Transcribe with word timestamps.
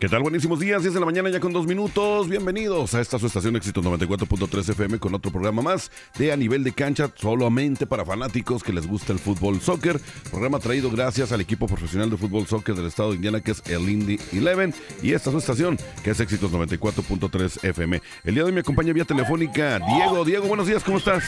¿Qué 0.00 0.08
tal? 0.08 0.22
Buenísimos 0.22 0.58
días, 0.58 0.80
10 0.80 0.94
de 0.94 1.00
la 1.00 1.04
mañana 1.04 1.28
ya 1.28 1.40
con 1.40 1.52
dos 1.52 1.66
minutos. 1.66 2.26
Bienvenidos 2.26 2.94
a 2.94 3.02
esta 3.02 3.18
su 3.18 3.26
estación 3.26 3.54
Éxito 3.56 3.82
94.3 3.82 4.70
FM 4.70 4.98
con 4.98 5.14
otro 5.14 5.30
programa 5.30 5.60
más 5.60 5.92
de 6.16 6.32
A 6.32 6.36
Nivel 6.38 6.64
de 6.64 6.72
Cancha, 6.72 7.10
solamente 7.16 7.86
para 7.86 8.06
fanáticos 8.06 8.62
que 8.62 8.72
les 8.72 8.86
gusta 8.86 9.12
el 9.12 9.18
fútbol 9.18 9.60
soccer. 9.60 10.00
Programa 10.30 10.58
traído 10.58 10.90
gracias 10.90 11.32
al 11.32 11.42
equipo 11.42 11.66
profesional 11.66 12.08
de 12.08 12.16
fútbol 12.16 12.46
soccer 12.46 12.74
del 12.74 12.86
estado 12.86 13.10
de 13.10 13.16
Indiana 13.16 13.42
que 13.42 13.50
es 13.50 13.62
el 13.66 13.90
Indy 13.90 14.18
11 14.32 14.72
y 15.02 15.12
esta 15.12 15.30
su 15.30 15.36
estación 15.36 15.76
que 16.02 16.12
es 16.12 16.20
Éxitos 16.20 16.50
94.3 16.50 17.62
FM. 17.68 18.00
El 18.24 18.34
día 18.34 18.42
de 18.44 18.46
hoy 18.46 18.54
me 18.54 18.60
acompaña 18.60 18.94
vía 18.94 19.04
telefónica 19.04 19.80
Diego. 19.80 20.24
Diego, 20.24 20.46
buenos 20.46 20.66
días, 20.66 20.82
¿cómo 20.82 20.96
estás? 20.96 21.24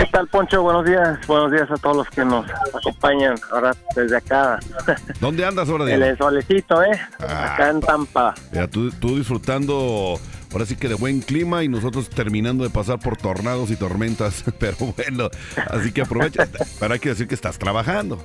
¿Qué 0.00 0.06
tal, 0.06 0.26
Poncho? 0.28 0.62
Buenos 0.62 0.86
días. 0.86 1.18
Buenos 1.26 1.52
días 1.52 1.70
a 1.70 1.76
todos 1.76 1.98
los 1.98 2.08
que 2.08 2.24
nos 2.24 2.46
acompañan 2.74 3.34
ahora 3.52 3.76
desde 3.94 4.16
acá. 4.16 4.58
¿Dónde 5.20 5.44
andas 5.44 5.68
ahora, 5.68 5.84
Diego? 5.84 6.02
El 6.02 6.16
solecito, 6.16 6.82
¿eh? 6.82 6.98
Ah. 7.18 7.52
Acá 7.52 7.68
en 7.68 7.80
Tampa. 7.80 8.34
Mira, 8.50 8.66
tú, 8.66 8.90
tú 8.92 9.18
disfrutando 9.18 10.18
ahora 10.50 10.64
sí 10.64 10.76
que 10.76 10.88
de 10.88 10.94
buen 10.94 11.20
clima 11.20 11.64
y 11.64 11.68
nosotros 11.68 12.08
terminando 12.08 12.64
de 12.64 12.70
pasar 12.70 12.98
por 12.98 13.18
tornados 13.18 13.70
y 13.70 13.76
tormentas. 13.76 14.42
Pero 14.58 14.76
bueno, 14.96 15.28
así 15.68 15.92
que 15.92 16.00
aprovecha. 16.00 16.48
Pero 16.80 16.94
hay 16.94 16.98
que 16.98 17.10
decir 17.10 17.28
que 17.28 17.34
estás 17.34 17.58
trabajando. 17.58 18.18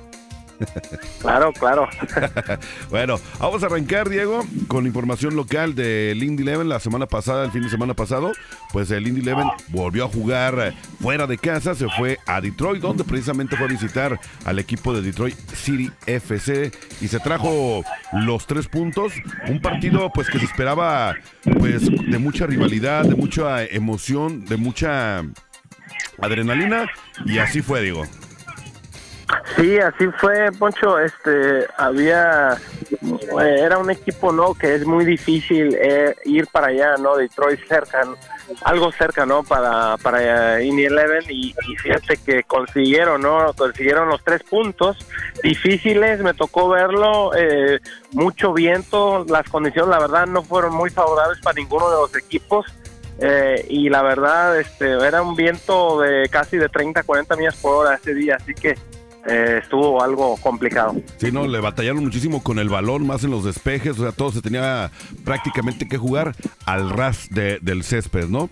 Claro, 1.20 1.52
claro. 1.52 1.88
bueno, 2.90 3.18
vamos 3.38 3.62
a 3.62 3.66
arrancar, 3.66 4.08
Diego, 4.08 4.44
con 4.68 4.86
información 4.86 5.34
local 5.36 5.74
del 5.74 6.22
Indy 6.22 6.42
Eleven. 6.42 6.68
La 6.68 6.80
semana 6.80 7.06
pasada, 7.06 7.44
el 7.44 7.50
fin 7.50 7.62
de 7.62 7.68
semana 7.68 7.94
pasado, 7.94 8.32
pues 8.72 8.90
el 8.90 9.06
Indy 9.06 9.20
Eleven 9.20 9.48
volvió 9.68 10.04
a 10.04 10.08
jugar 10.08 10.74
fuera 11.00 11.26
de 11.26 11.38
casa, 11.38 11.74
se 11.74 11.88
fue 11.88 12.18
a 12.26 12.40
Detroit, 12.40 12.80
donde 12.80 13.04
precisamente 13.04 13.56
fue 13.56 13.66
a 13.66 13.70
visitar 13.70 14.20
al 14.44 14.58
equipo 14.58 14.94
de 14.94 15.02
Detroit 15.02 15.36
City 15.54 15.90
FC 16.06 16.70
y 17.00 17.08
se 17.08 17.18
trajo 17.20 17.82
los 18.12 18.46
tres 18.46 18.68
puntos. 18.68 19.12
Un 19.48 19.60
partido, 19.60 20.10
pues, 20.14 20.28
que 20.28 20.38
se 20.38 20.44
esperaba, 20.44 21.16
pues, 21.58 21.82
de 21.90 22.18
mucha 22.18 22.46
rivalidad, 22.46 23.04
de 23.04 23.14
mucha 23.14 23.64
emoción, 23.64 24.44
de 24.44 24.56
mucha 24.56 25.22
adrenalina, 26.20 26.86
y 27.24 27.38
así 27.38 27.62
fue, 27.62 27.82
Diego. 27.82 28.04
Sí, 29.56 29.78
así 29.78 30.06
fue, 30.18 30.52
Poncho. 30.52 30.98
Este, 30.98 31.66
había, 31.78 32.58
eh, 32.92 33.60
era 33.60 33.78
un 33.78 33.90
equipo, 33.90 34.30
¿no? 34.30 34.52
Que 34.52 34.74
es 34.74 34.84
muy 34.84 35.06
difícil 35.06 35.74
eh, 35.80 36.14
ir 36.26 36.46
para 36.48 36.66
allá, 36.66 36.96
¿no? 36.98 37.16
Detroit 37.16 37.60
cerca, 37.66 38.02
algo 38.64 38.92
cerca, 38.92 39.24
¿no? 39.24 39.42
Para, 39.44 39.96
para 39.96 40.62
Indy 40.62 40.84
Eleven 40.84 41.24
y, 41.30 41.54
y 41.68 41.76
fíjate 41.76 42.18
que 42.18 42.42
consiguieron, 42.42 43.22
¿no? 43.22 43.54
Consiguieron 43.54 44.10
los 44.10 44.22
tres 44.22 44.42
puntos 44.42 44.98
difíciles, 45.42 46.20
me 46.20 46.34
tocó 46.34 46.68
verlo, 46.68 47.34
eh, 47.34 47.80
mucho 48.12 48.52
viento, 48.52 49.24
las 49.26 49.48
condiciones, 49.48 49.88
la 49.88 50.00
verdad, 50.00 50.26
no 50.26 50.42
fueron 50.42 50.74
muy 50.74 50.90
favorables 50.90 51.40
para 51.40 51.54
ninguno 51.54 51.88
de 51.90 51.96
los 51.96 52.14
equipos. 52.14 52.66
Eh, 53.18 53.64
y 53.70 53.88
la 53.88 54.02
verdad, 54.02 54.60
este, 54.60 54.90
era 54.90 55.22
un 55.22 55.34
viento 55.34 56.00
de 56.00 56.28
casi 56.28 56.58
de 56.58 56.68
30, 56.68 57.02
40 57.02 57.36
millas 57.36 57.56
por 57.56 57.86
hora 57.86 57.94
ese 57.94 58.12
día, 58.12 58.36
así 58.36 58.52
que 58.52 58.76
eh, 59.28 59.60
estuvo 59.62 60.02
algo 60.02 60.36
complicado. 60.36 60.94
Sí, 61.18 61.32
no, 61.32 61.46
le 61.46 61.60
batallaron 61.60 62.04
muchísimo 62.04 62.42
con 62.42 62.58
el 62.58 62.68
balón, 62.68 63.06
más 63.06 63.24
en 63.24 63.30
los 63.30 63.44
despejes, 63.44 63.98
o 63.98 64.02
sea, 64.02 64.12
todo 64.12 64.32
se 64.32 64.42
tenía 64.42 64.90
prácticamente 65.24 65.88
que 65.88 65.98
jugar 65.98 66.34
al 66.64 66.90
ras 66.90 67.28
de, 67.30 67.58
del 67.60 67.82
césped, 67.82 68.28
¿no? 68.28 68.50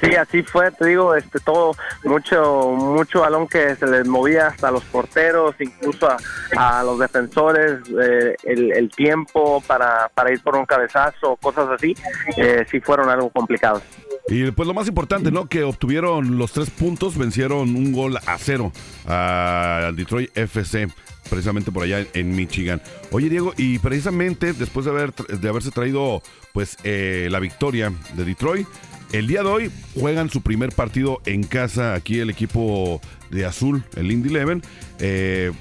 Sí, 0.00 0.14
así 0.14 0.42
fue, 0.42 0.70
te 0.70 0.86
digo, 0.86 1.14
este 1.14 1.40
todo 1.40 1.74
mucho 2.04 2.70
mucho 2.76 3.20
balón 3.20 3.48
que 3.48 3.74
se 3.74 3.86
les 3.86 4.06
movía 4.06 4.48
hasta 4.48 4.70
los 4.70 4.84
porteros, 4.84 5.54
incluso 5.58 6.08
a, 6.56 6.82
los 6.84 6.98
defensores, 6.98 7.80
eh, 8.00 8.36
el, 8.44 8.72
el, 8.72 8.90
tiempo 8.90 9.60
para, 9.66 10.08
para 10.14 10.32
ir 10.32 10.40
por 10.42 10.56
un 10.56 10.66
cabezazo, 10.66 11.36
cosas 11.36 11.68
así, 11.70 11.96
eh, 12.36 12.64
sí 12.70 12.80
fueron 12.80 13.08
algo 13.10 13.30
complicados. 13.30 13.82
Y 14.28 14.50
pues 14.50 14.68
lo 14.68 14.74
más 14.74 14.86
importante, 14.86 15.30
¿no? 15.30 15.48
Que 15.48 15.64
obtuvieron 15.64 16.38
los 16.38 16.52
tres 16.52 16.70
puntos, 16.70 17.16
vencieron 17.16 17.74
un 17.74 17.92
gol 17.92 18.18
a 18.18 18.38
cero 18.38 18.72
al 19.06 19.96
Detroit 19.96 20.36
FC 20.36 20.88
precisamente 21.28 21.70
por 21.70 21.82
allá 21.82 22.04
en 22.14 22.34
Michigan. 22.34 22.80
Oye 23.10 23.28
Diego, 23.28 23.52
y 23.56 23.78
precisamente 23.78 24.52
después 24.52 24.86
de 24.86 24.92
haber 24.92 25.14
de 25.14 25.48
haberse 25.48 25.70
traído 25.70 26.22
pues 26.52 26.76
eh, 26.84 27.28
la 27.30 27.38
victoria 27.38 27.92
de 28.14 28.24
Detroit, 28.24 28.66
el 29.12 29.26
día 29.26 29.42
de 29.42 29.48
hoy 29.48 29.70
juegan 29.98 30.30
su 30.30 30.42
primer 30.42 30.72
partido 30.72 31.20
en 31.26 31.42
casa 31.42 31.94
aquí 31.94 32.18
el 32.18 32.30
equipo 32.30 33.00
de 33.30 33.46
azul, 33.46 33.84
el 33.96 34.10
Indy 34.10 34.28
Eleven. 34.28 34.62
Eh, 35.00 35.52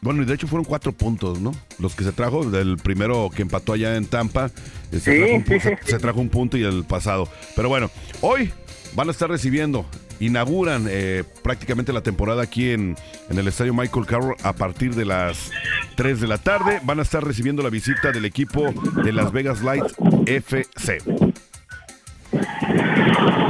bueno, 0.00 0.22
y 0.22 0.26
de 0.26 0.34
hecho 0.34 0.46
fueron 0.46 0.64
cuatro 0.64 0.92
puntos, 0.92 1.40
¿no? 1.40 1.52
Los 1.78 1.94
que 1.94 2.04
se 2.04 2.12
trajo, 2.12 2.48
del 2.48 2.76
primero 2.76 3.30
que 3.34 3.42
empató 3.42 3.72
allá 3.72 3.96
en 3.96 4.06
Tampa, 4.06 4.50
se, 4.90 5.00
sí, 5.00 5.18
trajo, 5.18 5.34
un, 5.34 5.46
sí, 5.46 5.60
se, 5.60 5.78
se 5.84 5.98
trajo 5.98 6.20
un 6.20 6.28
punto 6.28 6.58
y 6.58 6.62
el 6.62 6.84
pasado. 6.84 7.28
Pero 7.56 7.68
bueno, 7.68 7.90
hoy 8.20 8.52
van 8.94 9.08
a 9.08 9.12
estar 9.12 9.30
recibiendo, 9.30 9.86
inauguran 10.20 10.86
eh, 10.88 11.24
prácticamente 11.42 11.92
la 11.92 12.02
temporada 12.02 12.42
aquí 12.42 12.70
en, 12.70 12.96
en, 13.30 13.38
el 13.38 13.48
estadio 13.48 13.72
Michael 13.72 14.06
Carroll 14.06 14.36
a 14.42 14.52
partir 14.52 14.94
de 14.94 15.06
las 15.06 15.50
3 15.96 16.20
de 16.20 16.26
la 16.26 16.38
tarde. 16.38 16.80
Van 16.84 16.98
a 16.98 17.02
estar 17.02 17.24
recibiendo 17.24 17.62
la 17.62 17.70
visita 17.70 18.12
del 18.12 18.26
equipo 18.26 18.74
de 19.02 19.12
Las 19.12 19.32
Vegas 19.32 19.62
Lights 19.62 19.94
FC. 20.26 20.98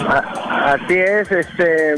Así 0.08 0.98
es, 0.98 1.30
este, 1.30 1.94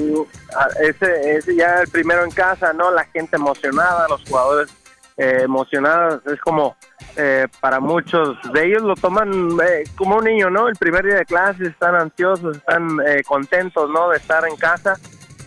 ese, 0.80 1.36
ese 1.36 1.56
ya 1.56 1.80
el 1.80 1.88
primero 1.88 2.24
en 2.24 2.30
casa, 2.30 2.72
¿no? 2.72 2.90
La 2.90 3.04
gente 3.04 3.36
emocionada, 3.36 4.06
los 4.08 4.22
jugadores 4.24 4.70
eh, 5.16 5.40
emocionados, 5.42 6.20
es 6.26 6.40
como 6.40 6.76
eh, 7.16 7.46
para 7.60 7.80
muchos 7.80 8.36
de 8.52 8.66
ellos 8.66 8.82
lo 8.82 8.94
toman 8.94 9.56
eh, 9.66 9.84
como 9.96 10.16
un 10.16 10.24
niño, 10.24 10.50
¿no? 10.50 10.68
El 10.68 10.76
primer 10.76 11.04
día 11.04 11.16
de 11.16 11.24
clase 11.24 11.66
están 11.66 11.94
ansiosos, 11.94 12.58
están 12.58 12.98
eh, 13.06 13.22
contentos, 13.26 13.90
¿no? 13.90 14.10
De 14.10 14.18
estar 14.18 14.46
en 14.46 14.56
casa, 14.56 14.94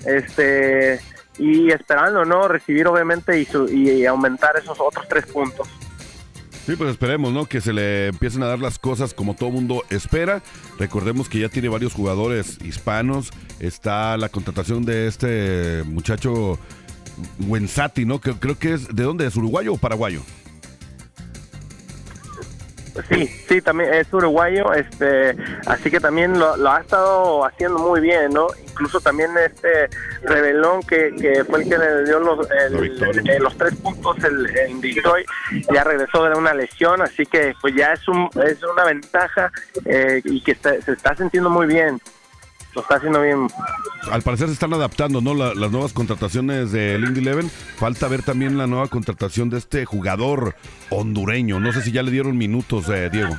este, 0.06 1.00
y 1.38 1.72
esperando, 1.72 2.25
¿no? 2.25 2.47
Recibir 2.47 2.88
obviamente 2.88 3.40
y, 3.40 3.46
su, 3.46 3.69
y 3.69 4.06
aumentar 4.06 4.57
esos 4.57 4.79
otros 4.79 5.07
tres 5.07 5.28
puntos. 5.28 5.69
Sí, 6.69 6.75
pues 6.75 6.91
esperemos, 6.91 7.34
¿no? 7.34 7.47
Que 7.47 7.62
se 7.62 7.74
le 7.74 8.09
empiecen 8.09 8.44
a 8.44 8.46
dar 8.46 8.59
las 8.59 8.78
cosas 8.78 9.16
como 9.16 9.34
todo 9.34 9.50
mundo 9.50 9.84
espera. 9.90 10.44
Recordemos 10.78 11.28
que 11.28 11.40
ya 11.40 11.50
tiene 11.50 11.68
varios 11.68 11.94
jugadores 11.94 12.59
hispanos. 12.63 13.31
Está 13.59 14.16
la 14.18 14.30
contratación 14.30 14.85
de 14.85 15.08
este 15.08 15.81
muchacho 15.88 16.59
Wensati, 17.40 18.06
¿no? 18.06 18.22
Que 18.22 18.34
creo 18.34 18.59
que 18.59 18.75
es 18.75 18.96
de 18.96 19.02
dónde 19.02 19.25
es 19.25 19.35
uruguayo 19.35 19.74
o 19.74 19.78
paraguayo. 19.78 20.22
Sí, 23.10 23.28
sí, 23.48 23.62
también 23.62 23.94
es 23.94 24.12
uruguayo, 24.14 24.74
este, 24.74 25.36
así 25.68 25.90
que 25.90 26.00
también 26.00 26.38
lo, 26.38 26.58
lo, 26.58 26.72
ha 26.72 26.82
estado 26.82 27.46
haciendo 27.46 27.80
muy 27.80 28.02
bien, 28.02 28.32
¿no? 28.32 28.48
Incluso 28.72 29.00
también 29.00 29.32
este 29.38 29.90
Rebelón, 30.24 30.82
que, 30.84 31.14
que 31.16 31.44
fue 31.46 31.64
el 31.64 31.70
que 31.70 31.78
le 31.78 32.04
dio 32.06 32.20
los, 32.20 32.48
el, 32.52 33.30
eh, 33.30 33.40
los 33.40 33.58
tres 33.58 33.76
puntos 33.76 34.24
el, 34.24 34.56
en 34.58 34.82
Detroit, 34.82 35.28
ya 35.74 35.84
regresó 35.84 36.24
de 36.24 36.38
una 36.38 36.54
lesión, 36.54 37.02
así 37.02 37.26
que 37.26 37.54
pues 37.62 37.76
ya 37.76 37.94
es, 37.94 38.08
un, 38.08 38.30
es 38.44 38.62
una 38.64 38.86
ventaja 38.86 39.52
eh, 39.86 40.22
y 40.24 40.42
que 40.42 40.52
está, 40.52 40.80
se 40.82 40.94
está 40.94 41.16
sintiendo 41.16 41.50
muy 41.50 41.68
bien 41.68 42.00
lo 42.79 42.81
está 42.81 42.95
haciendo 42.95 43.22
bien. 43.22 43.47
Al 44.12 44.22
parecer 44.22 44.47
se 44.47 44.53
están 44.53 44.73
adaptando, 44.73 45.22
¿no? 45.22 45.34
La, 45.34 45.53
las 45.53 45.72
nuevas 45.72 45.94
contrataciones 45.94 46.72
del 46.72 47.03
Indy 47.03 47.19
Eleven. 47.19 47.50
Falta 47.50 48.07
ver 48.07 48.23
también 48.23 48.58
la 48.58 48.67
nueva 48.67 48.87
contratación 48.87 49.49
de 49.49 49.58
este 49.58 49.85
jugador 49.85 50.55
hondureño. 50.90 51.59
No 51.59 51.73
sé 51.73 51.81
si 51.81 51.91
ya 51.91 52.03
le 52.03 52.11
dieron 52.11 52.37
minutos, 52.37 52.87
eh, 52.90 53.09
Diego. 53.11 53.37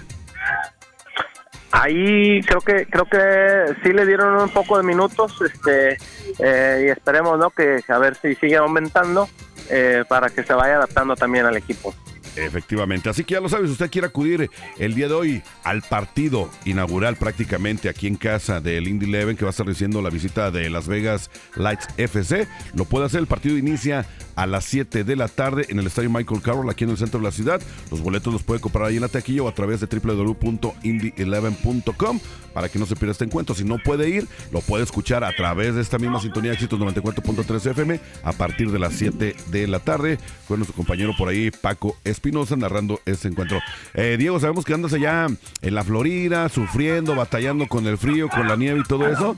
Ahí 1.73 2.41
creo 2.43 2.61
que 2.61 2.87
creo 2.87 3.05
que 3.07 3.75
sí 3.83 3.93
le 3.93 4.05
dieron 4.05 4.43
un 4.43 4.49
poco 4.49 4.77
de 4.77 4.83
minutos, 4.83 5.41
este 5.41 5.97
eh, 6.41 6.85
y 6.87 6.91
esperemos, 6.91 7.39
¿no? 7.39 7.51
Que 7.51 7.81
a 7.89 7.99
ver 7.99 8.17
si 8.17 8.35
sigue 8.35 8.57
aumentando 8.57 9.29
eh, 9.71 10.05
para 10.09 10.31
que 10.31 10.43
se 10.43 10.53
vaya 10.53 10.77
adaptando 10.77 11.15
también 11.15 11.47
al 11.47 11.57
equipo. 11.57 11.95
Efectivamente, 12.37 13.09
así 13.09 13.25
que 13.25 13.35
ya 13.35 13.41
lo 13.41 13.49
sabes, 13.49 13.71
usted 13.71 13.91
quiere 13.91 14.07
acudir 14.07 14.51
el 14.79 14.95
día 14.95 15.09
de 15.09 15.15
hoy 15.15 15.43
al 15.65 15.83
partido 15.83 16.51
inaugural 16.65 17.17
prácticamente 17.17 17.89
aquí 17.89 18.07
en 18.07 18.17
casa 18.17 18.61
del 18.61 18.89
Indy 18.89 19.07
Eleven 19.07 19.37
que 19.37 19.45
va 19.45 19.49
a 19.49 19.51
estar 19.51 19.67
recibiendo 19.67 20.01
la 20.01 20.11
visita 20.11 20.51
de 20.51 20.71
Las 20.71 20.87
Vegas 20.87 21.31
Lights 21.57 21.89
FC, 21.97 22.47
lo 22.75 22.85
puede 22.85 23.07
hacer, 23.07 23.21
el 23.21 23.27
partido 23.27 23.57
inicia 23.59 24.07
a 24.41 24.47
las 24.47 24.65
7 24.65 25.05
de 25.05 25.17
la 25.17 25.29
tarde 25.29 25.67
en 25.69 25.79
el 25.79 25.87
estadio 25.87 26.09
Michael 26.09 26.41
Carroll 26.41 26.71
aquí 26.71 26.85
en 26.85 26.91
el 26.91 26.97
centro 26.97 27.21
de 27.21 27.27
la 27.27 27.31
ciudad. 27.31 27.61
Los 27.91 28.01
boletos 28.01 28.33
los 28.33 28.43
puede 28.43 28.59
comprar 28.59 28.87
ahí 28.87 28.97
en 28.97 29.03
la 29.03 29.09
taquilla 29.09 29.43
o 29.43 29.49
a 29.49 29.55
través 29.55 29.81
de 29.81 29.87
www.indie11.com 29.87 32.21
para 32.55 32.71
que 32.71 32.79
no 32.79 32.87
se 32.87 32.97
pierda 32.97 33.13
este 33.13 33.27
encuentro. 33.27 33.55
Si 33.55 33.65
no 33.65 33.77
puede 33.77 34.09
ir, 34.09 34.27
lo 34.51 34.63
puede 34.63 34.85
escuchar 34.85 35.25
a 35.25 35.37
través 35.37 35.75
de 35.75 35.83
esta 35.83 35.99
misma 35.99 36.23
sintonía 36.23 36.55
Éxitos 36.55 36.81
94.3 36.81 37.71
FM 37.71 38.01
a 38.25 38.33
partir 38.33 38.71
de 38.71 38.79
las 38.79 38.95
7 38.95 39.37
de 39.49 39.69
la 39.69 39.81
tarde 39.81 40.19
con 40.49 40.59
nuestro 40.59 40.75
compañero 40.75 41.13
por 41.19 41.29
ahí 41.29 41.51
Paco 41.51 41.99
Espinosa 42.05 42.57
narrando 42.57 42.99
este 43.05 43.29
encuentro. 43.29 43.61
Eh, 43.93 44.17
Diego, 44.19 44.41
sabemos 44.41 44.65
que 44.65 44.73
andas 44.73 44.95
allá 44.95 45.27
en 45.61 45.75
la 45.75 45.85
Florida 45.85 46.49
sufriendo, 46.49 47.15
batallando 47.15 47.67
con 47.67 47.87
el 47.87 47.99
frío, 47.99 48.31
con 48.31 48.49
la 48.49 48.57
nieve 48.57 48.81
y 48.81 48.85
todo 48.89 49.07
eso, 49.07 49.37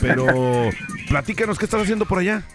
pero 0.00 0.70
platícanos 1.06 1.58
qué 1.58 1.66
estás 1.66 1.82
haciendo 1.82 2.06
por 2.06 2.20
allá. 2.20 2.46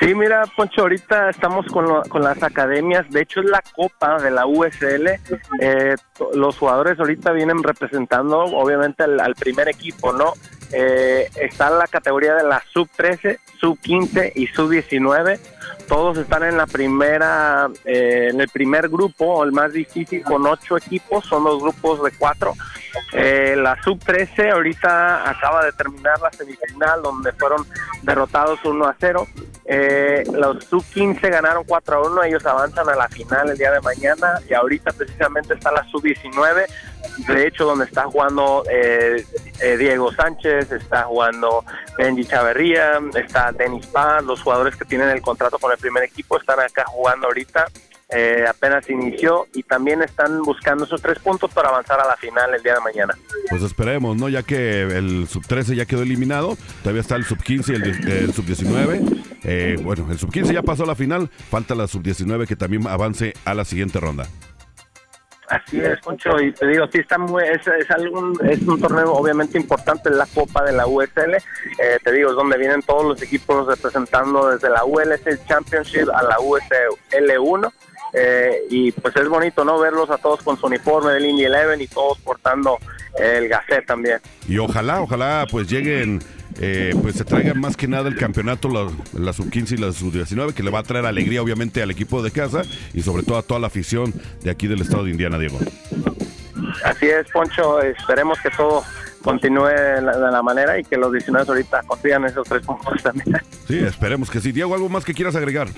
Sí, 0.00 0.14
mira, 0.14 0.42
Poncho, 0.56 0.82
ahorita 0.82 1.30
estamos 1.30 1.66
con, 1.66 2.02
con 2.08 2.22
las 2.22 2.42
academias. 2.42 3.08
De 3.10 3.22
hecho, 3.22 3.40
es 3.40 3.46
la 3.50 3.62
copa 3.74 4.20
de 4.20 4.30
la 4.30 4.46
USL. 4.46 5.08
Eh, 5.60 5.94
los 6.34 6.58
jugadores 6.58 6.98
ahorita 6.98 7.32
vienen 7.32 7.62
representando, 7.62 8.40
obviamente, 8.40 9.04
al, 9.04 9.34
primer 9.34 9.68
equipo, 9.68 10.12
¿no? 10.12 10.32
Eh, 10.72 11.28
está 11.36 11.70
la 11.70 11.86
categoría 11.86 12.34
de 12.34 12.44
la 12.44 12.62
sub-13, 12.72 13.38
sub-15 13.60 14.32
y 14.34 14.46
sub-19. 14.48 15.38
Todos 15.88 16.18
están 16.18 16.44
en 16.44 16.56
la 16.56 16.66
primera, 16.66 17.68
eh, 17.84 18.28
en 18.30 18.40
el 18.40 18.48
primer 18.48 18.88
grupo, 18.88 19.44
el 19.44 19.52
más 19.52 19.72
difícil, 19.72 20.22
con 20.22 20.46
ocho 20.46 20.76
equipos. 20.76 21.24
Son 21.26 21.44
los 21.44 21.60
grupos 21.60 22.02
de 22.02 22.10
cuatro. 22.12 22.54
Eh, 23.12 23.54
la 23.56 23.80
sub-13 23.82 24.52
ahorita 24.52 25.28
acaba 25.28 25.64
de 25.64 25.72
terminar 25.72 26.20
la 26.20 26.30
semifinal 26.32 27.02
donde 27.02 27.32
fueron 27.32 27.66
derrotados 28.02 28.58
1 28.64 28.86
a 28.86 28.96
0. 28.98 29.26
Eh, 29.64 30.24
los 30.32 30.64
sub-15 30.64 31.30
ganaron 31.30 31.64
4 31.64 31.96
a 31.96 32.06
1, 32.08 32.22
ellos 32.24 32.44
avanzan 32.46 32.88
a 32.88 32.94
la 32.94 33.08
final 33.08 33.50
el 33.50 33.58
día 33.58 33.70
de 33.70 33.80
mañana 33.80 34.40
y 34.48 34.54
ahorita 34.54 34.92
precisamente 34.92 35.54
está 35.54 35.70
la 35.72 35.84
sub-19, 35.90 36.64
de 37.26 37.46
hecho 37.46 37.64
donde 37.64 37.84
está 37.84 38.04
jugando 38.04 38.64
eh, 38.70 39.24
Diego 39.78 40.12
Sánchez, 40.12 40.72
está 40.72 41.04
jugando 41.04 41.64
Benji 41.98 42.24
Chaverría, 42.24 43.00
está 43.14 43.52
Denis 43.52 43.86
Paz, 43.86 44.24
los 44.24 44.42
jugadores 44.42 44.76
que 44.76 44.84
tienen 44.84 45.08
el 45.08 45.22
contrato 45.22 45.58
con 45.58 45.72
el 45.72 45.78
primer 45.78 46.04
equipo 46.04 46.38
están 46.38 46.60
acá 46.60 46.84
jugando 46.86 47.26
ahorita 47.26 47.66
eh, 48.14 48.44
apenas 48.46 48.88
inició 48.90 49.46
y 49.54 49.62
también 49.62 50.02
están 50.02 50.42
buscando 50.42 50.84
esos 50.84 51.00
tres 51.00 51.18
puntos 51.18 51.50
para 51.50 51.70
avanzar 51.70 51.98
a 51.98 52.06
la 52.06 52.14
final 52.16 52.54
el 52.54 52.62
día 52.62 52.74
de 52.74 52.80
mañana. 52.80 53.14
Pues 53.48 53.62
esperemos, 53.62 54.18
¿no? 54.18 54.28
Ya 54.28 54.42
que 54.42 54.82
el 54.82 55.26
sub 55.28 55.46
13 55.46 55.76
ya 55.76 55.86
quedó 55.86 56.02
eliminado, 56.02 56.58
todavía 56.82 57.00
está 57.00 57.16
el 57.16 57.24
sub 57.24 57.42
15 57.42 57.72
y 57.72 57.76
el, 57.76 58.34
sub 58.34 58.44
19. 58.44 59.00
Eh, 59.44 59.78
bueno, 59.82 60.06
el 60.10 60.18
sub 60.18 60.30
15 60.30 60.52
ya 60.52 60.62
pasó 60.62 60.82
a 60.82 60.86
la 60.86 60.94
final, 60.94 61.30
falta 61.50 61.74
la 61.74 61.86
sub 61.86 62.02
19 62.02 62.46
que 62.46 62.54
también 62.54 62.86
avance 62.86 63.32
a 63.46 63.54
la 63.54 63.64
siguiente 63.64 63.98
ronda. 63.98 64.28
Así 65.52 65.78
es, 65.80 66.00
Concho, 66.00 66.40
y 66.40 66.50
te 66.50 66.66
digo, 66.66 66.86
sí 66.90 67.00
está 67.00 67.18
muy, 67.18 67.42
es, 67.44 67.66
es, 67.66 67.90
algún, 67.90 68.38
es 68.48 68.62
un 68.62 68.80
torneo 68.80 69.12
obviamente 69.12 69.58
importante, 69.58 70.08
la 70.08 70.24
Copa 70.24 70.64
de 70.64 70.72
la 70.72 70.86
USL, 70.86 71.34
eh, 71.34 71.98
te 72.02 72.10
digo, 72.10 72.30
es 72.30 72.36
donde 72.36 72.56
vienen 72.56 72.80
todos 72.80 73.04
los 73.04 73.20
equipos 73.20 73.66
representando 73.66 74.48
desde 74.48 74.70
la 74.70 74.82
ULS 74.86 75.44
Championship 75.46 76.08
a 76.08 76.22
la 76.22 76.40
USL 76.40 77.38
1 77.38 77.72
eh, 78.14 78.62
y 78.70 78.92
pues 78.92 79.14
es 79.16 79.28
bonito 79.28 79.62
no 79.62 79.78
verlos 79.78 80.08
a 80.08 80.16
todos 80.16 80.42
con 80.42 80.56
su 80.56 80.68
uniforme 80.68 81.12
del 81.12 81.26
Indy 81.26 81.44
Eleven 81.44 81.82
y 81.82 81.86
todos 81.86 82.18
portando 82.20 82.78
el 83.18 83.46
Gazette 83.46 83.84
también. 83.86 84.20
Y 84.48 84.56
ojalá, 84.56 85.02
ojalá 85.02 85.46
pues 85.50 85.68
lleguen, 85.68 86.20
eh, 86.60 86.94
pues 87.00 87.16
se 87.16 87.24
traigan 87.24 87.60
más 87.60 87.76
que 87.76 87.88
nada 87.88 88.08
el 88.08 88.16
campeonato, 88.16 88.68
la, 88.68 89.32
sub-15 89.32 89.72
y 89.72 89.76
la 89.78 89.92
sub-19, 89.92 90.54
que 90.54 90.62
le 90.62 90.70
va 90.70 90.80
a 90.80 90.82
traer 90.82 91.06
alegría 91.06 91.42
obviamente 91.42 91.82
al 91.82 91.90
equipo 91.90 92.22
de 92.22 92.30
casa 92.30 92.62
y 92.94 93.02
sobre 93.02 93.22
todo 93.22 93.38
a 93.38 93.42
toda 93.42 93.60
la 93.60 93.68
afición 93.68 94.12
de 94.42 94.50
aquí 94.50 94.66
del 94.66 94.80
estado 94.80 95.04
de 95.04 95.10
Indiana, 95.10 95.38
Diego. 95.38 95.58
Así 96.84 97.06
es, 97.06 97.30
Poncho, 97.30 97.80
esperemos 97.80 98.38
que 98.40 98.50
todo 98.50 98.82
continúe 99.22 99.68
de 99.68 100.02
la, 100.02 100.42
manera 100.42 100.78
y 100.78 100.84
que 100.84 100.96
los 100.96 101.12
19 101.12 101.46
ahorita 101.48 101.82
consigan 101.84 102.24
esos 102.24 102.46
tres 102.46 102.64
puntos 102.66 103.02
también. 103.02 103.40
Sí, 103.66 103.78
esperemos 103.78 104.30
que 104.30 104.40
sí. 104.40 104.52
Diego, 104.52 104.74
¿algo 104.74 104.88
más 104.88 105.04
que 105.04 105.14
quieras 105.14 105.36
agregar? 105.36 105.68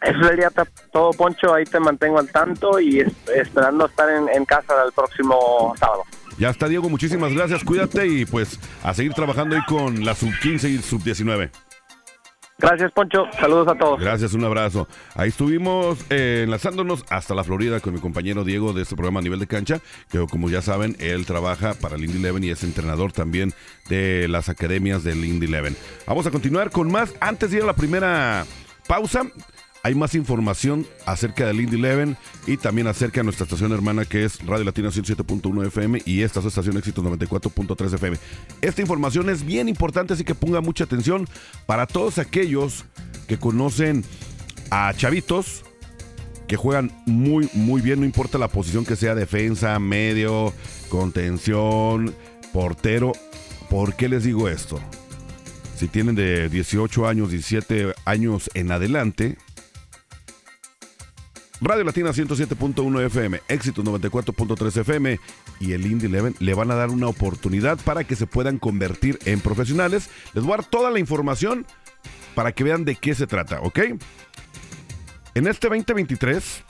Eso 0.00 0.24
sería 0.24 0.50
todo, 0.92 1.10
Poncho. 1.10 1.54
Ahí 1.54 1.64
te 1.64 1.78
mantengo 1.78 2.18
al 2.18 2.28
tanto 2.30 2.80
y 2.80 3.04
esperando 3.34 3.86
estar 3.86 4.08
en, 4.10 4.44
casa 4.46 4.74
el 4.84 4.92
próximo 4.92 5.74
sábado. 5.78 6.04
Ya 6.40 6.48
está, 6.48 6.68
Diego. 6.68 6.88
Muchísimas 6.88 7.34
gracias. 7.34 7.62
Cuídate 7.62 8.06
y 8.06 8.24
pues 8.24 8.58
a 8.82 8.94
seguir 8.94 9.12
trabajando 9.12 9.54
ahí 9.54 9.62
con 9.68 10.06
la 10.06 10.14
sub-15 10.14 10.70
y 10.70 10.78
sub-19. 10.78 11.50
Gracias, 12.58 12.92
Poncho. 12.92 13.24
Saludos 13.38 13.68
a 13.68 13.74
todos. 13.74 14.00
Gracias, 14.00 14.32
un 14.32 14.44
abrazo. 14.44 14.88
Ahí 15.14 15.28
estuvimos 15.28 15.98
eh, 16.08 16.42
enlazándonos 16.44 17.04
hasta 17.10 17.34
la 17.34 17.44
Florida 17.44 17.80
con 17.80 17.92
mi 17.92 18.00
compañero 18.00 18.42
Diego 18.42 18.72
de 18.72 18.82
este 18.82 18.96
programa 18.96 19.20
a 19.20 19.22
nivel 19.22 19.38
de 19.38 19.46
cancha, 19.46 19.80
que 20.10 20.26
como 20.30 20.48
ya 20.48 20.62
saben, 20.62 20.96
él 20.98 21.26
trabaja 21.26 21.74
para 21.74 21.96
el 21.96 22.04
Indy 22.06 22.16
Eleven 22.16 22.44
y 22.44 22.48
es 22.48 22.64
entrenador 22.64 23.12
también 23.12 23.52
de 23.90 24.26
las 24.26 24.48
academias 24.48 25.04
del 25.04 25.22
Indy 25.22 25.46
Eleven. 25.46 25.76
Vamos 26.06 26.26
a 26.26 26.30
continuar 26.30 26.70
con 26.70 26.90
más. 26.90 27.14
Antes 27.20 27.50
de 27.50 27.58
ir 27.58 27.64
a 27.64 27.66
la 27.66 27.76
primera 27.76 28.46
pausa, 28.88 29.24
hay 29.82 29.94
más 29.94 30.14
información 30.14 30.86
acerca 31.06 31.46
del 31.46 31.60
Indy 31.60 31.76
Eleven 31.76 32.16
y 32.46 32.56
también 32.56 32.86
acerca 32.86 33.20
de 33.20 33.24
nuestra 33.24 33.44
estación 33.44 33.72
hermana 33.72 34.04
que 34.04 34.24
es 34.24 34.44
Radio 34.44 34.64
Latina 34.64 34.88
107.1 34.88 35.66
FM 35.66 36.02
y 36.04 36.22
esta 36.22 36.40
es 36.40 36.46
estación 36.46 36.76
Éxito 36.76 37.02
94.3 37.02 37.94
FM. 37.94 38.16
Esta 38.60 38.82
información 38.82 39.30
es 39.30 39.44
bien 39.44 39.68
importante, 39.68 40.14
así 40.14 40.24
que 40.24 40.34
ponga 40.34 40.60
mucha 40.60 40.84
atención 40.84 41.26
para 41.66 41.86
todos 41.86 42.18
aquellos 42.18 42.84
que 43.26 43.38
conocen 43.38 44.04
a 44.70 44.92
chavitos 44.94 45.64
que 46.46 46.56
juegan 46.56 46.90
muy, 47.06 47.48
muy 47.54 47.80
bien, 47.80 48.00
no 48.00 48.06
importa 48.06 48.36
la 48.36 48.48
posición 48.48 48.84
que 48.84 48.96
sea, 48.96 49.14
defensa, 49.14 49.78
medio, 49.78 50.52
contención, 50.88 52.12
portero. 52.52 53.12
¿Por 53.70 53.94
qué 53.94 54.08
les 54.08 54.24
digo 54.24 54.48
esto? 54.48 54.80
Si 55.76 55.86
tienen 55.86 56.16
de 56.16 56.48
18 56.48 57.06
años, 57.06 57.30
17 57.30 57.94
años 58.04 58.50
en 58.54 58.72
adelante, 58.72 59.38
Radio 61.62 61.84
Latina 61.84 62.10
107.1 62.10 63.04
FM, 63.06 63.42
Éxito 63.48 63.82
94.3 63.82 64.80
FM 64.80 65.20
y 65.60 65.72
el 65.72 65.84
Indy 65.84 66.06
Eleven 66.06 66.34
le 66.38 66.54
van 66.54 66.70
a 66.70 66.74
dar 66.74 66.88
una 66.88 67.06
oportunidad 67.06 67.78
para 67.84 68.04
que 68.04 68.16
se 68.16 68.26
puedan 68.26 68.58
convertir 68.58 69.18
en 69.26 69.40
profesionales. 69.40 70.08
Les 70.32 70.42
voy 70.42 70.54
a 70.54 70.56
dar 70.58 70.66
toda 70.66 70.90
la 70.90 70.98
información 70.98 71.66
para 72.34 72.52
que 72.52 72.64
vean 72.64 72.86
de 72.86 72.96
qué 72.96 73.14
se 73.14 73.26
trata, 73.26 73.60
¿ok? 73.60 73.78
En 75.34 75.46
este 75.46 75.68
2023 75.68 76.64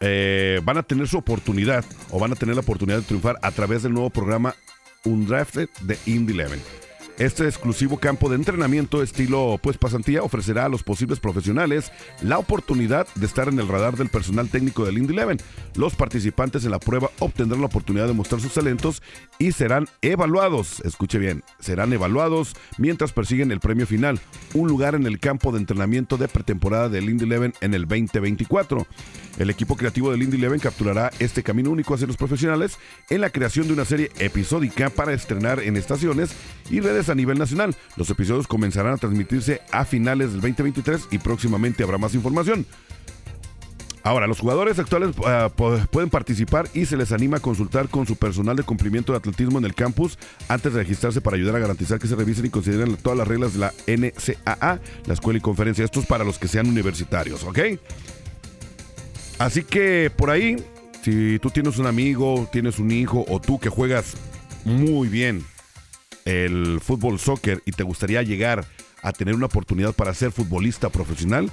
eh, 0.00 0.60
van 0.64 0.78
a 0.78 0.82
tener 0.82 1.06
su 1.06 1.18
oportunidad 1.18 1.84
o 2.10 2.18
van 2.18 2.32
a 2.32 2.36
tener 2.36 2.56
la 2.56 2.62
oportunidad 2.62 2.98
de 2.98 3.04
triunfar 3.04 3.38
a 3.40 3.52
través 3.52 3.84
del 3.84 3.92
nuevo 3.92 4.10
programa 4.10 4.54
Undrafted 5.04 5.68
de 5.82 5.96
Indy 6.06 6.32
Eleven. 6.32 6.60
Este 7.20 7.46
exclusivo 7.46 7.98
campo 7.98 8.30
de 8.30 8.36
entrenamiento 8.36 9.02
estilo 9.02 9.60
pues 9.62 9.76
pasantía 9.76 10.22
ofrecerá 10.22 10.64
a 10.64 10.68
los 10.70 10.82
posibles 10.82 11.20
profesionales 11.20 11.92
la 12.22 12.38
oportunidad 12.38 13.06
de 13.14 13.26
estar 13.26 13.48
en 13.48 13.58
el 13.58 13.68
radar 13.68 13.98
del 13.98 14.08
personal 14.08 14.48
técnico 14.48 14.86
del 14.86 14.96
Indy 14.96 15.12
Eleven. 15.12 15.36
Los 15.74 15.94
participantes 15.94 16.64
en 16.64 16.70
la 16.70 16.78
prueba 16.78 17.10
obtendrán 17.18 17.60
la 17.60 17.66
oportunidad 17.66 18.06
de 18.06 18.14
mostrar 18.14 18.40
sus 18.40 18.54
talentos 18.54 19.02
y 19.38 19.52
serán 19.52 19.86
evaluados, 20.00 20.80
escuche 20.80 21.18
bien, 21.18 21.44
serán 21.58 21.92
evaluados 21.92 22.54
mientras 22.78 23.12
persiguen 23.12 23.52
el 23.52 23.60
premio 23.60 23.86
final, 23.86 24.18
un 24.54 24.68
lugar 24.68 24.94
en 24.94 25.06
el 25.06 25.20
campo 25.20 25.52
de 25.52 25.58
entrenamiento 25.58 26.16
de 26.16 26.26
pretemporada 26.26 26.88
del 26.88 27.10
Indy 27.10 27.26
Eleven 27.26 27.52
en 27.60 27.74
el 27.74 27.82
2024. 27.82 28.86
El 29.38 29.50
equipo 29.50 29.76
creativo 29.76 30.10
del 30.10 30.22
Indy 30.22 30.38
Eleven 30.38 30.58
capturará 30.58 31.10
este 31.18 31.42
camino 31.42 31.70
único 31.70 31.94
hacia 31.94 32.06
los 32.06 32.16
profesionales 32.16 32.78
en 33.10 33.20
la 33.20 33.28
creación 33.30 33.66
de 33.66 33.74
una 33.74 33.84
serie 33.84 34.10
episódica 34.18 34.88
para 34.88 35.12
estrenar 35.12 35.60
en 35.60 35.76
estaciones 35.76 36.30
y 36.70 36.80
redes 36.80 37.09
a 37.10 37.14
nivel 37.14 37.38
nacional. 37.38 37.74
Los 37.96 38.10
episodios 38.10 38.46
comenzarán 38.46 38.94
a 38.94 38.96
transmitirse 38.96 39.60
a 39.70 39.84
finales 39.84 40.32
del 40.32 40.40
2023 40.40 41.08
y 41.10 41.18
próximamente 41.18 41.82
habrá 41.82 41.98
más 41.98 42.14
información. 42.14 42.66
Ahora, 44.02 44.26
los 44.26 44.40
jugadores 44.40 44.78
actuales 44.78 45.14
ah, 45.26 45.50
pueden 45.90 46.08
participar 46.08 46.68
y 46.72 46.86
se 46.86 46.96
les 46.96 47.12
anima 47.12 47.36
a 47.36 47.40
consultar 47.40 47.88
con 47.88 48.06
su 48.06 48.16
personal 48.16 48.56
de 48.56 48.62
cumplimiento 48.62 49.12
de 49.12 49.18
atletismo 49.18 49.58
en 49.58 49.66
el 49.66 49.74
campus 49.74 50.18
antes 50.48 50.72
de 50.72 50.80
registrarse 50.80 51.20
para 51.20 51.36
ayudar 51.36 51.56
a 51.56 51.58
garantizar 51.58 51.98
que 51.98 52.06
se 52.06 52.16
revisen 52.16 52.46
y 52.46 52.50
consideren 52.50 52.96
todas 52.96 53.18
las 53.18 53.28
reglas 53.28 53.52
de 53.52 53.58
la 53.58 53.74
NCAA, 53.86 54.80
la 55.06 55.14
escuela 55.14 55.38
y 55.38 55.42
conferencia. 55.42 55.84
Esto 55.84 56.00
es 56.00 56.06
para 56.06 56.24
los 56.24 56.38
que 56.38 56.48
sean 56.48 56.66
universitarios, 56.66 57.44
¿ok? 57.44 57.58
Así 59.38 59.64
que 59.64 60.10
por 60.14 60.30
ahí, 60.30 60.56
si 61.02 61.38
tú 61.38 61.50
tienes 61.50 61.76
un 61.76 61.86
amigo, 61.86 62.48
tienes 62.50 62.78
un 62.78 62.90
hijo 62.90 63.26
o 63.28 63.38
tú 63.38 63.58
que 63.58 63.68
juegas 63.68 64.16
muy 64.64 65.08
bien 65.08 65.44
el 66.30 66.80
fútbol 66.80 67.18
soccer 67.18 67.62
y 67.66 67.72
te 67.72 67.82
gustaría 67.82 68.22
llegar 68.22 68.64
a 69.02 69.12
tener 69.12 69.34
una 69.34 69.46
oportunidad 69.46 69.94
para 69.94 70.14
ser 70.14 70.30
futbolista 70.30 70.90
profesional, 70.90 71.50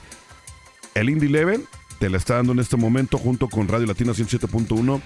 el 0.94 1.10
Indy 1.10 1.28
Eleven 1.28 1.64
te 2.00 2.10
la 2.10 2.18
está 2.18 2.36
dando 2.36 2.54
en 2.54 2.60
este 2.60 2.78
momento 2.78 3.18
junto 3.18 3.48
con 3.48 3.68
Radio 3.68 3.88
Latina 3.88 4.14
107.1 4.14 5.02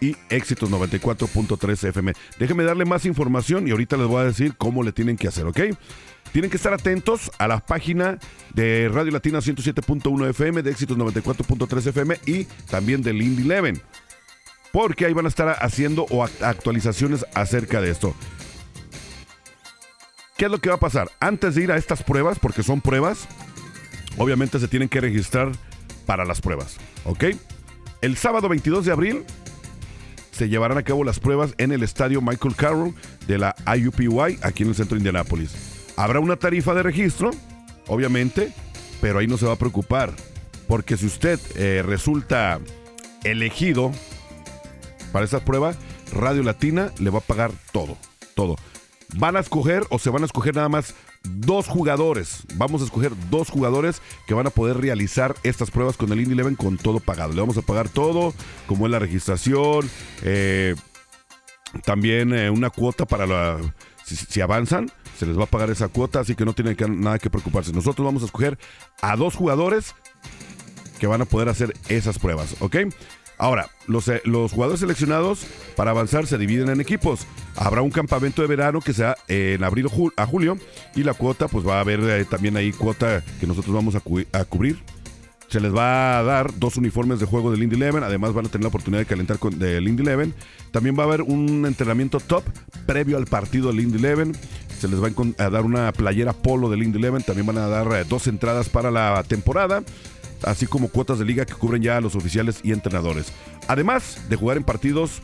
y 0.00 0.16
Éxitos 0.28 0.70
94.3 0.70 1.88
FM. 1.88 2.12
Déjenme 2.38 2.64
darle 2.64 2.84
más 2.84 3.06
información 3.06 3.66
y 3.66 3.70
ahorita 3.70 3.96
les 3.96 4.06
voy 4.06 4.20
a 4.20 4.24
decir 4.24 4.54
cómo 4.56 4.82
le 4.82 4.92
tienen 4.92 5.16
que 5.16 5.28
hacer, 5.28 5.46
¿ok? 5.46 5.60
Tienen 6.32 6.50
que 6.50 6.56
estar 6.56 6.74
atentos 6.74 7.30
a 7.38 7.48
la 7.48 7.60
página 7.60 8.18
de 8.52 8.90
Radio 8.92 9.12
Latina 9.12 9.38
107.1 9.38 10.28
FM, 10.30 10.62
de 10.62 10.70
Éxitos 10.70 10.98
94.3 10.98 11.86
FM 11.86 12.18
y 12.26 12.44
también 12.68 13.02
del 13.02 13.22
Indy 13.22 13.42
Eleven. 13.42 13.80
Porque 14.72 15.06
ahí 15.06 15.12
van 15.12 15.26
a 15.26 15.28
estar 15.28 15.56
haciendo 15.60 16.06
actualizaciones 16.42 17.24
acerca 17.34 17.80
de 17.80 17.90
esto. 17.90 18.14
¿Qué 20.36 20.46
es 20.46 20.50
lo 20.50 20.58
que 20.58 20.68
va 20.68 20.76
a 20.76 20.80
pasar? 20.80 21.10
Antes 21.20 21.54
de 21.54 21.62
ir 21.62 21.72
a 21.72 21.76
estas 21.76 22.02
pruebas, 22.02 22.38
porque 22.40 22.64
son 22.64 22.80
pruebas, 22.80 23.28
obviamente 24.18 24.58
se 24.58 24.66
tienen 24.66 24.88
que 24.88 25.00
registrar 25.00 25.52
para 26.06 26.24
las 26.24 26.40
pruebas. 26.40 26.76
¿Ok? 27.04 27.24
El 28.00 28.16
sábado 28.16 28.48
22 28.48 28.84
de 28.84 28.92
abril 28.92 29.24
se 30.32 30.48
llevarán 30.48 30.76
a 30.76 30.82
cabo 30.82 31.04
las 31.04 31.20
pruebas 31.20 31.54
en 31.58 31.70
el 31.70 31.84
estadio 31.84 32.20
Michael 32.20 32.56
Carroll 32.56 32.94
de 33.28 33.38
la 33.38 33.54
IUPUI 33.64 34.40
aquí 34.42 34.64
en 34.64 34.70
el 34.70 34.74
centro 34.74 34.96
de 34.96 35.00
Indianápolis. 35.00 35.52
Habrá 35.96 36.18
una 36.18 36.36
tarifa 36.36 36.74
de 36.74 36.82
registro, 36.82 37.30
obviamente, 37.86 38.52
pero 39.00 39.20
ahí 39.20 39.28
no 39.28 39.38
se 39.38 39.46
va 39.46 39.52
a 39.52 39.58
preocupar, 39.58 40.12
porque 40.66 40.96
si 40.96 41.06
usted 41.06 41.38
eh, 41.54 41.82
resulta 41.86 42.58
elegido 43.22 43.92
para 45.12 45.24
esa 45.24 45.44
prueba, 45.44 45.74
Radio 46.12 46.42
Latina 46.42 46.90
le 46.98 47.10
va 47.10 47.18
a 47.18 47.22
pagar 47.22 47.52
todo, 47.70 47.96
todo. 48.34 48.56
Van 49.16 49.36
a 49.36 49.40
escoger 49.40 49.84
o 49.90 49.98
se 49.98 50.10
van 50.10 50.22
a 50.22 50.26
escoger 50.26 50.54
nada 50.54 50.68
más 50.68 50.94
dos 51.22 51.66
jugadores. 51.66 52.42
Vamos 52.54 52.82
a 52.82 52.84
escoger 52.84 53.12
dos 53.30 53.48
jugadores 53.50 54.02
que 54.26 54.34
van 54.34 54.46
a 54.46 54.50
poder 54.50 54.78
realizar 54.78 55.34
estas 55.42 55.70
pruebas 55.70 55.96
con 55.96 56.12
el 56.12 56.20
Indy 56.20 56.32
Eleven 56.32 56.56
con 56.56 56.76
todo 56.76 57.00
pagado. 57.00 57.32
Le 57.32 57.40
vamos 57.40 57.56
a 57.58 57.62
pagar 57.62 57.88
todo, 57.88 58.34
como 58.66 58.86
es 58.86 58.92
la 58.92 58.98
registración, 58.98 59.88
eh, 60.22 60.74
también 61.84 62.32
eh, 62.34 62.50
una 62.50 62.70
cuota 62.70 63.06
para 63.06 63.26
la... 63.26 63.58
Si, 64.04 64.40
avanzan, 64.42 64.90
se 65.18 65.24
les 65.24 65.38
va 65.38 65.44
a 65.44 65.46
pagar 65.46 65.70
esa 65.70 65.88
cuota, 65.88 66.20
así 66.20 66.34
que 66.34 66.44
no 66.44 66.52
tienen 66.52 66.76
nada 67.00 67.18
que 67.18 67.30
preocuparse. 67.30 67.72
Nosotros 67.72 68.04
vamos 68.04 68.22
a 68.22 68.26
escoger 68.26 68.58
a 69.00 69.16
dos 69.16 69.34
jugadores 69.34 69.94
que 70.98 71.06
van 71.06 71.22
a 71.22 71.24
poder 71.24 71.48
hacer 71.48 71.74
esas 71.88 72.18
pruebas, 72.18 72.56
¿ok? 72.60 72.76
Ahora, 73.38 73.68
los, 73.88 74.08
eh, 74.08 74.22
los, 74.24 74.52
jugadores 74.52 74.80
seleccionados 74.80 75.46
para 75.76 75.90
avanzar 75.90 76.26
se 76.26 76.38
dividen 76.38 76.68
en 76.68 76.80
equipos. 76.80 77.26
Habrá 77.56 77.82
un 77.82 77.90
campamento 77.90 78.42
de 78.42 78.48
verano 78.48 78.80
que 78.80 78.92
sea 78.92 79.16
en 79.28 79.62
abril 79.64 79.88
a 80.16 80.26
julio 80.26 80.56
y 80.94 81.02
la 81.02 81.14
cuota, 81.14 81.48
pues 81.48 81.66
va 81.66 81.78
a 81.78 81.80
haber 81.80 82.00
eh, 82.00 82.24
también 82.24 82.56
ahí 82.56 82.72
cuota 82.72 83.22
que 83.40 83.46
nosotros 83.46 83.74
vamos 83.74 83.94
a, 83.96 84.44
cubrir. 84.44 84.78
Se 85.48 85.60
les 85.60 85.74
va 85.74 86.18
a 86.18 86.22
dar 86.22 86.58
dos 86.58 86.76
uniformes 86.76 87.20
de 87.20 87.26
juego 87.26 87.50
del 87.50 87.62
Indy 87.62 87.76
Eleven. 87.76 88.02
Además, 88.02 88.32
van 88.32 88.46
a 88.46 88.48
tener 88.48 88.64
la 88.64 88.68
oportunidad 88.68 89.02
de 89.02 89.06
calentar 89.06 89.38
con 89.38 89.58
del 89.58 89.86
Indy 89.86 90.02
Eleven. 90.02 90.34
También 90.70 90.96
va 90.98 91.02
a 91.02 91.06
haber 91.06 91.22
un 91.22 91.66
entrenamiento 91.66 92.18
top 92.18 92.44
previo 92.86 93.16
al 93.16 93.26
partido 93.26 93.68
del 93.68 93.80
Indy 93.80 93.98
Eleven. 93.98 94.32
Se 94.80 94.88
les 94.88 95.02
va 95.02 95.08
a 95.38 95.50
dar 95.50 95.64
una 95.64 95.92
playera 95.92 96.32
polo 96.32 96.68
del 96.70 96.82
Indy 96.82 96.98
Eleven. 96.98 97.22
También 97.22 97.46
van 97.46 97.58
a 97.58 97.68
dar 97.68 97.92
eh, 97.92 98.04
dos 98.08 98.26
entradas 98.26 98.68
para 98.68 98.90
la 98.90 99.22
temporada 99.24 99.82
así 100.42 100.66
como 100.66 100.88
cuotas 100.88 101.18
de 101.18 101.24
liga 101.24 101.44
que 101.44 101.54
cubren 101.54 101.82
ya 101.82 101.96
a 101.96 102.00
los 102.00 102.14
oficiales 102.14 102.60
y 102.62 102.72
entrenadores. 102.72 103.26
Además 103.68 104.18
de 104.28 104.36
jugar 104.36 104.56
en 104.56 104.64
partidos 104.64 105.20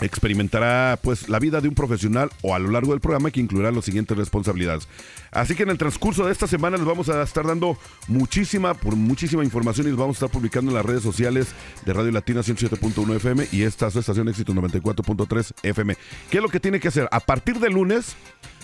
experimentará 0.00 0.98
pues 1.02 1.28
la 1.28 1.38
vida 1.38 1.60
de 1.60 1.68
un 1.68 1.74
profesional 1.74 2.30
o 2.42 2.54
a 2.54 2.58
lo 2.58 2.70
largo 2.70 2.92
del 2.92 3.00
programa 3.00 3.30
que 3.30 3.40
incluirá 3.40 3.70
las 3.70 3.84
siguientes 3.84 4.16
responsabilidades. 4.16 4.88
Así 5.30 5.54
que 5.54 5.62
en 5.62 5.70
el 5.70 5.78
transcurso 5.78 6.26
de 6.26 6.32
esta 6.32 6.46
semana 6.46 6.76
les 6.76 6.86
vamos 6.86 7.08
a 7.08 7.22
estar 7.22 7.46
dando 7.46 7.78
muchísima, 8.08 8.74
por 8.74 8.96
muchísima 8.96 9.44
información 9.44 9.86
y 9.86 9.90
les 9.90 9.98
vamos 9.98 10.16
a 10.16 10.26
estar 10.26 10.30
publicando 10.30 10.70
en 10.70 10.76
las 10.76 10.86
redes 10.86 11.02
sociales 11.02 11.48
de 11.84 11.92
Radio 11.92 12.10
Latina 12.10 12.40
107.1 12.40 13.16
FM 13.16 13.48
y 13.52 13.62
esta 13.62 13.90
su 13.90 13.98
estación 13.98 14.28
éxito 14.28 14.52
94.3 14.52 15.52
FM. 15.62 15.96
¿Qué 16.30 16.38
es 16.38 16.42
lo 16.42 16.48
que 16.48 16.60
tiene 16.60 16.80
que 16.80 16.88
hacer? 16.88 17.08
A 17.12 17.20
partir 17.20 17.58
de 17.58 17.70
lunes 17.70 18.16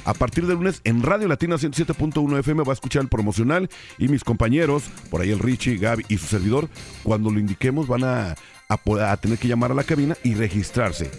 a 0.04 0.14
partir 0.14 0.46
de 0.46 0.54
lunes 0.54 0.82
en 0.84 1.02
Radio 1.02 1.26
Latina 1.26 1.56
107.1 1.56 2.38
FM 2.38 2.62
va 2.62 2.70
a 2.70 2.74
escuchar 2.74 3.02
el 3.02 3.08
promocional 3.08 3.68
y 3.98 4.06
mis 4.06 4.22
compañeros, 4.22 4.84
por 5.10 5.20
ahí 5.20 5.32
el 5.32 5.40
Richie, 5.40 5.78
Gaby 5.78 6.04
y 6.08 6.18
su 6.18 6.26
servidor, 6.26 6.68
cuando 7.02 7.28
lo 7.32 7.40
indiquemos 7.40 7.88
van 7.88 8.04
a, 8.04 8.36
a, 8.68 9.16
tener 9.16 9.38
que 9.38 9.48
llamar 9.48 9.70
a 9.72 9.74
la 9.74 9.84
cabina 9.84 10.16
y 10.22 10.34
registrarse. 10.34 11.10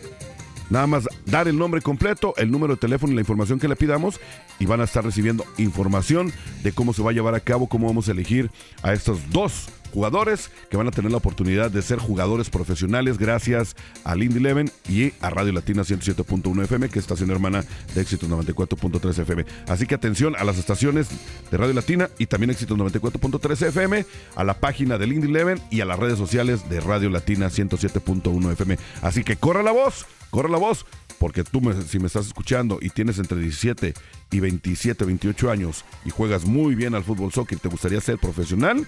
Nada 0.70 0.88
más 0.88 1.08
dar 1.26 1.48
el 1.48 1.58
nombre 1.58 1.82
completo, 1.82 2.34
el 2.38 2.52
número 2.52 2.76
de 2.76 2.80
teléfono 2.80 3.12
y 3.12 3.16
la 3.16 3.22
información 3.22 3.60
que 3.60 3.68
le 3.68 3.76
pidamos 3.76 4.20
y 4.60 4.66
van 4.66 4.82
a 4.82 4.84
estar 4.84 5.04
recibiendo 5.04 5.46
información 5.58 6.32
de 6.64 6.72
cómo 6.72 6.94
se 6.94 7.02
va 7.02 7.12
a 7.12 7.14
llevar 7.14 7.36
a 7.36 7.40
cabo, 7.40 7.68
cómo 7.68 7.88
vamos 7.88 8.08
a 8.10 8.12
elegir 8.12 8.52
a 8.82 8.94
estos 8.94 9.30
dos 9.30 9.70
jugadores 9.94 10.52
que 10.70 10.78
van 10.78 10.88
a 10.88 10.92
tener 10.92 11.12
la 11.12 11.18
oportunidad 11.18 11.72
de 11.72 11.82
ser 11.82 12.00
jugadores 12.00 12.50
profesionales 12.50 13.18
gracias 13.18 13.76
a 14.04 14.16
Lindy 14.16 14.38
Eleven 14.38 14.72
y 14.90 15.14
a 15.22 15.30
Radio 15.30 15.54
Latina 15.54 15.84
107.1 15.84 16.64
FM, 16.64 16.90
que 16.90 17.00
es 17.00 17.04
estación 17.04 17.32
hermana 17.32 17.64
de 17.96 18.02
Éxitos 18.02 18.30
94.3 18.30 19.20
FM. 19.22 19.46
Así 19.68 19.88
que 19.88 19.96
atención 19.96 20.36
a 20.38 20.44
las 20.44 20.58
estaciones 20.58 21.08
de 21.50 21.58
Radio 21.58 21.74
Latina 21.74 22.10
y 22.18 22.28
también 22.28 22.52
Éxitos 22.52 22.78
94.3 22.78 23.68
FM, 23.68 24.06
a 24.36 24.44
la 24.44 24.60
página 24.60 24.98
de 24.98 25.08
Lindy 25.08 25.28
Eleven 25.28 25.62
y 25.72 25.82
a 25.82 25.86
las 25.86 26.00
redes 26.00 26.18
sociales 26.18 26.70
de 26.70 26.80
Radio 26.80 27.10
Latina 27.10 27.48
107.1 27.48 28.52
FM. 28.52 28.78
Así 29.02 29.24
que 29.24 29.38
corra 29.38 29.64
la 29.64 29.72
voz, 29.72 30.06
corra 30.30 30.50
la 30.50 30.58
voz, 30.58 30.86
porque 31.20 31.44
tú 31.44 31.62
si 31.88 32.00
me 32.00 32.08
estás 32.08 32.28
escuchando 32.28 32.80
y 32.82 32.90
tienes 32.90 33.20
entre 33.20 33.40
17 33.40 33.94
y 34.32 34.40
27, 34.40 35.06
28 35.06 35.52
años 35.52 35.86
y 36.06 36.10
juegas 36.10 36.46
muy 36.46 36.76
bien 36.76 36.96
al 36.96 37.04
fútbol 37.04 37.32
soccer 37.32 37.58
y 37.58 37.62
te 37.62 37.70
gustaría 37.70 38.02
ser 38.02 38.18
profesional, 38.18 38.88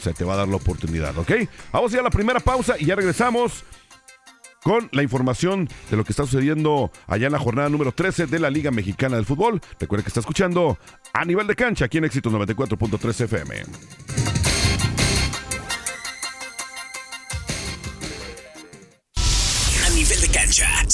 se 0.00 0.12
te 0.12 0.24
va 0.24 0.34
a 0.34 0.38
dar 0.38 0.48
la 0.48 0.56
oportunidad, 0.56 1.16
¿ok? 1.18 1.32
Vamos 1.72 1.92
a 1.92 1.96
ir 1.96 2.00
a 2.00 2.04
la 2.04 2.10
primera 2.10 2.40
pausa 2.40 2.76
y 2.78 2.86
ya 2.86 2.94
regresamos 2.94 3.64
con 4.62 4.88
la 4.92 5.02
información 5.02 5.68
de 5.90 5.96
lo 5.96 6.04
que 6.04 6.12
está 6.12 6.24
sucediendo 6.24 6.90
allá 7.06 7.26
en 7.26 7.32
la 7.32 7.38
jornada 7.38 7.68
número 7.68 7.92
13 7.92 8.26
de 8.26 8.38
la 8.38 8.50
Liga 8.50 8.70
Mexicana 8.70 9.16
del 9.16 9.24
Fútbol. 9.24 9.60
Recuerda 9.78 10.02
que 10.02 10.08
está 10.08 10.20
escuchando 10.20 10.78
a 11.12 11.24
nivel 11.24 11.46
de 11.46 11.54
cancha 11.54 11.86
aquí 11.86 11.98
en 11.98 12.04
Éxitos 12.04 12.32
94.3 12.32 13.24
FM. 13.24 14.27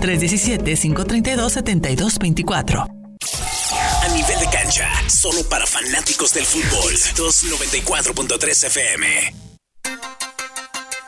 317-532-7224. 0.64 2.88
A 4.04 4.08
nivel 4.16 4.40
de 4.40 4.48
cancha, 4.52 4.88
solo 5.08 5.44
para 5.50 5.66
fanáticos 5.66 6.34
del 6.34 6.46
fútbol. 6.46 6.94
294.3 7.16 8.66
FM. 8.66 9.51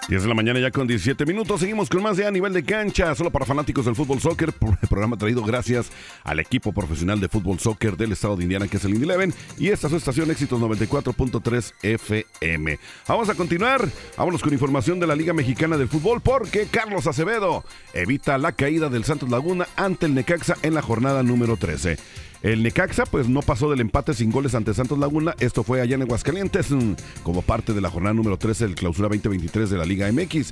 10 0.08 0.22
de 0.22 0.28
la 0.28 0.36
mañana 0.36 0.60
ya 0.60 0.70
con 0.70 0.86
17 0.86 1.26
minutos. 1.26 1.62
Seguimos 1.62 1.90
con 1.90 2.04
más 2.04 2.18
de 2.18 2.26
a 2.26 2.32
nivel 2.32 2.52
de 2.52 2.64
cancha, 2.64 3.16
solo 3.16 3.32
para 3.32 3.46
fanáticos 3.46 3.86
del 3.86 3.96
fútbol 3.96 4.20
soccer. 4.20 4.52
Programa 4.90 5.18
traído 5.18 5.44
gracias 5.44 5.92
al 6.24 6.40
equipo 6.40 6.74
profesional 6.74 7.20
de 7.20 7.30
fútbol 7.30 7.60
soccer 7.60 7.96
del 7.96 8.12
estado 8.12 8.36
de 8.36 8.44
Indiana, 8.44 8.68
que 8.68 8.78
es 8.78 8.86
el 8.86 8.94
Indy 8.94 9.06
Eleven. 9.06 9.34
Y 9.58 9.70
esta 9.70 9.88
es 9.88 9.92
su 9.92 9.98
estación 9.98 10.30
Éxitos 10.30 10.60
94.3 10.60 11.74
FM. 11.82 12.80
Vamos 13.08 13.30
a 13.30 13.36
continuar. 13.36 13.88
Vámonos 14.18 14.42
con 14.42 14.52
información 14.52 15.00
de 15.00 15.08
la 15.08 15.16
Liga 15.16 15.34
Mexicana 15.34 15.78
del 15.78 15.88
Fútbol, 15.88 16.22
porque 16.22 16.68
Carlos 16.70 17.08
Acevedo 17.08 17.64
evita 17.94 18.38
la 18.38 18.52
caída 18.52 18.90
del 18.90 19.06
Santos 19.06 19.30
Laguna 19.30 19.68
ante 19.78 20.06
el 20.06 20.16
Necaxa 20.16 20.58
en 20.64 20.74
la 20.74 20.82
jornada 20.82 21.24
número 21.24 21.56
13. 21.56 21.98
El 22.44 22.62
Necaxa 22.62 23.06
pues 23.06 23.30
no 23.30 23.42
pasó 23.42 23.70
del 23.70 23.80
empate 23.80 24.14
sin 24.14 24.30
goles 24.30 24.54
ante 24.54 24.74
Santos 24.74 25.00
Laguna. 25.00 25.34
Esto 25.40 25.64
fue 25.64 25.80
allá 25.80 25.96
en 25.96 26.02
Aguascalientes 26.02 26.72
mm, 26.72 26.94
como 27.24 27.42
parte 27.42 27.72
de 27.74 27.80
la 27.80 27.90
jornada 27.90 28.14
número 28.14 28.38
13 28.38 28.66
del 28.66 28.76
clausura 28.76 29.08
2023 29.08 29.70
de 29.70 29.78
la 29.78 29.86
Liga 29.86 30.12
MX. 30.12 30.52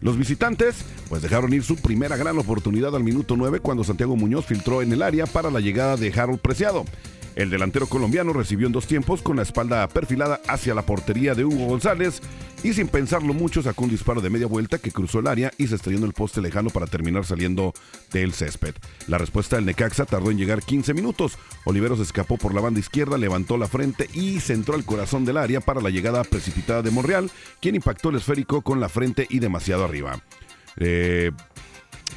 Los 0.00 0.16
visitantes 0.16 0.84
pues 1.08 1.20
dejaron 1.20 1.52
ir 1.52 1.64
su 1.64 1.74
primera 1.74 2.16
gran 2.16 2.38
oportunidad 2.38 2.94
al 2.94 3.02
minuto 3.02 3.36
9 3.36 3.58
cuando 3.58 3.82
Santiago 3.82 4.14
Muñoz 4.14 4.46
filtró 4.46 4.82
en 4.82 4.92
el 4.92 5.02
área 5.02 5.26
para 5.26 5.50
la 5.50 5.58
llegada 5.58 5.96
de 5.96 6.12
Harold 6.12 6.38
Preciado. 6.38 6.84
El 7.34 7.48
delantero 7.48 7.86
colombiano 7.86 8.32
recibió 8.32 8.66
en 8.66 8.72
dos 8.72 8.86
tiempos 8.86 9.22
con 9.22 9.36
la 9.36 9.42
espalda 9.42 9.88
perfilada 9.88 10.40
hacia 10.48 10.74
la 10.74 10.82
portería 10.82 11.34
de 11.34 11.44
Hugo 11.44 11.66
González 11.66 12.20
y 12.62 12.74
sin 12.74 12.88
pensarlo 12.88 13.32
mucho 13.32 13.62
sacó 13.62 13.84
un 13.84 13.90
disparo 13.90 14.20
de 14.20 14.30
media 14.30 14.46
vuelta 14.46 14.78
que 14.78 14.92
cruzó 14.92 15.20
el 15.20 15.26
área 15.26 15.50
y 15.56 15.66
se 15.66 15.76
estrelló 15.76 15.98
en 15.98 16.04
el 16.04 16.12
poste 16.12 16.42
lejano 16.42 16.70
para 16.70 16.86
terminar 16.86 17.24
saliendo 17.24 17.72
del 18.12 18.32
césped. 18.32 18.74
La 19.08 19.18
respuesta 19.18 19.56
del 19.56 19.64
Necaxa 19.64 20.04
tardó 20.04 20.30
en 20.30 20.38
llegar 20.38 20.62
15 20.62 20.92
minutos. 20.94 21.38
Oliveros 21.64 22.00
escapó 22.00 22.36
por 22.36 22.54
la 22.54 22.60
banda 22.60 22.80
izquierda, 22.80 23.16
levantó 23.16 23.56
la 23.56 23.66
frente 23.66 24.08
y 24.12 24.40
centró 24.40 24.74
al 24.74 24.84
corazón 24.84 25.24
del 25.24 25.38
área 25.38 25.60
para 25.60 25.80
la 25.80 25.90
llegada 25.90 26.22
precipitada 26.24 26.82
de 26.82 26.90
Monreal, 26.90 27.30
quien 27.60 27.74
impactó 27.74 28.10
el 28.10 28.16
esférico 28.16 28.62
con 28.62 28.78
la 28.78 28.88
frente 28.88 29.26
y 29.30 29.38
demasiado 29.38 29.84
arriba. 29.84 30.22
Eh, 30.76 31.32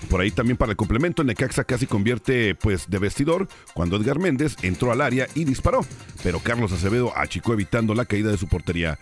por 0.10 0.22
ahí 0.22 0.32
también 0.32 0.58
para 0.58 0.72
el 0.72 0.78
complemento, 0.78 1.24
Necaxa 1.24 1.64
casi 1.64 1.88
convierte 1.88 2.56
pues 2.56 2.90
de 2.90 3.00
vestidor 3.00 3.48
cuando 3.74 3.98
Edgar 3.98 4.20
Méndez 4.20 4.56
entró 4.62 4.92
al 4.92 5.02
área 5.02 5.28
y 5.36 5.44
disparó, 5.46 5.86
pero 6.24 6.40
Carlos 6.40 6.72
Acevedo 6.72 7.12
achicó 7.16 7.54
evitando 7.54 7.94
la 7.94 8.06
caída 8.06 8.32
de 8.32 8.38
su 8.38 8.48
portería. 8.48 8.98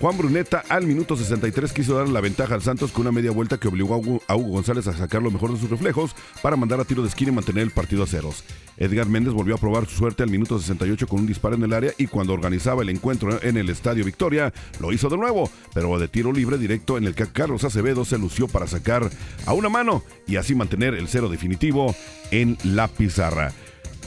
Juan 0.00 0.16
Bruneta 0.16 0.64
al 0.70 0.86
minuto 0.86 1.14
63 1.14 1.74
quiso 1.74 1.94
dar 1.94 2.08
la 2.08 2.22
ventaja 2.22 2.54
al 2.54 2.62
Santos 2.62 2.90
con 2.90 3.02
una 3.02 3.12
media 3.12 3.32
vuelta 3.32 3.58
que 3.58 3.68
obligó 3.68 3.94
a 3.94 3.98
Hugo, 4.34 4.50
González 4.50 4.86
a 4.86 4.94
sacar 4.94 5.20
lo 5.20 5.30
mejor 5.30 5.52
de 5.52 5.60
sus 5.60 5.68
reflejos 5.68 6.16
para 6.40 6.56
mandar 6.56 6.80
a 6.80 6.86
tiro 6.86 7.02
de 7.02 7.08
esquina 7.08 7.32
y 7.32 7.34
mantener 7.34 7.64
el 7.64 7.70
partido 7.70 8.02
a 8.02 8.06
ceros. 8.06 8.42
Edgar 8.78 9.10
Méndez 9.10 9.34
volvió 9.34 9.56
a 9.56 9.58
probar 9.58 9.84
su 9.84 9.96
suerte 9.96 10.22
al 10.22 10.30
minuto 10.30 10.58
68 10.58 11.06
con 11.06 11.20
un 11.20 11.26
disparo 11.26 11.54
en 11.54 11.64
el 11.64 11.74
área 11.74 11.92
y 11.98 12.06
cuando 12.06 12.32
organizaba 12.32 12.80
el 12.80 12.88
encuentro 12.88 13.42
en 13.42 13.58
el 13.58 13.68
Estadio 13.68 14.02
Victoria 14.02 14.54
lo 14.80 14.90
hizo 14.90 15.10
de 15.10 15.18
nuevo, 15.18 15.50
pero 15.74 15.98
de 15.98 16.08
tiro 16.08 16.32
libre 16.32 16.56
directo 16.56 16.96
en 16.96 17.04
el 17.04 17.14
que 17.14 17.26
Carlos 17.26 17.64
Acevedo 17.64 18.06
se 18.06 18.16
lució 18.16 18.48
para 18.48 18.66
sacar 18.66 19.10
a 19.44 19.52
una 19.52 19.68
mano 19.68 20.02
y 20.26 20.36
así 20.36 20.54
mantener 20.54 20.94
el 20.94 21.08
cero 21.08 21.28
definitivo 21.28 21.94
en 22.30 22.56
la 22.64 22.88
pizarra. 22.88 23.52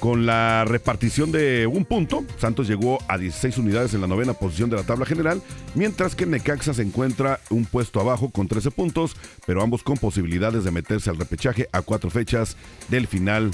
Con 0.04 0.26
la 0.26 0.66
repartición 0.66 1.32
de 1.32 1.66
un 1.66 1.86
punto, 1.86 2.26
Santos 2.38 2.68
llegó 2.68 3.00
a 3.08 3.18
16 3.18 3.58
unidades 3.58 3.94
en 3.94 4.02
la 4.02 4.08
novena 4.08 4.34
posición 4.34 4.70
de 4.70 4.76
la 4.76 4.84
tabla 4.84 5.06
general, 5.06 5.42
mientras 5.76 6.14
que 6.14 6.26
Necaxa 6.26 6.74
se 6.74 6.82
encuentra 6.82 7.40
un 7.50 7.64
puesto 7.64 8.02
abajo 8.02 8.30
con 8.30 8.50
13 8.50 8.72
puntos, 8.72 9.16
pero 9.48 9.64
ambos 9.64 9.82
con 9.82 9.96
posibilidades 9.96 10.66
de 10.66 10.72
meterse 10.72 11.10
al 11.10 11.16
repechaje 11.16 11.70
a 11.72 11.82
cuatro 11.82 12.10
fechas 12.10 12.58
del 12.90 13.08
final 13.08 13.52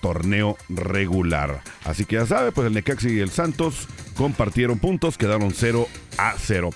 torneo 0.00 0.56
regular. 0.68 1.62
Así 1.84 2.04
que 2.04 2.16
ya 2.16 2.26
sabe, 2.26 2.50
pues 2.50 2.66
el 2.66 2.74
Necaxa 2.74 3.08
y 3.08 3.20
el 3.20 3.30
Santos 3.30 3.86
compartieron 4.16 4.80
puntos, 4.80 5.16
quedaron 5.16 5.52
0 5.54 5.86
a 6.18 6.34
0. 6.36 6.70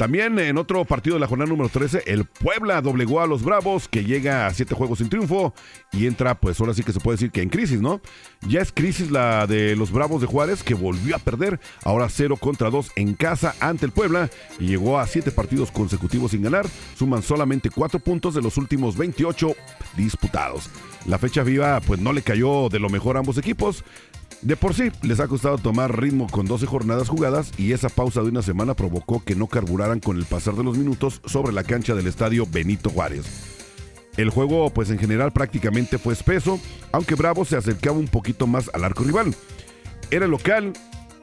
También 0.00 0.38
en 0.38 0.56
otro 0.56 0.82
partido 0.86 1.16
de 1.16 1.20
la 1.20 1.26
jornada 1.26 1.50
número 1.50 1.68
13, 1.68 2.04
el 2.06 2.24
Puebla 2.24 2.80
doblegó 2.80 3.20
a 3.20 3.26
los 3.26 3.42
Bravos, 3.42 3.86
que 3.86 4.02
llega 4.02 4.46
a 4.46 4.54
siete 4.54 4.74
juegos 4.74 4.96
sin 4.96 5.10
triunfo 5.10 5.52
y 5.92 6.06
entra, 6.06 6.40
pues 6.40 6.58
ahora 6.58 6.72
sí 6.72 6.82
que 6.82 6.94
se 6.94 7.00
puede 7.00 7.16
decir 7.16 7.30
que 7.30 7.42
en 7.42 7.50
crisis, 7.50 7.82
¿no? 7.82 8.00
Ya 8.48 8.62
es 8.62 8.72
crisis 8.72 9.10
la 9.10 9.46
de 9.46 9.76
los 9.76 9.92
Bravos 9.92 10.22
de 10.22 10.26
Juárez, 10.26 10.62
que 10.62 10.72
volvió 10.72 11.16
a 11.16 11.18
perder, 11.18 11.60
ahora 11.84 12.08
0 12.08 12.38
contra 12.38 12.70
2 12.70 12.92
en 12.96 13.12
casa 13.12 13.54
ante 13.60 13.84
el 13.84 13.92
Puebla 13.92 14.30
y 14.58 14.68
llegó 14.68 14.98
a 14.98 15.06
siete 15.06 15.32
partidos 15.32 15.70
consecutivos 15.70 16.30
sin 16.30 16.40
ganar. 16.40 16.66
Suman 16.96 17.22
solamente 17.22 17.68
cuatro 17.68 18.00
puntos 18.00 18.32
de 18.32 18.40
los 18.40 18.56
últimos 18.56 18.96
28 18.96 19.54
disputados. 19.98 20.70
La 21.04 21.18
fecha 21.18 21.42
viva, 21.42 21.78
pues 21.82 22.00
no 22.00 22.14
le 22.14 22.22
cayó 22.22 22.70
de 22.70 22.78
lo 22.78 22.88
mejor 22.88 23.16
a 23.16 23.20
ambos 23.20 23.36
equipos. 23.36 23.84
De 24.42 24.56
por 24.56 24.72
sí, 24.72 24.90
les 25.02 25.20
ha 25.20 25.28
costado 25.28 25.58
tomar 25.58 26.00
ritmo 26.00 26.26
con 26.26 26.46
12 26.46 26.64
jornadas 26.64 27.08
jugadas 27.08 27.52
y 27.58 27.72
esa 27.72 27.90
pausa 27.90 28.22
de 28.22 28.30
una 28.30 28.40
semana 28.40 28.74
provocó 28.74 29.22
que 29.22 29.34
no 29.34 29.48
carburaran 29.48 30.00
con 30.00 30.16
el 30.16 30.24
pasar 30.24 30.54
de 30.54 30.64
los 30.64 30.78
minutos 30.78 31.20
sobre 31.26 31.52
la 31.52 31.62
cancha 31.62 31.94
del 31.94 32.06
estadio 32.06 32.46
Benito 32.50 32.88
Juárez. 32.88 33.26
El 34.16 34.30
juego, 34.30 34.70
pues 34.70 34.90
en 34.90 34.98
general 34.98 35.32
prácticamente 35.32 35.98
fue 35.98 36.14
espeso, 36.14 36.58
aunque 36.90 37.16
Bravo 37.16 37.44
se 37.44 37.56
acercaba 37.56 37.98
un 37.98 38.08
poquito 38.08 38.46
más 38.46 38.70
al 38.72 38.84
arco 38.84 39.04
rival. 39.04 39.34
Era 40.10 40.26
local 40.26 40.72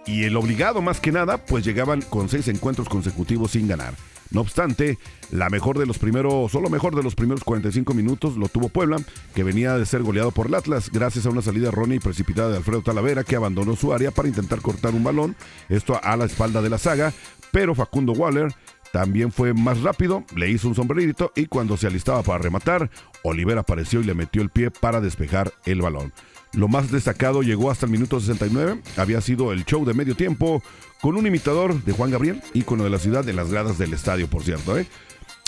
y 0.06 0.24
el 0.24 0.38
obligado 0.38 0.82
más 0.82 1.00
que 1.00 1.12
nada, 1.12 1.44
pues 1.44 1.66
llegaban 1.66 2.02
con 2.04 2.30
seis 2.30 2.48
encuentros 2.48 2.88
consecutivos 2.88 3.52
sin 3.52 3.68
ganar. 3.68 3.96
No 4.32 4.42
obstante, 4.42 4.98
la 5.32 5.50
mejor 5.50 5.78
de 5.80 5.86
los 5.86 5.98
primeros, 5.98 6.52
solo 6.52 6.70
mejor 6.70 6.96
de 6.96 7.04
los 7.04 7.16
primeros 7.16 7.44
45 7.44 7.94
minutos 7.94 8.38
lo 8.38 8.50
tuvo 8.50 8.70
Puebla, 8.70 8.98
que 9.34 9.44
venía 9.44 9.78
de 9.78 9.86
ser 9.86 10.04
goleado 10.04 10.32
por 10.32 10.48
el 10.48 10.56
Atlas, 10.56 10.90
gracias 10.92 11.26
a 11.26 11.30
una 11.30 11.42
salida 11.42 11.70
errónea 11.70 11.98
y 11.98 12.02
precipitada 12.02 12.50
de 12.50 12.58
Alfredo 12.58 12.82
Talavera, 12.82 13.24
que 13.24 13.36
abandonó 13.36 13.76
su 13.76 13.94
área 13.94 14.12
para 14.12 14.28
intentar 14.28 14.62
cortar 14.62 14.94
un 14.94 15.04
balón, 15.04 15.36
esto 15.70 16.00
a 16.02 16.18
la 16.18 16.26
espalda 16.26 16.62
de 16.62 16.70
la 16.70 16.78
saga, 16.78 17.14
pero 17.52 17.76
Facundo 17.76 18.14
Waller 18.14 18.54
también 18.92 19.32
fue 19.32 19.54
más 19.54 19.82
rápido, 19.82 20.24
le 20.36 20.50
hizo 20.50 20.68
un 20.68 20.76
sombrerito 20.76 21.32
y 21.36 21.46
cuando 21.46 21.78
se 21.78 21.88
alistaba 21.88 22.24
para 22.24 22.40
rematar, 22.40 22.90
Oliver 23.24 23.58
apareció 23.58 24.02
y 24.02 24.06
le 24.06 24.14
metió 24.14 24.42
el 24.42 24.50
pie 24.50 24.72
para 24.72 25.02
despejar 25.02 25.54
el 25.66 25.82
balón. 25.82 26.14
Lo 26.54 26.68
más 26.68 26.92
destacado 26.92 27.44
llegó 27.44 27.70
hasta 27.70 27.86
el 27.86 27.92
minuto 27.92 28.20
69, 28.20 28.82
había 28.96 29.22
sido 29.22 29.52
el 29.52 29.66
show 29.66 29.86
de 29.86 29.94
medio 29.94 30.16
tiempo 30.16 30.64
con 31.02 31.16
un 31.16 31.28
imitador 31.28 31.84
de 31.84 31.92
Juan 31.92 32.12
Gabriel, 32.12 32.42
ícono 32.54 32.84
de 32.84 32.90
la 32.90 33.00
ciudad 33.00 33.28
en 33.28 33.36
las 33.36 33.52
gradas 33.52 33.78
del 33.78 33.94
estadio, 33.94 34.28
por 34.28 34.44
cierto. 34.44 34.78
¿eh? 34.78 34.88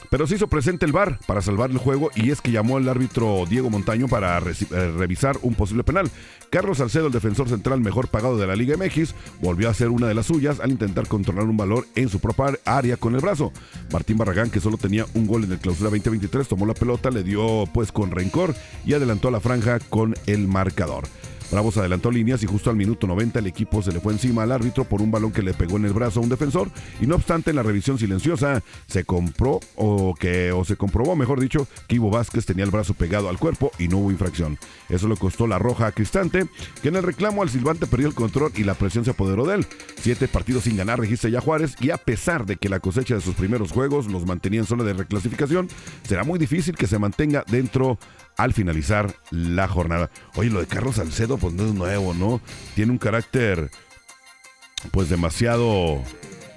Pero 0.10 0.26
se 0.26 0.36
hizo 0.36 0.48
presente 0.48 0.86
el 0.86 0.92
VAR 0.92 1.20
para 1.28 1.42
salvar 1.42 1.70
el 1.70 1.78
juego 1.78 2.10
y 2.16 2.32
es 2.32 2.42
que 2.42 2.52
llamó 2.52 2.78
al 2.78 2.90
árbitro 2.90 3.46
Diego 3.48 3.70
Montaño 3.70 4.08
para 4.08 4.40
eh, 4.40 4.92
revisar 4.98 5.38
un 5.44 5.54
posible 5.54 5.84
penal. 5.84 6.10
Carlos 6.50 6.80
Salcedo, 6.80 7.08
el 7.08 7.14
defensor 7.14 7.48
central 7.48 7.80
mejor 7.82 8.08
pagado 8.08 8.38
de 8.38 8.48
la 8.48 8.56
Liga 8.56 8.76
MX, 8.76 9.14
volvió 9.40 9.68
a 9.68 9.72
hacer 9.72 9.90
una 9.90 10.08
de 10.08 10.16
las 10.16 10.26
suyas 10.26 10.60
al 10.60 10.72
intentar 10.72 11.08
controlar 11.08 11.44
un 11.44 11.58
valor 11.58 11.86
en 11.96 12.10
su 12.10 12.20
propia 12.20 12.58
área 12.66 12.98
con 12.98 13.14
el 13.14 13.22
brazo. 13.22 13.52
Martín 13.92 14.18
Barragán, 14.18 14.50
que 14.50 14.60
solo 14.60 14.78
tenía 14.78 15.06
un 15.14 15.28
gol 15.28 15.44
en 15.44 15.52
el 15.52 15.60
clausura 15.60 15.90
2023, 15.92 16.48
tomó 16.48 16.66
la 16.66 16.74
pelota, 16.74 17.12
le 17.12 17.24
dio 17.24 17.66
pues 17.74 17.92
con 17.92 18.12
rencor 18.12 18.56
y 18.86 18.94
adelantó 18.94 19.28
a 19.28 19.32
la 19.32 19.40
franja 19.40 19.80
con 19.80 20.16
el 20.26 20.48
marcador. 20.48 21.04
Bravos 21.52 21.78
adelantó 21.78 22.12
líneas 22.12 22.44
y 22.44 22.46
justo 22.46 22.70
al 22.70 22.76
minuto 22.76 23.08
90 23.08 23.40
el 23.40 23.48
equipo 23.48 23.82
se 23.82 23.92
le 23.92 24.00
fue 24.00 24.14
encima 24.14 24.44
al 24.44 24.52
árbitro 24.52 24.84
por 24.84 25.02
un 25.02 25.10
balón 25.10 25.32
que 25.32 25.42
le 25.42 25.54
pegó 25.54 25.78
en 25.78 25.86
el 25.86 25.94
brazo 25.94 26.20
a 26.20 26.24
un 26.24 26.30
defensor 26.30 26.70
y 27.02 27.08
no 27.08 27.16
obstante 27.16 27.50
en 27.50 27.56
la 27.56 27.64
revisión 27.64 27.98
silenciosa 27.98 28.64
se 28.88 29.04
compró 29.04 29.60
o 29.76 30.14
que 30.14 30.52
o 30.52 30.64
se 30.64 30.76
comprobó, 30.76 31.16
mejor 31.16 31.40
dicho, 31.40 31.68
que 31.88 31.96
Ivo 31.96 32.12
Vázquez 32.12 32.46
tenía 32.46 32.66
el 32.66 32.72
brazo 32.72 32.94
pegado 32.94 33.30
al 33.30 33.40
cuerpo 33.40 33.72
y 33.80 33.88
no 33.88 33.98
hubo 33.98 34.12
infracción. 34.12 34.58
Eso 34.90 35.08
le 35.08 35.16
costó 35.16 35.48
la 35.48 35.60
roja 35.60 35.88
a 35.88 35.92
Cristante, 35.92 36.46
que 36.82 36.90
en 36.90 36.96
el 36.96 37.04
reclamo 37.04 37.42
al 37.42 37.50
silbante 37.50 37.88
perdió 37.88 38.08
el 38.08 38.14
control 38.14 38.52
y 38.56 38.64
la 38.64 38.76
presión 38.76 39.04
se 39.04 39.12
apoderó 39.12 39.46
de 39.46 39.56
él. 39.56 39.66
Siete 40.02 40.28
partidos 40.28 40.64
sin 40.64 40.78
ganar 40.78 41.00
registra 41.00 41.30
ya 41.30 41.42
Juárez 41.42 41.76
y 41.80 41.90
a 41.90 41.98
pesar 41.98 42.46
de 42.46 42.58
que 42.58 42.70
la 42.70 42.80
cosecha 42.80 43.16
de 43.16 43.22
sus 43.22 43.36
primeros 43.36 43.72
juegos 43.72 44.08
los 44.08 44.26
mantenía 44.26 44.60
en 44.60 44.66
zona 44.66 44.84
de 44.84 44.94
reclasificación, 44.94 45.68
será 46.04 46.24
muy 46.24 46.38
difícil 46.40 46.76
que 46.76 46.88
se 46.88 47.00
mantenga 47.00 47.44
dentro 47.48 47.98
al 48.40 48.54
finalizar 48.54 49.14
la 49.32 49.68
jornada. 49.68 50.10
Oye, 50.36 50.50
lo 50.50 50.62
de 50.62 50.66
Carlos 50.66 50.96
Salcedo, 50.96 51.38
pues 51.38 51.54
no 51.54 51.66
es 51.66 51.74
nuevo, 51.74 52.14
¿no? 52.14 52.40
Tiene 52.74 52.94
un 52.94 52.98
carácter, 52.98 53.70
pues 54.92 55.10
demasiado 55.10 56.02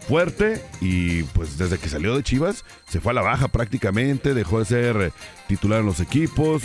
fuerte 0.06 0.62
y 0.80 1.24
pues 1.24 1.58
desde 1.58 1.78
que 1.78 1.88
salió 1.88 2.16
de 2.16 2.22
Chivas 2.22 2.64
se 2.88 3.00
fue 3.00 3.10
a 3.10 3.14
la 3.14 3.22
baja 3.22 3.48
prácticamente, 3.48 4.32
dejó 4.32 4.60
de 4.60 4.64
ser 4.64 5.12
titular 5.48 5.80
en 5.80 5.86
los 5.86 5.98
equipos. 5.98 6.62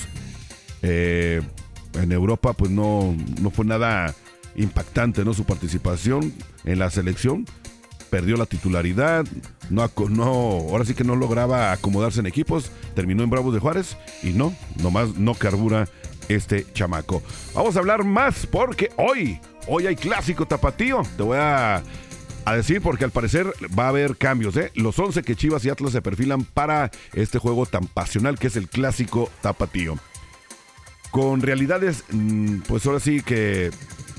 Eh, 0.83 1.41
en 1.95 2.11
Europa 2.11 2.53
pues 2.53 2.69
no, 2.69 3.15
no 3.41 3.49
fue 3.49 3.65
nada 3.65 4.13
impactante, 4.55 5.25
¿no? 5.25 5.33
Su 5.33 5.45
participación 5.45 6.31
en 6.63 6.77
la 6.77 6.91
selección 6.91 7.45
perdió 8.11 8.37
la 8.37 8.45
titularidad, 8.45 9.25
no, 9.69 9.89
no, 10.09 10.23
ahora 10.23 10.85
sí 10.85 10.93
que 10.93 11.03
no 11.03 11.15
lograba 11.15 11.71
acomodarse 11.71 12.19
en 12.19 12.27
equipos, 12.27 12.71
terminó 12.95 13.23
en 13.23 13.29
Bravos 13.29 13.53
de 13.53 13.59
Juárez 13.59 13.97
y 14.23 14.29
no, 14.29 14.53
nomás 14.81 15.15
no 15.15 15.33
carbura 15.33 15.87
este 16.29 16.65
chamaco. 16.73 17.21
Vamos 17.53 17.75
a 17.75 17.79
hablar 17.79 18.03
más 18.03 18.45
porque 18.45 18.91
hoy, 18.97 19.39
hoy 19.67 19.87
hay 19.87 19.95
clásico 19.95 20.45
tapatío. 20.45 21.01
Te 21.15 21.23
voy 21.23 21.37
a, 21.37 21.83
a 22.45 22.55
decir 22.55 22.81
porque 22.81 23.05
al 23.05 23.11
parecer 23.11 23.51
va 23.77 23.85
a 23.85 23.89
haber 23.89 24.17
cambios. 24.17 24.55
¿eh? 24.57 24.71
Los 24.75 24.97
11 24.99 25.23
que 25.23 25.35
Chivas 25.35 25.65
y 25.65 25.69
Atlas 25.69 25.91
se 25.91 26.01
perfilan 26.01 26.43
para 26.43 26.91
este 27.13 27.39
juego 27.39 27.65
tan 27.65 27.87
pasional 27.87 28.37
que 28.39 28.47
es 28.47 28.55
el 28.55 28.69
clásico 28.69 29.29
tapatío. 29.41 29.97
Con 31.11 31.41
realidades, 31.41 32.03
mm, 32.11 32.59
pues 32.67 32.85
ahora 32.85 32.99
sí 32.99 33.21
que 33.21 33.71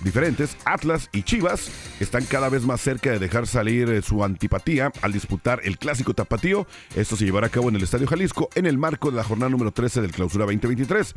diferentes, 0.04 0.56
Atlas 0.64 1.08
y 1.12 1.22
Chivas 1.22 1.70
están 2.00 2.24
cada 2.24 2.48
vez 2.48 2.64
más 2.64 2.80
cerca 2.80 3.10
de 3.10 3.18
dejar 3.18 3.46
salir 3.46 3.90
eh, 3.90 4.02
su 4.02 4.24
antipatía 4.24 4.92
al 5.02 5.12
disputar 5.12 5.60
el 5.64 5.78
clásico 5.78 6.14
tapatío. 6.14 6.66
Esto 6.94 7.16
se 7.16 7.24
llevará 7.24 7.48
a 7.48 7.50
cabo 7.50 7.68
en 7.68 7.76
el 7.76 7.82
Estadio 7.82 8.06
Jalisco 8.06 8.48
en 8.54 8.66
el 8.66 8.78
marco 8.78 9.10
de 9.10 9.16
la 9.16 9.24
jornada 9.24 9.50
número 9.50 9.72
13 9.72 10.00
del 10.00 10.12
Clausura 10.12 10.44
2023. 10.44 11.14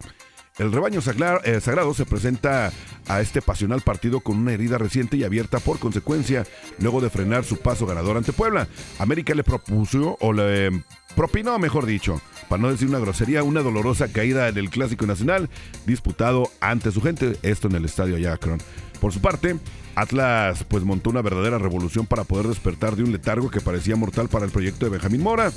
El 0.57 0.71
rebaño 0.71 0.99
eh, 0.99 1.61
sagrado 1.61 1.93
se 1.93 2.05
presenta 2.05 2.71
a 3.07 3.21
este 3.21 3.41
pasional 3.41 3.81
partido 3.81 4.19
con 4.19 4.37
una 4.37 4.51
herida 4.51 4.77
reciente 4.77 5.17
y 5.17 5.23
abierta 5.23 5.59
por 5.59 5.79
consecuencia, 5.79 6.45
luego 6.79 7.01
de 7.01 7.09
frenar 7.09 7.45
su 7.45 7.57
paso 7.57 7.85
ganador 7.85 8.17
ante 8.17 8.33
Puebla. 8.33 8.67
América 8.99 9.33
le 9.33 9.43
propuso, 9.43 10.17
o 10.19 10.33
le 10.33 10.83
propinó, 11.15 11.57
mejor 11.57 11.85
dicho, 11.85 12.21
para 12.49 12.61
no 12.61 12.69
decir 12.69 12.89
una 12.89 12.99
grosería, 12.99 13.43
una 13.43 13.61
dolorosa 13.61 14.09
caída 14.09 14.49
en 14.49 14.57
el 14.57 14.69
Clásico 14.69 15.05
Nacional 15.05 15.49
disputado 15.85 16.51
ante 16.59 16.91
su 16.91 17.01
gente, 17.01 17.37
esto 17.43 17.67
en 17.67 17.75
el 17.75 17.85
Estadio 17.85 18.17
Ayacron. 18.17 18.59
Por 18.99 19.13
su 19.13 19.21
parte, 19.21 19.57
Atlas 19.95 20.65
pues 20.65 20.83
montó 20.83 21.09
una 21.09 21.21
verdadera 21.21 21.57
revolución 21.57 22.05
para 22.05 22.23
poder 22.23 22.47
despertar 22.47 22.95
de 22.95 23.03
un 23.03 23.11
letargo 23.11 23.49
que 23.49 23.61
parecía 23.61 23.95
mortal 23.95 24.27
para 24.27 24.45
el 24.45 24.51
proyecto 24.51 24.85
de 24.85 24.91
Benjamín 24.91 25.23
Mora. 25.23 25.51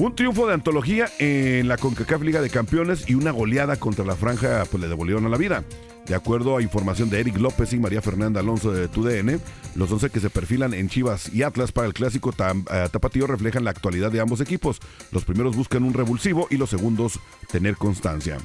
Un 0.00 0.14
triunfo 0.14 0.46
de 0.46 0.54
antología 0.54 1.10
en 1.18 1.68
la 1.68 1.76
CONCACAF 1.76 2.22
Liga 2.22 2.40
de 2.40 2.48
Campeones 2.48 3.04
y 3.06 3.16
una 3.16 3.32
goleada 3.32 3.76
contra 3.76 4.02
la 4.02 4.16
franja 4.16 4.64
pues 4.70 4.80
le 4.80 4.88
devolvieron 4.88 5.26
a 5.26 5.28
la 5.28 5.36
vida. 5.36 5.62
De 6.06 6.14
acuerdo 6.14 6.56
a 6.56 6.62
información 6.62 7.10
de 7.10 7.20
Eric 7.20 7.36
López 7.36 7.74
y 7.74 7.78
María 7.78 8.00
Fernanda 8.00 8.40
Alonso 8.40 8.72
de 8.72 8.88
TUDN, 8.88 9.38
los 9.74 9.92
11 9.92 10.08
que 10.08 10.20
se 10.20 10.30
perfilan 10.30 10.72
en 10.72 10.88
Chivas 10.88 11.30
y 11.34 11.42
Atlas 11.42 11.70
para 11.72 11.86
el 11.86 11.92
clásico 11.92 12.30
eh, 12.30 12.88
tapatío 12.90 13.26
reflejan 13.26 13.62
la 13.62 13.72
actualidad 13.72 14.10
de 14.10 14.20
ambos 14.20 14.40
equipos. 14.40 14.80
Los 15.12 15.26
primeros 15.26 15.54
buscan 15.54 15.84
un 15.84 15.92
revulsivo 15.92 16.46
y 16.48 16.56
los 16.56 16.70
segundos 16.70 17.20
tener 17.52 17.76
constancia. 17.76 18.38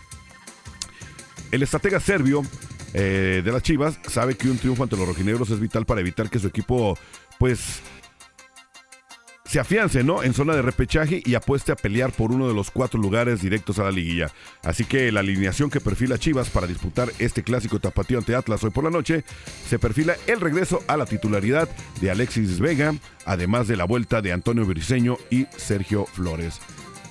El 1.53 1.63
estratega 1.63 2.01
serbio 2.01 2.41
eh, 2.93 3.41
de 3.45 3.51
las 3.53 3.63
Chivas 3.63 3.97
sabe 4.09 4.35
que 4.35 4.49
un 4.49 4.57
triunfo 4.57 4.83
ante 4.83 4.97
los 4.97 5.07
rojinegros 5.07 5.49
es 5.51 5.61
vital 5.61 5.85
para 5.85 6.01
evitar 6.01 6.29
que 6.29 6.37
su 6.37 6.47
equipo 6.47 6.97
pues 7.39 7.81
se 9.45 9.60
afiance, 9.60 10.03
¿no? 10.03 10.23
En 10.23 10.34
zona 10.34 10.55
de 10.55 10.62
repechaje 10.62 11.21
y 11.23 11.36
apueste 11.36 11.71
a 11.71 11.75
pelear 11.75 12.12
por 12.12 12.31
uno 12.31 12.47
de 12.47 12.53
los 12.53 12.71
cuatro 12.71 12.99
lugares 12.99 13.41
directos 13.41 13.79
a 13.79 13.84
la 13.84 13.91
liguilla. 13.91 14.31
Así 14.63 14.86
que 14.86 15.12
la 15.12 15.19
alineación 15.19 15.69
que 15.69 15.79
perfila 15.79 16.17
Chivas 16.17 16.49
para 16.49 16.67
disputar 16.67 17.12
este 17.19 17.43
clásico 17.43 17.79
tapatío 17.79 18.17
ante 18.17 18.36
Atlas 18.36 18.63
hoy 18.63 18.71
por 18.71 18.84
la 18.84 18.89
noche, 18.89 19.23
se 19.67 19.79
perfila 19.79 20.15
el 20.27 20.41
regreso 20.41 20.84
a 20.88 20.97
la 20.97 21.05
titularidad 21.05 21.69
de 22.01 22.12
Alexis 22.12 22.60
Vega, 22.60 22.95
además 23.25 23.67
de 23.67 23.77
la 23.77 23.86
vuelta 23.86 24.21
de 24.21 24.31
Antonio 24.31 24.65
Briseño 24.65 25.17
y 25.29 25.45
Sergio 25.55 26.05
Flores. 26.05 26.60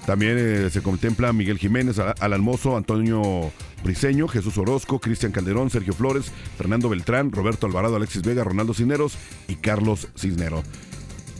También 0.06 0.36
eh, 0.38 0.68
se 0.70 0.82
contempla 0.82 1.32
Miguel 1.32 1.58
Jiménez, 1.58 1.98
Alan 1.98 2.42
Mozo, 2.42 2.76
Antonio 2.76 3.50
Briseño, 3.82 4.28
Jesús 4.28 4.58
Orozco, 4.58 4.98
Cristian 4.98 5.32
Calderón, 5.32 5.70
Sergio 5.70 5.94
Flores, 5.94 6.30
Fernando 6.58 6.90
Beltrán, 6.90 7.32
Roberto 7.32 7.66
Alvarado, 7.66 7.96
Alexis 7.96 8.22
Vega, 8.22 8.44
Ronaldo 8.44 8.74
Cineros 8.74 9.16
y 9.48 9.54
Carlos 9.54 10.08
Cisnero. 10.16 10.62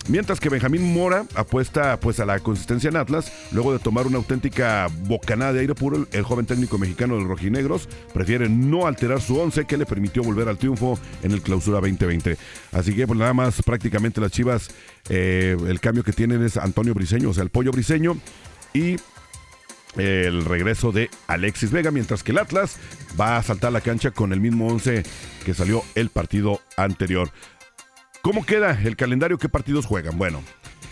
Mientras 0.07 0.39
que 0.39 0.51
Benjamín 0.51 0.93
Mora 0.93 1.25
apuesta 1.35 1.99
pues 1.99 2.21
a 2.21 2.27
la 2.27 2.39
consistencia 2.39 2.91
en 2.91 2.97
Atlas, 2.97 3.33
luego 3.53 3.73
de 3.73 3.79
tomar 3.79 4.07
una 4.07 4.19
auténtica 4.19 4.89
bocanada 5.07 5.55
de 5.55 5.61
aire 5.61 5.75
puro, 5.75 6.07
el 6.13 6.23
joven 6.23 6.45
técnico 6.45 6.77
mexicano 6.77 7.17
de 7.17 7.25
rojinegros 7.25 7.89
prefiere 8.13 8.51
no 8.51 8.87
alterar 8.87 9.23
su 9.23 9.39
once 9.39 9.65
que 9.65 9.79
le 9.79 9.87
permitió 9.87 10.23
volver 10.23 10.49
al 10.49 10.59
triunfo 10.59 10.99
en 11.23 11.33
el 11.33 11.41
clausura 11.41 11.81
2020. 11.81 12.37
Así 12.73 12.95
que 12.95 13.07
pues 13.07 13.19
nada 13.19 13.33
más 13.33 13.63
prácticamente 13.63 14.21
las 14.21 14.31
Chivas, 14.31 14.69
eh, 15.09 15.57
el 15.67 15.81
cambio 15.81 16.05
que 16.05 16.13
tienen 16.13 16.45
es 16.45 16.59
Antonio 16.59 16.93
Briseño, 16.93 17.31
o 17.31 17.35
sea, 17.35 17.43
el 17.43 17.51
pollo 17.51 17.73
Briseño 17.73 18.19
y 18.75 18.97
el 19.97 20.45
regreso 20.45 20.93
de 20.93 21.09
Alexis 21.29 21.71
Vega, 21.71 21.91
mientras 21.91 22.23
que 22.23 22.33
el 22.33 22.39
Atlas 22.39 22.77
va 23.19 23.37
a 23.37 23.43
saltar 23.43 23.73
la 23.73 23.81
cancha 23.81 24.11
con 24.11 24.33
el 24.33 24.41
mismo 24.41 24.67
once 24.67 25.03
que 25.45 25.55
salió 25.55 25.83
el 25.95 26.11
partido 26.11 26.61
anterior. 26.77 27.31
¿Cómo 28.25 28.47
queda 28.47 28.81
el 28.83 28.97
calendario? 28.97 29.37
¿Qué 29.37 29.51
partidos 29.51 29.85
juegan? 29.85 30.17
Bueno, 30.17 30.43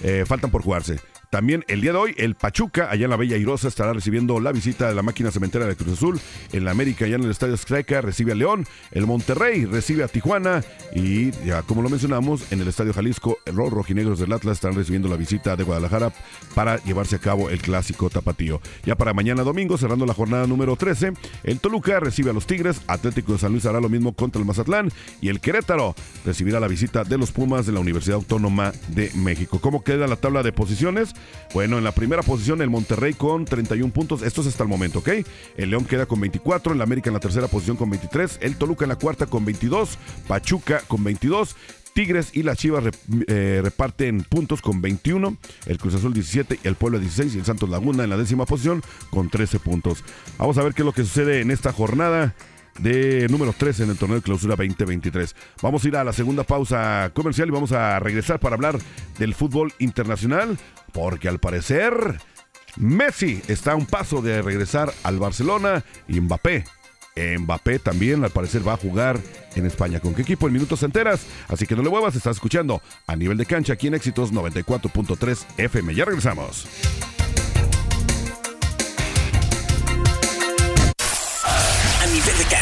eh, 0.03 0.25
faltan 0.27 0.51
por 0.51 0.63
jugarse. 0.63 1.01
También 1.33 1.65
el 1.67 1.81
día 1.81 1.93
de 1.93 1.99
hoy, 1.99 2.15
el 2.19 2.35
Pachuca, 2.35 2.91
allá 2.91 3.05
en 3.05 3.11
la 3.11 3.17
Bella 3.17 3.39
Irosa, 3.39 3.67
estará 3.67 3.95
recibiendo 3.95 4.39
la 4.39 4.53
visita 4.53 4.87
de 4.87 4.95
la 4.95 5.01
máquina 5.01 5.31
cementera 5.31 5.65
de 5.65 5.77
Cruz 5.77 5.95
Azul. 5.95 6.21
En 6.53 6.67
la 6.67 6.73
América, 6.73 7.07
allá 7.07 7.15
en 7.15 7.25
el 7.25 7.31
Estadio 7.31 7.55
Azteca, 7.55 8.03
recibe 8.03 8.33
a 8.33 8.35
León. 8.35 8.67
El 8.91 9.07
Monterrey 9.07 9.65
recibe 9.65 10.05
a 10.05 10.09
Tijuana. 10.09 10.63
Y 10.95 11.31
ya 11.47 11.63
como 11.63 11.81
lo 11.81 11.89
mencionamos, 11.89 12.53
en 12.53 12.61
el 12.61 12.69
Estadio 12.69 12.93
Jalisco, 12.93 13.39
los 13.47 13.73
rojinegros 13.73 14.19
del 14.19 14.31
Atlas 14.31 14.59
estarán 14.59 14.77
recibiendo 14.77 15.09
la 15.09 15.17
visita 15.17 15.57
de 15.57 15.65
Guadalajara 15.65 16.13
para 16.55 16.77
llevarse 16.85 17.17
a 17.17 17.21
cabo 17.21 17.49
el 17.49 17.63
clásico 17.63 18.11
tapatío. 18.11 18.61
Ya 18.85 18.95
para 18.95 19.15
mañana 19.15 19.43
domingo, 19.43 19.79
cerrando 19.79 20.05
la 20.05 20.13
jornada 20.13 20.47
número 20.47 20.77
13, 20.77 21.15
el 21.45 21.61
Toluca 21.61 21.99
recibe 21.99 22.29
a 22.29 22.35
los 22.35 22.47
Tigres. 22.47 22.83
Atlético 22.89 23.33
de 23.33 23.39
San 23.39 23.53
Luis 23.53 23.65
hará 23.65 23.81
lo 23.81 23.89
mismo 23.89 24.13
contra 24.13 24.39
el 24.39 24.47
Mazatlán. 24.47 24.93
Y 25.23 25.31
el 25.31 25.41
Querétaro 25.41 25.95
recibirá 26.27 26.61
la 26.61 26.69
visita 26.69 27.05
de 27.05 27.17
los 27.17 27.33
Pumas 27.33 27.65
de 27.65 27.73
la 27.73 27.81
Universidad 27.81 28.17
Autónoma 28.17 28.73
de 28.89 29.11
México. 29.15 29.63
¿Cómo 29.63 29.83
queda 29.83 30.07
la 30.07 30.17
tabla 30.17 30.43
de 30.43 30.53
posiciones? 30.53 31.15
Bueno, 31.55 31.79
en 31.79 31.85
la 31.85 31.93
primera 31.93 32.23
posición 32.23 32.63
el 32.63 32.71
Monterrey 32.71 33.13
con 33.13 33.45
31 33.45 33.93
puntos. 33.93 34.23
Esto 34.23 34.41
es 34.41 34.47
hasta 34.47 34.63
el 34.63 34.69
momento, 34.69 35.01
¿ok? 35.01 35.09
El 35.57 35.71
León 35.71 35.85
queda 35.85 36.07
con 36.07 36.21
24, 36.21 36.73
el 36.73 36.81
América 36.81 37.11
en 37.11 37.15
la 37.15 37.21
tercera 37.21 37.49
posición 37.49 37.77
con 37.77 37.91
23, 37.91 38.39
el 38.41 38.57
Toluca 38.57 38.85
en 38.85 38.91
la 38.91 38.97
cuarta 38.97 39.27
con 39.27 39.45
22, 39.45 39.99
Pachuca 40.27 40.83
con 40.89 41.05
22. 41.05 41.57
Tigres 41.93 42.31
y 42.33 42.43
las 42.43 42.57
Chivas 42.57 42.85
eh, 43.27 43.61
reparten 43.63 44.23
puntos 44.23 44.63
con 44.63 44.81
21, 44.81 45.37
el 45.67 45.79
Cruz 45.79 45.95
Azul 45.95 46.15
17, 46.15 46.61
el 46.65 46.75
Pueblo 46.75 46.99
16 46.99 47.35
y 47.35 47.39
el 47.39 47.45
Santos 47.45 47.69
Laguna 47.69 48.05
en 48.05 48.11
la 48.11 48.17
décima 48.17 48.47
posición 48.47 48.83
con 49.11 49.29
13 49.29 49.59
puntos. 49.59 50.03
Vamos 50.39 50.57
a 50.57 50.63
ver 50.63 50.73
qué 50.73 50.83
es 50.83 50.87
lo 50.87 50.93
que 50.93 51.03
sucede 51.03 51.41
en 51.41 51.51
esta 51.51 51.71
jornada 51.71 52.35
de 52.79 53.27
número 53.29 53.53
13 53.53 53.85
en 53.85 53.91
el 53.91 53.97
torneo 53.97 54.17
de 54.17 54.23
clausura 54.23 54.57
2023. 54.57 55.35
Vamos 55.63 55.85
a 55.85 55.89
ir 55.89 55.97
a 55.97 56.05
la 56.05 56.13
segunda 56.13 56.45
pausa 56.45 57.11
comercial 57.15 57.49
y 57.49 57.53
vamos 57.53 57.73
a 57.73 57.99
regresar 57.99 58.41
para 58.41 58.55
hablar 58.55 58.79
del 59.19 59.35
fútbol 59.35 59.73
internacional, 59.79 60.59
porque 60.93 61.29
al 61.29 61.39
parecer 61.39 62.21
Messi 62.77 63.43
está 63.49 63.73
a 63.73 63.77
un 63.77 63.87
paso 63.87 64.23
de 64.23 64.43
regresar 64.43 64.93
al 65.03 65.19
Barcelona 65.19 65.85
y 66.09 66.21
Mbappé 66.21 66.65
Mbappé 67.17 67.79
también 67.79 68.25
al 68.25 68.31
parecer 68.31 68.67
va 68.67 68.75
a 68.75 68.77
jugar 68.77 69.21
en 69.55 69.67
España. 69.67 70.01
¿Con 70.01 70.15
qué 70.15 70.23
equipo? 70.23 70.47
En 70.47 70.55
minutos 70.55 70.83
enteras. 70.83 71.27
Así 71.49 71.67
que 71.67 71.77
no 71.77 71.83
le 71.83 71.91
muevas, 71.91 72.17
estás 72.17 72.37
escuchando 72.37 72.81
a 73.07 73.17
nivel 73.17 73.37
de 73.37 73.47
cancha 73.47 73.75
aquí 73.75 73.89
en 73.89 73.95
Éxitos 73.95 74.33
94.3 74.33 75.45
FM. 75.59 75.95
Ya 75.95 76.05
regresamos. 76.05 76.67
A 82.01 82.07
nivel 82.07 82.39
de 82.39 82.45
cancha, 82.45 82.62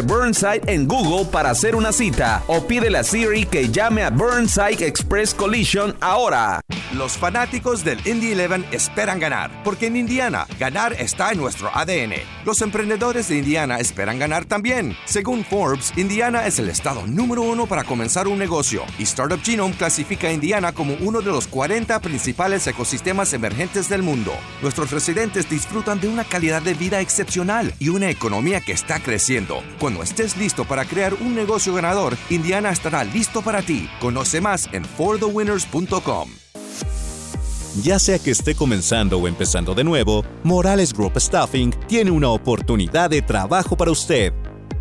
Burnside 0.01 0.61
en 0.67 0.87
Google 0.87 1.25
para 1.31 1.49
hacer 1.51 1.75
una 1.75 1.91
cita 1.91 2.43
o 2.47 2.65
pídele 2.65 2.97
a 2.97 3.03
Siri 3.03 3.45
que 3.45 3.69
llame 3.69 4.03
a 4.03 4.09
Burnside 4.09 4.85
Express 4.85 5.33
Collision 5.33 5.95
ahora. 6.01 6.61
Los 6.93 7.13
fanáticos 7.13 7.85
del 7.85 8.05
Indy 8.05 8.33
11 8.33 8.65
esperan 8.73 9.17
ganar, 9.17 9.49
porque 9.63 9.87
en 9.87 9.95
Indiana 9.95 10.45
ganar 10.59 10.91
está 10.93 11.31
en 11.31 11.37
nuestro 11.37 11.69
ADN. 11.73 12.15
Los 12.43 12.61
emprendedores 12.61 13.29
de 13.29 13.37
Indiana 13.37 13.79
esperan 13.79 14.19
ganar 14.19 14.43
también. 14.43 14.97
Según 15.05 15.45
Forbes, 15.45 15.93
Indiana 15.95 16.45
es 16.47 16.59
el 16.59 16.69
estado 16.69 17.07
número 17.07 17.43
uno 17.43 17.65
para 17.65 17.85
comenzar 17.85 18.27
un 18.27 18.39
negocio 18.39 18.83
y 18.99 19.03
Startup 19.03 19.41
Genome 19.41 19.73
clasifica 19.75 20.27
a 20.27 20.33
Indiana 20.33 20.73
como 20.73 20.95
uno 20.95 21.21
de 21.21 21.31
los 21.31 21.47
40 21.47 21.97
principales 22.01 22.67
ecosistemas 22.67 23.31
emergentes 23.31 23.87
del 23.87 24.03
mundo. 24.03 24.33
Nuestros 24.61 24.91
residentes 24.91 25.49
disfrutan 25.49 26.01
de 26.01 26.09
una 26.09 26.25
calidad 26.25 26.61
de 26.61 26.73
vida 26.73 26.99
excepcional 26.99 27.73
y 27.79 27.87
una 27.87 28.09
economía 28.09 28.59
que 28.59 28.73
está 28.73 28.99
creciendo. 28.99 29.63
Cuando 29.91 30.03
estés 30.05 30.37
listo 30.37 30.63
para 30.63 30.85
crear 30.85 31.13
un 31.15 31.35
negocio 31.35 31.73
ganador, 31.73 32.15
Indiana 32.29 32.69
estará 32.69 33.03
listo 33.03 33.41
para 33.41 33.61
ti. 33.61 33.89
Conoce 33.99 34.39
más 34.39 34.69
en 34.71 34.85
forthewinners.com. 34.85 36.29
Ya 37.83 37.99
sea 37.99 38.17
que 38.17 38.31
esté 38.31 38.55
comenzando 38.55 39.17
o 39.17 39.27
empezando 39.27 39.75
de 39.75 39.83
nuevo, 39.83 40.23
Morales 40.43 40.93
Group 40.93 41.19
Staffing 41.19 41.71
tiene 41.87 42.09
una 42.09 42.29
oportunidad 42.29 43.09
de 43.09 43.21
trabajo 43.21 43.75
para 43.75 43.91
usted. 43.91 44.31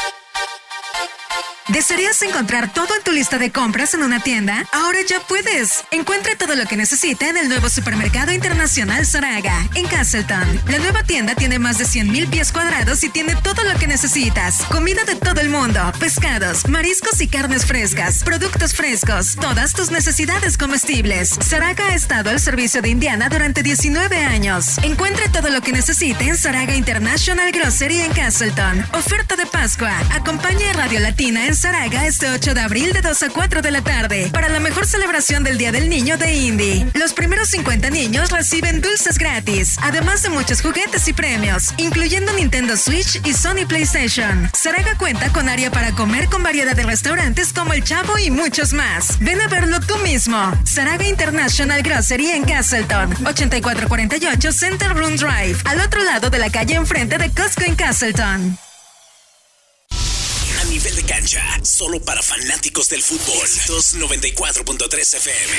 ¿Desearías 1.69 2.23
encontrar 2.23 2.73
todo 2.73 2.95
en 2.95 3.03
tu 3.03 3.11
lista 3.11 3.39
de 3.39 3.51
compras 3.51 3.93
en 3.95 4.05
una 4.05 4.21
tienda? 4.21 4.65
Ahora 4.73 4.99
ya 5.09 5.19
puedes. 5.19 5.83
Encuentra 5.91 6.37
todo 6.39 6.55
lo 6.55 6.65
que 6.67 6.77
necesita 6.77 7.29
en 7.29 7.37
el 7.37 7.49
nuevo 7.49 7.69
supermercado 7.69 8.31
internacional 8.31 9.05
Zaraga, 9.05 9.69
en 9.75 9.85
Castleton. 9.89 10.61
La 10.69 10.79
nueva 10.79 11.03
tienda 11.03 11.35
tiene 11.35 11.59
más 11.59 11.79
de 11.79 11.85
100.000 11.85 12.31
pies 12.31 12.53
cuadrados 12.53 13.03
y 13.03 13.09
tiene 13.09 13.35
todo 13.43 13.65
lo 13.65 13.77
que 13.81 13.89
necesitas. 13.89 14.63
Comida 14.71 15.05
de 15.05 15.17
todo 15.17 15.41
el 15.41 15.49
mundo, 15.49 15.81
pescados, 15.99 16.69
mariscos 16.69 17.21
y 17.21 17.27
carnes 17.27 17.67
frescas, 17.67 18.23
productos 18.23 18.73
frescos, 18.73 19.35
todas 19.35 19.73
tus 19.73 19.91
necesidades 19.91 20.57
comestibles. 20.57 21.37
Zaraga 21.43 21.89
ha 21.89 21.95
estado 21.97 22.31
al 22.31 22.39
servicio 22.39 22.81
de 22.81 22.91
Indiana 22.91 23.29
durante 23.29 23.65
19 23.65 24.19
años. 24.25 24.79
Encuentre 24.85 25.29
todo 25.31 25.51
lo 25.51 25.61
que 25.63 25.73
necesite 25.73 26.29
en 26.29 26.37
Zaraga 26.37 26.77
International 26.77 27.51
Grocery 27.51 28.03
en 28.03 28.13
Castleton. 28.13 28.87
Oferta 28.93 29.35
de 29.35 29.47
Pascua. 29.47 29.93
Acompaña 30.13 30.71
a 30.71 30.75
Radio 30.75 31.01
Latina 31.01 31.45
en 31.45 31.56
Zaraga 31.57 32.07
este 32.07 32.29
8 32.29 32.53
de 32.53 32.61
abril 32.61 32.93
de 32.93 33.01
2 33.01 33.23
a 33.23 33.29
4 33.31 33.63
de 33.63 33.71
la 33.71 33.83
tarde 33.83 34.29
para 34.31 34.51
la 34.51 34.61
mejor 34.61 34.87
celebración 34.87 35.43
del 35.43 35.57
Día 35.57 35.73
del 35.73 35.89
Niño 35.89 36.19
de 36.19 36.31
Indy. 36.35 36.87
Los 36.93 37.15
primeros 37.15 37.49
50 37.49 37.89
niños 37.89 38.31
reciben 38.31 38.83
dulces 38.83 39.17
gratis, 39.17 39.79
además 39.81 40.23
de 40.23 40.29
muchos 40.29 40.61
juguetes 40.61 41.09
y 41.09 41.15
premios, 41.15 41.73
incluyendo 41.79 42.33
Nintendo 42.35 42.77
Switch 42.77 43.21
y 43.25 43.33
Sony 43.33 43.67
PlayStation. 43.67 44.51
Zaraga 44.55 44.99
cuenta 44.99 45.33
con 45.33 45.49
área 45.49 45.71
para 45.71 45.93
comer 45.93 46.29
con 46.29 46.43
variedad 46.43 46.77
de 46.77 46.83
restaurantes 46.83 47.55
como 47.55 47.73
El 47.73 47.83
Chavo 47.83 48.19
y 48.19 48.31
muchos 48.31 48.75
más. 48.75 49.19
Ven 49.21 49.41
a 49.41 49.49
verlo 49.49 49.81
tú 49.81 49.97
mismo. 49.99 50.53
Zaraga 50.67 51.07
International 51.07 51.83
Grocery 51.83 52.33
en 52.33 52.45
Castleton, 52.45 53.11
8448 53.25 54.53
Center 54.53 54.95
Room 54.95 55.17
Drive, 55.17 55.57
al 55.65 55.81
otro 55.81 56.05
lado 56.05 56.29
de 56.29 56.39
la 56.39 56.51
calle 56.51 56.75
enfrente 56.75 57.17
de 57.17 57.31
Costco 57.31 57.63
en 57.65 57.77
Castleton. 57.77 58.59
Nivel 60.77 60.95
de 60.95 61.05
cancha, 61.05 61.41
solo 61.63 61.99
para 62.01 62.21
fanáticos 62.21 62.91
del 62.91 63.01
fútbol. 63.01 63.43
Éxitos 63.45 63.97
94.3 63.97 65.17
FM. 65.17 65.53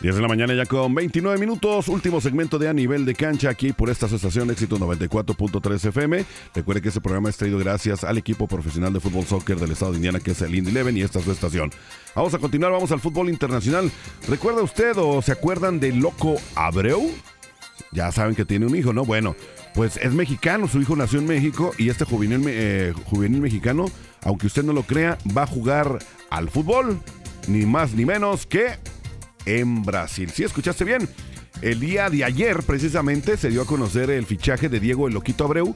10 0.00 0.14
de 0.16 0.20
la 0.20 0.26
mañana 0.26 0.52
ya 0.52 0.66
con 0.66 0.92
29 0.92 1.38
minutos, 1.38 1.86
último 1.86 2.20
segmento 2.20 2.58
de 2.58 2.68
A 2.68 2.72
Nivel 2.72 3.04
de 3.04 3.14
Cancha 3.14 3.48
aquí 3.48 3.72
por 3.72 3.90
esta 3.90 4.06
estación 4.06 4.50
Éxito 4.50 4.76
94.3 4.76 5.90
FM. 5.90 6.24
Recuerde 6.52 6.82
que 6.82 6.88
este 6.88 7.00
programa 7.00 7.30
es 7.30 7.36
traído 7.36 7.58
gracias 7.58 8.02
al 8.02 8.18
equipo 8.18 8.48
profesional 8.48 8.92
de 8.92 8.98
fútbol 8.98 9.24
soccer 9.24 9.60
del 9.60 9.70
estado 9.70 9.92
de 9.92 9.98
Indiana 9.98 10.18
que 10.18 10.32
es 10.32 10.42
el 10.42 10.52
Indy 10.52 10.72
Eleven 10.72 10.96
y 10.96 11.02
esta 11.02 11.20
es 11.20 11.24
su 11.24 11.30
estación. 11.30 11.70
Vamos 12.16 12.34
a 12.34 12.40
continuar, 12.40 12.72
vamos 12.72 12.90
al 12.90 12.98
fútbol 12.98 13.28
internacional. 13.28 13.88
¿Recuerda 14.26 14.62
usted 14.62 14.96
o 14.96 15.22
se 15.22 15.30
acuerdan 15.30 15.78
de 15.78 15.92
Loco 15.92 16.34
Abreu? 16.56 17.08
Ya 17.92 18.10
saben 18.10 18.34
que 18.34 18.44
tiene 18.44 18.66
un 18.66 18.74
hijo, 18.74 18.92
¿no? 18.92 19.04
Bueno, 19.04 19.36
pues 19.74 19.96
es 19.96 20.12
mexicano, 20.12 20.68
su 20.68 20.80
hijo 20.80 20.96
nació 20.96 21.18
en 21.18 21.26
México 21.26 21.72
y 21.78 21.88
este 21.88 22.04
juvenil, 22.04 22.44
eh, 22.46 22.92
juvenil 23.04 23.40
mexicano, 23.40 23.86
aunque 24.22 24.46
usted 24.46 24.64
no 24.64 24.72
lo 24.72 24.82
crea, 24.82 25.18
va 25.36 25.44
a 25.44 25.46
jugar 25.46 25.98
al 26.30 26.50
fútbol, 26.50 27.00
ni 27.48 27.64
más 27.64 27.94
ni 27.94 28.04
menos 28.04 28.46
que 28.46 28.78
en 29.46 29.82
Brasil. 29.82 30.30
Si 30.30 30.44
escuchaste 30.44 30.84
bien, 30.84 31.08
el 31.62 31.80
día 31.80 32.10
de 32.10 32.24
ayer 32.24 32.62
precisamente 32.62 33.36
se 33.36 33.48
dio 33.48 33.62
a 33.62 33.66
conocer 33.66 34.10
el 34.10 34.26
fichaje 34.26 34.68
de 34.68 34.80
Diego 34.80 35.08
el 35.08 35.14
Loquito 35.14 35.44
Abreu, 35.44 35.74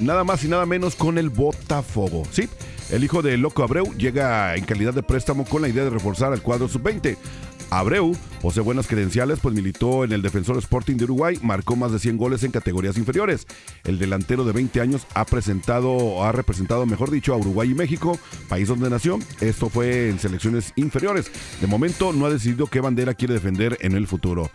nada 0.00 0.24
más 0.24 0.44
y 0.44 0.48
nada 0.48 0.64
menos 0.66 0.94
con 0.94 1.18
el 1.18 1.28
Botafogo, 1.28 2.24
¿sí? 2.30 2.48
El 2.90 3.04
hijo 3.04 3.20
de 3.20 3.36
Loco 3.36 3.62
Abreu 3.62 3.92
llega 3.96 4.56
en 4.56 4.64
calidad 4.64 4.94
de 4.94 5.02
préstamo 5.02 5.44
con 5.44 5.60
la 5.60 5.68
idea 5.68 5.84
de 5.84 5.90
reforzar 5.90 6.32
al 6.32 6.40
cuadro 6.40 6.68
sub-20. 6.68 7.18
Abreu 7.70 8.16
posee 8.40 8.62
buenas 8.62 8.86
credenciales, 8.86 9.40
pues 9.40 9.54
militó 9.54 10.04
en 10.04 10.12
el 10.12 10.22
Defensor 10.22 10.56
Sporting 10.58 10.96
de 10.96 11.04
Uruguay, 11.04 11.38
marcó 11.42 11.76
más 11.76 11.92
de 11.92 11.98
100 11.98 12.16
goles 12.16 12.42
en 12.42 12.50
categorías 12.50 12.96
inferiores. 12.96 13.46
El 13.84 13.98
delantero 13.98 14.44
de 14.44 14.52
20 14.52 14.80
años 14.80 15.06
ha 15.14 15.24
presentado, 15.24 16.24
ha 16.24 16.32
representado, 16.32 16.86
mejor 16.86 17.10
dicho, 17.10 17.34
a 17.34 17.36
Uruguay 17.36 17.70
y 17.70 17.74
México, 17.74 18.18
país 18.48 18.68
donde 18.68 18.90
nació. 18.90 19.18
Esto 19.40 19.68
fue 19.68 20.08
en 20.08 20.18
selecciones 20.18 20.72
inferiores. 20.76 21.30
De 21.60 21.66
momento 21.66 22.12
no 22.12 22.26
ha 22.26 22.30
decidido 22.30 22.66
qué 22.66 22.80
bandera 22.80 23.14
quiere 23.14 23.34
defender 23.34 23.76
en 23.80 23.92
el 23.92 24.06
futuro. 24.06 24.50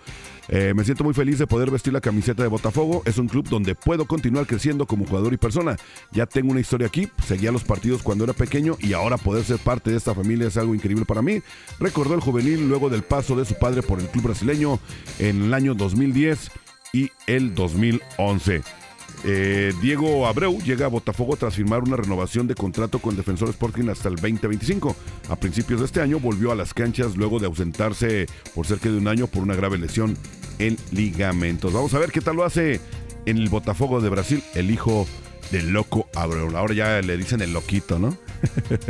Eh, 0.49 0.73
me 0.75 0.83
siento 0.83 1.03
muy 1.03 1.13
feliz 1.13 1.39
de 1.39 1.47
poder 1.47 1.71
vestir 1.71 1.93
la 1.93 2.01
camiseta 2.01 2.43
de 2.43 2.49
Botafogo. 2.49 3.01
Es 3.05 3.17
un 3.17 3.27
club 3.27 3.47
donde 3.47 3.75
puedo 3.75 4.05
continuar 4.05 4.45
creciendo 4.45 4.85
como 4.85 5.05
jugador 5.05 5.33
y 5.33 5.37
persona. 5.37 5.77
Ya 6.11 6.25
tengo 6.25 6.51
una 6.51 6.59
historia 6.59 6.87
aquí. 6.87 7.09
Seguía 7.25 7.51
los 7.51 7.63
partidos 7.63 8.03
cuando 8.03 8.23
era 8.23 8.33
pequeño 8.33 8.77
y 8.79 8.93
ahora 8.93 9.17
poder 9.17 9.43
ser 9.43 9.59
parte 9.59 9.91
de 9.91 9.97
esta 9.97 10.13
familia 10.13 10.47
es 10.47 10.57
algo 10.57 10.75
increíble 10.75 11.05
para 11.05 11.21
mí. 11.21 11.41
Recordó 11.79 12.15
el 12.15 12.21
juvenil 12.21 12.67
luego 12.67 12.89
del 12.89 13.03
paso 13.03 13.35
de 13.35 13.45
su 13.45 13.55
padre 13.55 13.81
por 13.81 13.99
el 13.99 14.07
club 14.07 14.25
brasileño 14.25 14.79
en 15.19 15.43
el 15.43 15.53
año 15.53 15.75
2010 15.75 16.51
y 16.93 17.09
el 17.27 17.55
2011. 17.55 18.82
Eh, 19.25 19.73
Diego 19.81 20.27
Abreu 20.27 20.59
llega 20.59 20.85
a 20.85 20.89
Botafogo 20.89 21.37
tras 21.37 21.55
firmar 21.55 21.81
una 21.81 21.95
renovación 21.95 22.45
de 22.45 22.55
contrato 22.55 22.99
con 22.99 23.15
Defensor 23.15 23.49
Sporting 23.49 23.89
hasta 23.89 24.09
el 24.09 24.15
2025. 24.15 24.95
A 25.29 25.35
principios 25.37 25.79
de 25.79 25.85
este 25.85 26.01
año 26.01 26.19
volvió 26.19 26.51
a 26.51 26.55
las 26.55 26.73
canchas 26.73 27.15
luego 27.15 27.39
de 27.39 27.45
ausentarse 27.45 28.27
por 28.53 28.67
cerca 28.67 28.89
de 28.89 28.97
un 28.97 29.07
año 29.07 29.27
por 29.27 29.43
una 29.43 29.55
grave 29.55 29.77
lesión 29.77 30.17
en 30.59 30.77
ligamentos. 30.91 31.71
Vamos 31.71 31.93
a 31.93 31.99
ver 31.99 32.11
qué 32.11 32.21
tal 32.21 32.35
lo 32.35 32.43
hace 32.43 32.81
en 33.25 33.37
el 33.37 33.47
Botafogo 33.47 34.01
de 34.01 34.09
Brasil 34.09 34.43
el 34.55 34.69
hijo 34.69 35.07
del 35.51 35.71
loco 35.71 36.07
Abreu. 36.15 36.55
Ahora 36.57 36.73
ya 36.73 37.01
le 37.01 37.15
dicen 37.15 37.41
el 37.41 37.53
loquito, 37.53 37.99
¿no? 37.99 38.17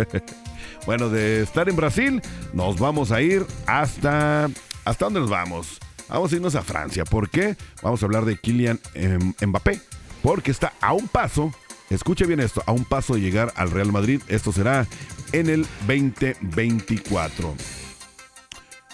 bueno, 0.88 1.10
de 1.10 1.44
estar 1.44 1.70
en 1.70 1.76
Brasil 1.76 2.22
nos 2.54 2.80
vamos 2.80 3.12
a 3.12 3.22
ir 3.22 3.46
hasta... 3.68 4.50
¿Hasta 4.86 5.06
dónde 5.06 5.22
nos 5.22 5.30
vamos? 5.30 5.80
Vamos 6.10 6.34
a 6.34 6.36
irnos 6.36 6.56
a 6.56 6.62
Francia. 6.62 7.06
¿Por 7.06 7.30
qué? 7.30 7.56
Vamos 7.82 8.02
a 8.02 8.06
hablar 8.06 8.26
de 8.26 8.38
Kylian 8.38 8.80
em, 8.94 9.34
Mbappé 9.46 9.80
porque 10.24 10.50
está 10.50 10.74
a 10.82 10.94
un 10.94 11.08
paso, 11.08 11.54
escuche 11.92 12.26
bien 12.26 12.40
esto, 12.40 12.64
a 12.66 12.72
un 12.72 12.86
paso 12.86 13.14
de 13.14 13.22
llegar 13.22 13.54
al 13.56 13.70
Real 13.70 13.92
Madrid. 13.92 14.22
Esto 14.28 14.52
será 14.52 14.88
en 15.34 15.50
el 15.50 15.68
2024. 15.86 17.83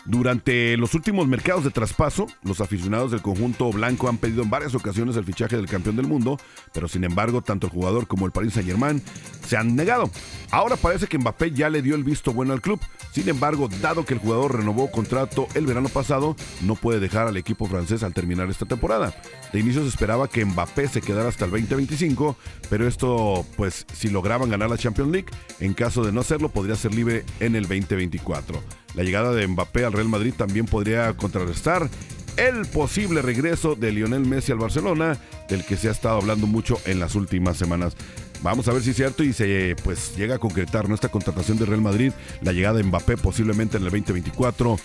Durante 0.05 0.77
los 0.77 0.93
últimos 0.93 1.27
mercados 1.27 1.63
de 1.63 1.71
traspaso, 1.71 2.27
los 2.43 2.61
aficionados 2.61 3.11
del 3.11 3.21
conjunto 3.21 3.71
blanco 3.71 4.07
han 4.09 4.17
pedido 4.17 4.41
en 4.41 4.49
varias 4.49 4.73
ocasiones 4.73 5.15
el 5.17 5.25
fichaje 5.25 5.57
del 5.57 5.67
campeón 5.67 5.95
del 5.97 6.07
mundo, 6.07 6.39
pero 6.73 6.87
sin 6.87 7.03
embargo, 7.03 7.41
tanto 7.41 7.67
el 7.67 7.73
jugador 7.73 8.07
como 8.07 8.25
el 8.25 8.31
Paris 8.31 8.53
Saint-Germain 8.53 9.01
se 9.45 9.57
han 9.57 9.75
negado. 9.75 10.09
Ahora 10.51 10.77
parece 10.77 11.07
que 11.07 11.17
Mbappé 11.17 11.51
ya 11.51 11.69
le 11.69 11.81
dio 11.81 11.95
el 11.95 12.03
visto 12.03 12.33
bueno 12.33 12.53
al 12.53 12.61
club. 12.61 12.79
Sin 13.11 13.27
embargo, 13.29 13.69
dado 13.81 14.05
que 14.05 14.13
el 14.13 14.19
jugador 14.19 14.57
renovó 14.57 14.89
contrato 14.89 15.47
el 15.53 15.65
verano 15.65 15.89
pasado, 15.89 16.35
no 16.61 16.75
puede 16.75 16.99
dejar 16.99 17.27
al 17.27 17.37
equipo 17.37 17.67
francés 17.67 18.03
al 18.03 18.13
terminar 18.13 18.49
esta 18.49 18.65
temporada. 18.65 19.13
De 19.51 19.59
inicio 19.59 19.81
se 19.81 19.89
esperaba 19.89 20.27
que 20.27 20.45
Mbappé 20.45 20.87
se 20.87 21.01
quedara 21.01 21.29
hasta 21.29 21.45
el 21.45 21.51
2025, 21.51 22.37
pero 22.69 22.87
esto, 22.87 23.45
pues, 23.57 23.85
si 23.93 24.09
lograban 24.09 24.49
ganar 24.49 24.69
la 24.69 24.77
Champions 24.77 25.11
League, 25.11 25.27
en 25.59 25.73
caso 25.73 26.03
de 26.03 26.11
no 26.11 26.21
hacerlo, 26.21 26.49
podría 26.49 26.75
ser 26.75 26.93
libre 26.93 27.25
en 27.39 27.55
el 27.55 27.63
2024. 27.63 28.61
La 28.95 29.03
llegada 29.03 29.33
de 29.33 29.47
Mbappé 29.47 29.85
al 29.85 29.93
Real 29.93 30.09
Madrid 30.09 30.33
también 30.35 30.65
podría 30.65 31.13
contrarrestar 31.15 31.89
el 32.37 32.65
posible 32.67 33.21
regreso 33.21 33.75
de 33.75 33.91
Lionel 33.91 34.25
Messi 34.25 34.51
al 34.51 34.59
Barcelona, 34.59 35.17
del 35.49 35.65
que 35.65 35.75
se 35.75 35.89
ha 35.89 35.91
estado 35.91 36.17
hablando 36.17 36.47
mucho 36.47 36.79
en 36.85 36.99
las 36.99 37.15
últimas 37.15 37.57
semanas. 37.57 37.95
Vamos 38.41 38.67
a 38.67 38.73
ver 38.73 38.81
si 38.81 38.91
es 38.91 38.95
cierto 38.95 39.23
y 39.23 39.33
se 39.33 39.75
pues 39.83 40.15
llega 40.15 40.35
a 40.35 40.39
concretar 40.39 40.87
nuestra 40.87 41.09
contratación 41.09 41.57
de 41.57 41.65
Real 41.65 41.81
Madrid, 41.81 42.13
la 42.41 42.53
llegada 42.53 42.77
de 42.77 42.83
Mbappé 42.83 43.17
posiblemente 43.17 43.77
en 43.77 43.83
el 43.83 43.89
2024 43.89 44.79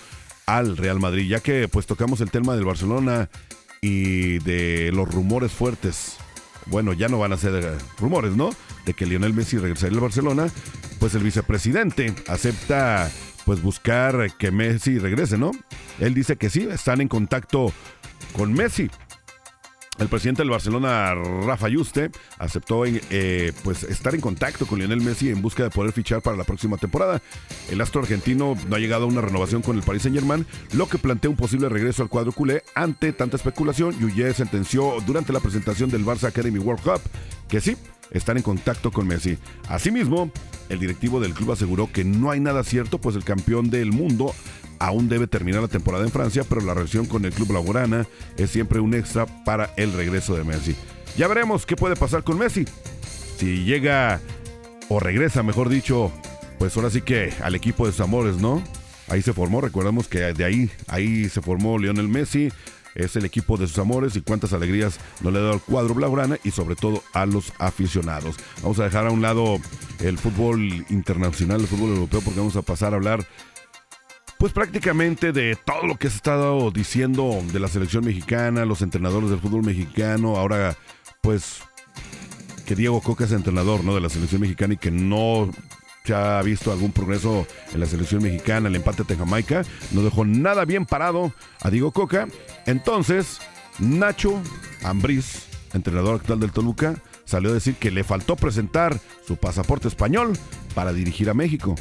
al 0.45 0.75
Real 0.75 0.99
Madrid, 0.99 1.29
ya 1.29 1.39
que 1.39 1.67
pues 1.69 1.85
tocamos 1.85 2.19
el 2.19 2.29
tema 2.29 2.55
del 2.55 2.65
Barcelona 2.65 3.29
y 3.81 4.39
de 4.39 4.91
los 4.93 5.09
rumores 5.09 5.51
fuertes. 5.51 6.17
Bueno, 6.65 6.93
ya 6.93 7.07
no 7.07 7.19
van 7.19 7.31
a 7.31 7.37
ser 7.37 7.77
rumores, 7.99 8.35
¿no? 8.35 8.49
De 8.85 8.93
que 8.93 9.05
Lionel 9.05 9.33
Messi 9.33 9.57
regresaría 9.57 9.95
al 9.95 10.01
Barcelona, 10.01 10.47
pues 10.99 11.15
el 11.15 11.23
vicepresidente 11.23 12.13
acepta 12.27 13.09
pues 13.45 13.61
buscar 13.61 14.31
que 14.37 14.51
Messi 14.51 14.99
regrese, 14.99 15.37
¿no? 15.37 15.51
Él 15.99 16.13
dice 16.13 16.35
que 16.35 16.49
sí, 16.49 16.67
están 16.69 17.01
en 17.01 17.07
contacto 17.07 17.71
con 18.33 18.53
Messi. 18.53 18.89
El 19.97 20.09
presidente 20.09 20.41
del 20.41 20.49
Barcelona, 20.49 21.15
Rafa 21.15 21.69
Yuste, 21.69 22.11
aceptó 22.37 22.83
eh, 22.85 23.53
pues 23.63 23.83
estar 23.83 24.13
en 24.13 24.19
contacto 24.19 24.65
con 24.65 24.79
Lionel 24.79 24.99
Messi 24.99 25.29
en 25.29 25.41
busca 25.41 25.63
de 25.63 25.69
poder 25.69 25.93
fichar 25.93 26.21
para 26.21 26.35
la 26.35 26.43
próxima 26.43 26.75
temporada. 26.75 27.21
El 27.71 27.79
astro 27.79 28.01
argentino 28.01 28.57
no 28.67 28.75
ha 28.75 28.79
llegado 28.79 29.05
a 29.05 29.07
una 29.07 29.21
renovación 29.21 29.61
con 29.61 29.77
el 29.77 29.83
Paris 29.83 30.01
Saint-Germain, 30.01 30.45
lo 30.73 30.89
que 30.89 30.97
plantea 30.97 31.29
un 31.29 31.37
posible 31.37 31.69
regreso 31.69 32.03
al 32.03 32.09
cuadro 32.09 32.33
culé 32.33 32.63
ante 32.75 33.13
tanta 33.13 33.37
especulación. 33.37 33.97
Yuye 33.97 34.33
sentenció 34.33 34.97
durante 35.05 35.31
la 35.31 35.39
presentación 35.39 35.89
del 35.89 36.05
Barça 36.05 36.27
Academy 36.27 36.59
World 36.59 36.83
Cup 36.83 37.01
que 37.47 37.61
sí, 37.61 37.77
están 38.11 38.37
en 38.37 38.43
contacto 38.43 38.91
con 38.91 39.07
Messi. 39.07 39.37
Asimismo, 39.67 40.31
el 40.69 40.79
directivo 40.79 41.19
del 41.19 41.33
club 41.33 41.51
aseguró 41.51 41.91
que 41.91 42.03
no 42.03 42.31
hay 42.31 42.39
nada 42.39 42.63
cierto, 42.63 42.99
pues 42.99 43.15
el 43.15 43.23
campeón 43.23 43.69
del 43.69 43.91
mundo 43.91 44.33
aún 44.79 45.09
debe 45.09 45.27
terminar 45.27 45.61
la 45.61 45.67
temporada 45.67 46.03
en 46.03 46.11
Francia, 46.11 46.43
pero 46.47 46.61
la 46.61 46.73
relación 46.73 47.05
con 47.05 47.25
el 47.25 47.33
club 47.33 47.51
laurana 47.51 48.05
es 48.37 48.49
siempre 48.49 48.79
un 48.79 48.93
extra 48.93 49.25
para 49.43 49.73
el 49.77 49.93
regreso 49.93 50.35
de 50.35 50.43
Messi. 50.43 50.75
Ya 51.17 51.27
veremos 51.27 51.65
qué 51.65 51.75
puede 51.75 51.95
pasar 51.95 52.23
con 52.23 52.37
Messi. 52.37 52.65
Si 53.37 53.63
llega 53.63 54.19
o 54.89 54.99
regresa, 54.99 55.43
mejor 55.43 55.69
dicho, 55.69 56.11
pues 56.59 56.75
ahora 56.75 56.89
sí 56.89 57.01
que 57.01 57.33
al 57.41 57.55
equipo 57.55 57.85
de 57.85 57.91
sus 57.91 58.01
amores, 58.01 58.37
¿no? 58.37 58.61
Ahí 59.07 59.21
se 59.21 59.33
formó, 59.33 59.61
recordamos 59.61 60.07
que 60.07 60.19
de 60.19 60.43
ahí, 60.45 60.69
ahí 60.87 61.29
se 61.29 61.41
formó 61.41 61.77
Lionel 61.77 62.07
Messi, 62.07 62.49
es 62.95 63.15
el 63.15 63.25
equipo 63.25 63.57
de 63.57 63.67
sus 63.67 63.77
amores 63.77 64.15
y 64.15 64.21
cuántas 64.21 64.53
alegrías 64.53 64.99
no 65.21 65.31
le 65.31 65.39
ha 65.39 65.41
dado 65.41 65.53
al 65.53 65.61
cuadro 65.61 65.93
blaugrana 65.93 66.37
y 66.43 66.51
sobre 66.51 66.75
todo 66.75 67.03
a 67.13 67.25
los 67.25 67.53
aficionados. 67.59 68.37
Vamos 68.63 68.79
a 68.79 68.85
dejar 68.85 69.07
a 69.07 69.11
un 69.11 69.21
lado 69.21 69.59
el 69.99 70.17
fútbol 70.17 70.85
internacional, 70.89 71.61
el 71.61 71.67
fútbol 71.67 71.91
europeo, 71.91 72.21
porque 72.21 72.39
vamos 72.39 72.55
a 72.55 72.61
pasar 72.61 72.93
a 72.93 72.97
hablar 72.97 73.25
pues 74.37 74.51
prácticamente 74.51 75.31
de 75.31 75.57
todo 75.65 75.87
lo 75.87 75.95
que 75.95 76.09
se 76.09 76.15
ha 76.15 76.17
estado 76.17 76.71
diciendo 76.71 77.41
de 77.51 77.59
la 77.59 77.67
selección 77.67 78.05
mexicana, 78.05 78.65
los 78.65 78.81
entrenadores 78.81 79.29
del 79.29 79.39
fútbol 79.39 79.63
mexicano, 79.63 80.37
ahora 80.37 80.75
pues 81.21 81.61
que 82.65 82.75
Diego 82.75 83.01
Coca 83.01 83.25
es 83.25 83.31
entrenador 83.31 83.83
¿no? 83.83 83.95
de 83.95 84.01
la 84.01 84.09
selección 84.09 84.41
mexicana 84.41 84.73
y 84.73 84.77
que 84.77 84.91
no 84.91 85.49
se 86.05 86.13
ha 86.13 86.41
visto 86.41 86.71
algún 86.71 86.91
progreso 86.91 87.47
en 87.73 87.79
la 87.79 87.85
selección 87.85 88.23
mexicana, 88.23 88.69
el 88.69 88.75
empate 88.75 89.03
de 89.03 89.17
Jamaica, 89.17 89.63
no 89.91 90.03
dejó 90.03 90.25
nada 90.25 90.65
bien 90.65 90.85
parado 90.85 91.33
a 91.61 91.69
Diego 91.69 91.91
Coca. 91.91 92.27
Entonces, 92.65 93.39
Nacho 93.79 94.41
Ambriz, 94.83 95.47
entrenador 95.73 96.15
actual 96.15 96.39
del 96.39 96.51
Toluca, 96.51 96.95
salió 97.25 97.49
a 97.49 97.53
decir 97.53 97.75
que 97.75 97.91
le 97.91 98.03
faltó 98.03 98.35
presentar 98.35 98.99
su 99.27 99.37
pasaporte 99.37 99.87
español 99.87 100.33
para 100.73 100.93
dirigir 100.93 101.29
a 101.29 101.33
México. 101.33 101.75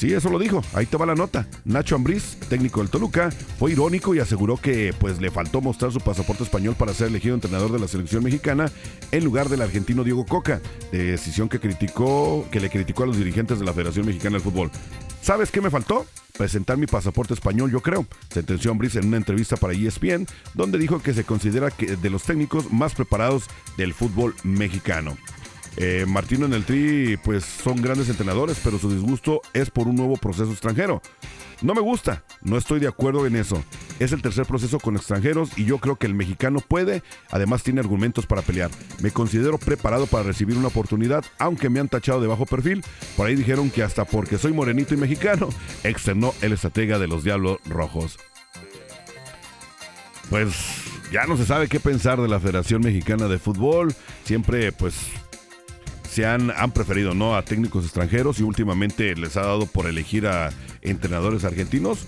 Sí, 0.00 0.14
eso 0.14 0.30
lo 0.30 0.38
dijo. 0.38 0.64
Ahí 0.72 0.86
te 0.86 0.96
va 0.96 1.04
la 1.04 1.14
nota. 1.14 1.46
Nacho 1.66 1.94
Ambriz, 1.94 2.38
técnico 2.48 2.80
del 2.80 2.88
Toluca, 2.88 3.28
fue 3.58 3.72
irónico 3.72 4.14
y 4.14 4.18
aseguró 4.18 4.56
que 4.56 4.94
pues 4.98 5.20
le 5.20 5.30
faltó 5.30 5.60
mostrar 5.60 5.92
su 5.92 6.00
pasaporte 6.00 6.42
español 6.42 6.74
para 6.74 6.94
ser 6.94 7.08
elegido 7.08 7.34
entrenador 7.34 7.70
de 7.70 7.78
la 7.78 7.86
selección 7.86 8.24
mexicana 8.24 8.72
en 9.12 9.24
lugar 9.24 9.50
del 9.50 9.60
argentino 9.60 10.02
Diego 10.02 10.24
Coca, 10.24 10.62
decisión 10.90 11.50
que 11.50 11.60
criticó, 11.60 12.46
que 12.50 12.60
le 12.60 12.70
criticó 12.70 13.02
a 13.02 13.08
los 13.08 13.18
dirigentes 13.18 13.58
de 13.58 13.66
la 13.66 13.74
Federación 13.74 14.06
Mexicana 14.06 14.36
del 14.36 14.42
Fútbol. 14.42 14.70
¿Sabes 15.20 15.50
qué 15.50 15.60
me 15.60 15.68
faltó? 15.68 16.06
Presentar 16.32 16.78
mi 16.78 16.86
pasaporte 16.86 17.34
español, 17.34 17.70
yo 17.70 17.82
creo, 17.82 18.06
sentenció 18.32 18.70
Ambriz 18.70 18.96
en 18.96 19.06
una 19.06 19.18
entrevista 19.18 19.58
para 19.58 19.74
ESPN, 19.74 20.26
donde 20.54 20.78
dijo 20.78 21.02
que 21.02 21.12
se 21.12 21.24
considera 21.24 21.70
que 21.70 21.96
de 21.96 22.08
los 22.08 22.22
técnicos 22.22 22.72
más 22.72 22.94
preparados 22.94 23.44
del 23.76 23.92
fútbol 23.92 24.34
mexicano. 24.44 25.18
Eh, 25.82 26.04
Martino 26.06 26.44
en 26.44 26.52
el 26.52 26.66
Tri, 26.66 27.16
pues 27.24 27.42
son 27.42 27.80
grandes 27.80 28.10
entrenadores, 28.10 28.60
pero 28.62 28.78
su 28.78 28.92
disgusto 28.92 29.40
es 29.54 29.70
por 29.70 29.88
un 29.88 29.96
nuevo 29.96 30.18
proceso 30.18 30.52
extranjero. 30.52 31.00
No 31.62 31.74
me 31.74 31.80
gusta, 31.80 32.22
no 32.42 32.58
estoy 32.58 32.80
de 32.80 32.88
acuerdo 32.88 33.26
en 33.26 33.34
eso. 33.34 33.64
Es 33.98 34.12
el 34.12 34.20
tercer 34.20 34.44
proceso 34.44 34.78
con 34.78 34.96
extranjeros 34.96 35.56
y 35.56 35.64
yo 35.64 35.78
creo 35.78 35.96
que 35.96 36.06
el 36.06 36.12
mexicano 36.12 36.60
puede, 36.60 37.02
además 37.30 37.62
tiene 37.62 37.80
argumentos 37.80 38.26
para 38.26 38.42
pelear. 38.42 38.70
Me 39.00 39.10
considero 39.10 39.56
preparado 39.56 40.06
para 40.06 40.24
recibir 40.24 40.58
una 40.58 40.68
oportunidad, 40.68 41.24
aunque 41.38 41.70
me 41.70 41.80
han 41.80 41.88
tachado 41.88 42.20
de 42.20 42.28
bajo 42.28 42.44
perfil. 42.44 42.84
Por 43.16 43.26
ahí 43.26 43.34
dijeron 43.34 43.70
que 43.70 43.82
hasta 43.82 44.04
porque 44.04 44.36
soy 44.36 44.52
morenito 44.52 44.92
y 44.92 44.98
mexicano, 44.98 45.48
externó 45.82 46.34
el 46.42 46.52
estratega 46.52 46.98
de 46.98 47.08
los 47.08 47.24
Diablos 47.24 47.58
Rojos. 47.64 48.18
Pues 50.28 50.54
ya 51.10 51.24
no 51.24 51.38
se 51.38 51.46
sabe 51.46 51.68
qué 51.68 51.80
pensar 51.80 52.20
de 52.20 52.28
la 52.28 52.38
Federación 52.38 52.82
Mexicana 52.82 53.28
de 53.28 53.38
Fútbol. 53.38 53.94
Siempre, 54.24 54.72
pues, 54.72 54.94
se 56.10 56.26
han, 56.26 56.50
han 56.50 56.72
preferido 56.72 57.14
no 57.14 57.36
a 57.36 57.44
técnicos 57.44 57.84
extranjeros 57.84 58.40
y 58.40 58.42
últimamente 58.42 59.14
les 59.14 59.36
ha 59.36 59.42
dado 59.42 59.66
por 59.66 59.86
elegir 59.86 60.26
a 60.26 60.50
entrenadores 60.82 61.44
argentinos 61.44 62.06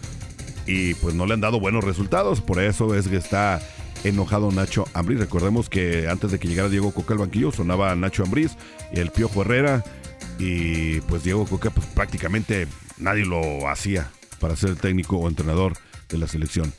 y 0.66 0.94
pues 0.94 1.14
no 1.14 1.26
le 1.26 1.34
han 1.34 1.40
dado 1.40 1.60
buenos 1.60 1.84
resultados. 1.84 2.40
Por 2.40 2.60
eso 2.60 2.94
es 2.94 3.06
que 3.06 3.16
está 3.16 3.60
enojado 4.02 4.50
Nacho 4.50 4.86
Ambriz. 4.94 5.20
Recordemos 5.20 5.68
que 5.68 6.08
antes 6.08 6.32
de 6.32 6.40
que 6.40 6.48
llegara 6.48 6.68
Diego 6.68 6.92
Coca 6.92 7.14
al 7.14 7.20
banquillo 7.20 7.52
sonaba 7.52 7.94
Nacho 7.94 8.24
Ambriz 8.24 8.56
el 8.92 9.10
Piojo 9.10 9.42
Herrera 9.42 9.84
y 10.38 11.00
pues 11.02 11.22
Diego 11.22 11.46
Coca 11.46 11.70
pues 11.70 11.86
prácticamente 11.86 12.66
nadie 12.98 13.24
lo 13.24 13.68
hacía 13.68 14.10
para 14.40 14.56
ser 14.56 14.70
el 14.70 14.76
técnico 14.78 15.16
o 15.16 15.28
entrenador 15.28 15.74
de 16.08 16.18
la 16.18 16.26
selección. 16.26 16.72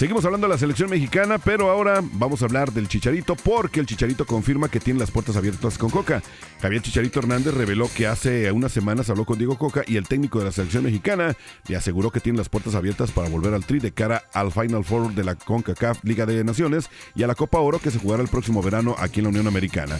Seguimos 0.00 0.24
hablando 0.24 0.46
de 0.46 0.54
la 0.54 0.58
selección 0.58 0.88
mexicana, 0.88 1.36
pero 1.36 1.70
ahora 1.70 2.00
vamos 2.14 2.40
a 2.40 2.46
hablar 2.46 2.72
del 2.72 2.88
Chicharito 2.88 3.36
porque 3.36 3.80
el 3.80 3.86
Chicharito 3.86 4.24
confirma 4.24 4.70
que 4.70 4.80
tiene 4.80 4.98
las 4.98 5.10
puertas 5.10 5.36
abiertas 5.36 5.76
con 5.76 5.90
Coca. 5.90 6.22
Javier 6.62 6.80
Chicharito 6.80 7.18
Hernández 7.18 7.52
reveló 7.52 7.86
que 7.94 8.06
hace 8.06 8.50
unas 8.50 8.72
semanas 8.72 9.10
habló 9.10 9.26
con 9.26 9.36
Diego 9.36 9.58
Coca 9.58 9.82
y 9.86 9.98
el 9.98 10.08
técnico 10.08 10.38
de 10.38 10.46
la 10.46 10.52
selección 10.52 10.84
mexicana 10.84 11.36
le 11.68 11.76
aseguró 11.76 12.10
que 12.10 12.20
tiene 12.20 12.38
las 12.38 12.48
puertas 12.48 12.74
abiertas 12.74 13.10
para 13.10 13.28
volver 13.28 13.52
al 13.52 13.66
tri 13.66 13.78
de 13.78 13.92
cara 13.92 14.22
al 14.32 14.50
Final 14.50 14.86
Four 14.86 15.12
de 15.12 15.22
la 15.22 15.34
CONCACAF 15.34 16.02
Liga 16.02 16.24
de 16.24 16.44
Naciones 16.44 16.88
y 17.14 17.22
a 17.22 17.26
la 17.26 17.34
Copa 17.34 17.58
Oro 17.58 17.78
que 17.78 17.90
se 17.90 17.98
jugará 17.98 18.22
el 18.22 18.30
próximo 18.30 18.62
verano 18.62 18.96
aquí 18.98 19.20
en 19.20 19.24
la 19.24 19.28
Unión 19.28 19.48
Americana. 19.48 19.98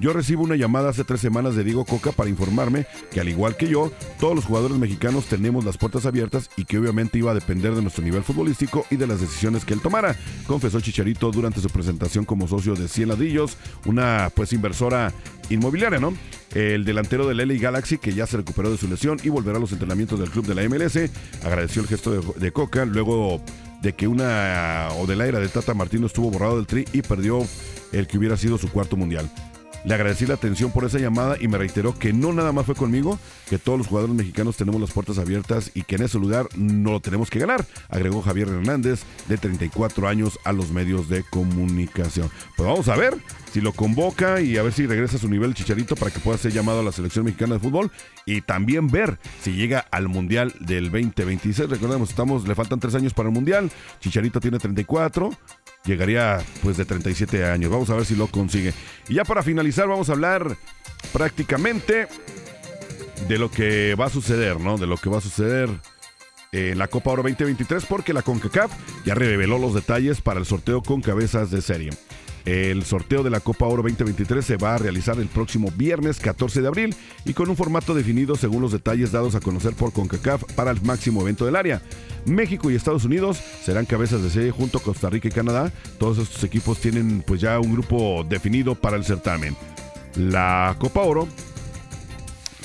Yo 0.00 0.14
recibo 0.14 0.42
una 0.42 0.56
llamada 0.56 0.88
hace 0.88 1.04
tres 1.04 1.20
semanas 1.20 1.54
de 1.54 1.62
Diego 1.62 1.84
Coca 1.84 2.10
para 2.10 2.30
informarme 2.30 2.86
que 3.12 3.20
al 3.20 3.28
igual 3.28 3.58
que 3.58 3.68
yo, 3.68 3.92
todos 4.18 4.34
los 4.34 4.46
jugadores 4.46 4.78
mexicanos 4.78 5.26
tenemos 5.26 5.62
las 5.66 5.76
puertas 5.76 6.06
abiertas 6.06 6.48
y 6.56 6.64
que 6.64 6.78
obviamente 6.78 7.18
iba 7.18 7.32
a 7.32 7.34
depender 7.34 7.74
de 7.74 7.82
nuestro 7.82 8.02
nivel 8.02 8.22
futbolístico 8.22 8.86
y 8.88 8.96
de 8.96 9.06
las 9.06 9.20
decisiones 9.20 9.66
que 9.66 9.74
él 9.74 9.82
tomara, 9.82 10.16
confesó 10.46 10.80
Chicharito 10.80 11.30
durante 11.30 11.60
su 11.60 11.68
presentación 11.68 12.24
como 12.24 12.48
socio 12.48 12.74
de 12.74 12.88
Cien 12.88 13.10
Ladrillos, 13.10 13.58
una 13.84 14.32
pues 14.34 14.54
inversora 14.54 15.12
inmobiliaria, 15.50 15.98
¿no? 15.98 16.14
El 16.54 16.86
delantero 16.86 17.28
del 17.28 17.46
LA 17.46 17.60
Galaxy, 17.60 17.98
que 17.98 18.14
ya 18.14 18.26
se 18.26 18.38
recuperó 18.38 18.70
de 18.70 18.78
su 18.78 18.88
lesión 18.88 19.18
y 19.22 19.28
volverá 19.28 19.58
a 19.58 19.60
los 19.60 19.72
entrenamientos 19.72 20.18
del 20.18 20.30
club 20.30 20.46
de 20.46 20.54
la 20.54 20.66
MLS, 20.66 21.10
agradeció 21.44 21.82
el 21.82 21.88
gesto 21.88 22.12
de, 22.12 22.40
de 22.40 22.52
Coca 22.52 22.86
luego 22.86 23.42
de 23.82 23.94
que 23.94 24.08
una 24.08 24.88
o 24.98 25.06
de 25.06 25.16
la 25.16 25.26
era 25.26 25.40
de 25.40 25.48
Tata 25.48 25.74
Martino 25.74 26.06
estuvo 26.06 26.30
borrado 26.30 26.56
del 26.56 26.66
tri 26.66 26.86
y 26.94 27.02
perdió 27.02 27.46
el 27.92 28.06
que 28.06 28.16
hubiera 28.16 28.38
sido 28.38 28.56
su 28.56 28.70
cuarto 28.70 28.96
mundial. 28.96 29.30
Le 29.84 29.94
agradecí 29.94 30.26
la 30.26 30.34
atención 30.34 30.70
por 30.72 30.84
esa 30.84 30.98
llamada 30.98 31.36
y 31.40 31.48
me 31.48 31.56
reiteró 31.56 31.98
que 31.98 32.12
no 32.12 32.32
nada 32.32 32.52
más 32.52 32.66
fue 32.66 32.74
conmigo, 32.74 33.18
que 33.48 33.58
todos 33.58 33.78
los 33.78 33.86
jugadores 33.86 34.14
mexicanos 34.14 34.56
tenemos 34.56 34.80
las 34.80 34.90
puertas 34.92 35.18
abiertas 35.18 35.70
y 35.74 35.82
que 35.82 35.96
en 35.96 36.02
ese 36.02 36.18
lugar 36.18 36.48
no 36.56 36.92
lo 36.92 37.00
tenemos 37.00 37.30
que 37.30 37.38
ganar, 37.38 37.64
agregó 37.88 38.20
Javier 38.20 38.48
Hernández, 38.48 39.02
de 39.28 39.38
34 39.38 40.06
años, 40.06 40.38
a 40.44 40.52
los 40.52 40.70
medios 40.70 41.08
de 41.08 41.22
comunicación. 41.22 42.30
Pues 42.56 42.68
vamos 42.68 42.88
a 42.88 42.96
ver 42.96 43.16
si 43.52 43.60
lo 43.60 43.72
convoca 43.72 44.40
y 44.40 44.58
a 44.58 44.62
ver 44.62 44.72
si 44.72 44.86
regresa 44.86 45.16
a 45.16 45.20
su 45.20 45.28
nivel 45.28 45.54
Chicharito 45.54 45.96
para 45.96 46.10
que 46.10 46.20
pueda 46.20 46.38
ser 46.38 46.52
llamado 46.52 46.80
a 46.80 46.82
la 46.82 46.92
selección 46.92 47.24
mexicana 47.24 47.54
de 47.54 47.60
fútbol 47.60 47.90
y 48.26 48.42
también 48.42 48.88
ver 48.88 49.18
si 49.42 49.52
llega 49.52 49.80
al 49.90 50.08
Mundial 50.08 50.54
del 50.60 50.84
2026. 50.90 51.70
Recordemos, 51.70 52.10
estamos, 52.10 52.46
le 52.46 52.54
faltan 52.54 52.80
tres 52.80 52.94
años 52.94 53.14
para 53.14 53.28
el 53.28 53.34
Mundial, 53.34 53.70
Chicharito 54.00 54.40
tiene 54.40 54.58
34, 54.58 55.30
llegaría 55.84 56.42
pues 56.62 56.76
de 56.76 56.84
37 56.84 57.44
años. 57.44 57.70
Vamos 57.70 57.90
a 57.90 57.94
ver 57.94 58.04
si 58.04 58.16
lo 58.16 58.26
consigue. 58.26 58.72
Y 59.08 59.14
ya 59.14 59.24
para 59.24 59.42
finalizar 59.42 59.88
vamos 59.88 60.08
a 60.08 60.12
hablar 60.12 60.56
prácticamente 61.12 62.08
de 63.28 63.38
lo 63.38 63.50
que 63.50 63.94
va 63.94 64.06
a 64.06 64.10
suceder, 64.10 64.60
¿no? 64.60 64.78
De 64.78 64.86
lo 64.86 64.96
que 64.96 65.10
va 65.10 65.18
a 65.18 65.22
suceder 65.22 65.68
en 66.52 66.78
la 66.78 66.88
Copa 66.88 67.10
Oro 67.10 67.22
2023 67.22 67.86
porque 67.86 68.12
la 68.12 68.22
CONCACAF 68.22 68.72
ya 69.04 69.14
reveló 69.14 69.58
los 69.58 69.74
detalles 69.74 70.20
para 70.20 70.40
el 70.40 70.46
sorteo 70.46 70.82
con 70.82 71.00
cabezas 71.00 71.50
de 71.50 71.62
serie. 71.62 71.90
El 72.44 72.84
sorteo 72.84 73.22
de 73.22 73.30
la 73.30 73.40
Copa 73.40 73.66
Oro 73.66 73.82
2023 73.82 74.44
se 74.44 74.56
va 74.56 74.74
a 74.74 74.78
realizar 74.78 75.18
el 75.18 75.28
próximo 75.28 75.70
viernes 75.76 76.18
14 76.20 76.62
de 76.62 76.68
abril 76.68 76.94
y 77.24 77.34
con 77.34 77.50
un 77.50 77.56
formato 77.56 77.94
definido 77.94 78.34
según 78.36 78.62
los 78.62 78.72
detalles 78.72 79.12
dados 79.12 79.34
a 79.34 79.40
conocer 79.40 79.74
por 79.74 79.92
CONCACAF 79.92 80.44
para 80.54 80.70
el 80.70 80.80
máximo 80.82 81.22
evento 81.22 81.44
del 81.44 81.56
área. 81.56 81.82
México 82.24 82.70
y 82.70 82.74
Estados 82.74 83.04
Unidos 83.04 83.38
serán 83.62 83.86
cabezas 83.86 84.22
de 84.22 84.30
serie 84.30 84.50
junto 84.50 84.78
a 84.78 84.82
Costa 84.82 85.10
Rica 85.10 85.28
y 85.28 85.32
Canadá. 85.32 85.72
Todos 85.98 86.18
estos 86.18 86.44
equipos 86.44 86.78
tienen 86.78 87.22
pues 87.26 87.40
ya 87.40 87.58
un 87.58 87.72
grupo 87.72 88.24
definido 88.28 88.74
para 88.74 88.96
el 88.96 89.04
certamen. 89.04 89.56
La 90.16 90.76
Copa 90.78 91.00
Oro 91.02 91.28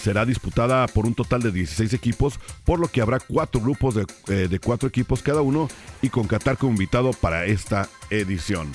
será 0.05 0.25
disputada 0.25 0.87
por 0.87 1.05
un 1.05 1.15
total 1.15 1.41
de 1.41 1.51
16 1.51 1.93
equipos, 1.93 2.39
por 2.63 2.79
lo 2.79 2.87
que 2.87 3.01
habrá 3.01 3.19
cuatro 3.19 3.59
grupos 3.59 3.95
de, 3.95 4.05
eh, 4.27 4.47
de 4.47 4.59
cuatro 4.59 4.87
equipos 4.87 5.23
cada 5.23 5.41
uno 5.41 5.67
y 6.01 6.09
con 6.09 6.27
Qatar 6.27 6.57
como 6.57 6.73
invitado 6.73 7.11
para 7.11 7.45
esta 7.45 7.89
edición. 8.09 8.71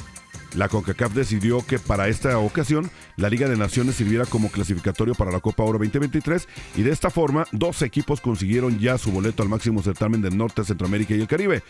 La 0.54 0.68
CONCACAF 0.68 1.12
decidió 1.12 1.64
que 1.64 1.78
para 1.78 2.08
esta 2.08 2.36
ocasión 2.38 2.90
la 3.16 3.28
Liga 3.28 3.48
de 3.48 3.56
Naciones 3.56 3.94
sirviera 3.94 4.26
como 4.26 4.50
clasificatorio 4.50 5.14
para 5.14 5.30
la 5.30 5.40
Copa 5.40 5.62
Oro 5.62 5.78
2023 5.78 6.48
y 6.76 6.82
de 6.82 6.90
esta 6.90 7.10
forma 7.10 7.46
dos 7.52 7.82
equipos 7.82 8.20
consiguieron 8.20 8.78
ya 8.78 8.98
su 8.98 9.12
boleto 9.12 9.42
al 9.42 9.48
máximo 9.48 9.82
certamen 9.82 10.22
del 10.22 10.36
Norte, 10.36 10.64
Centroamérica 10.64 11.14
y 11.14 11.20
el 11.20 11.28
Caribe. 11.28 11.62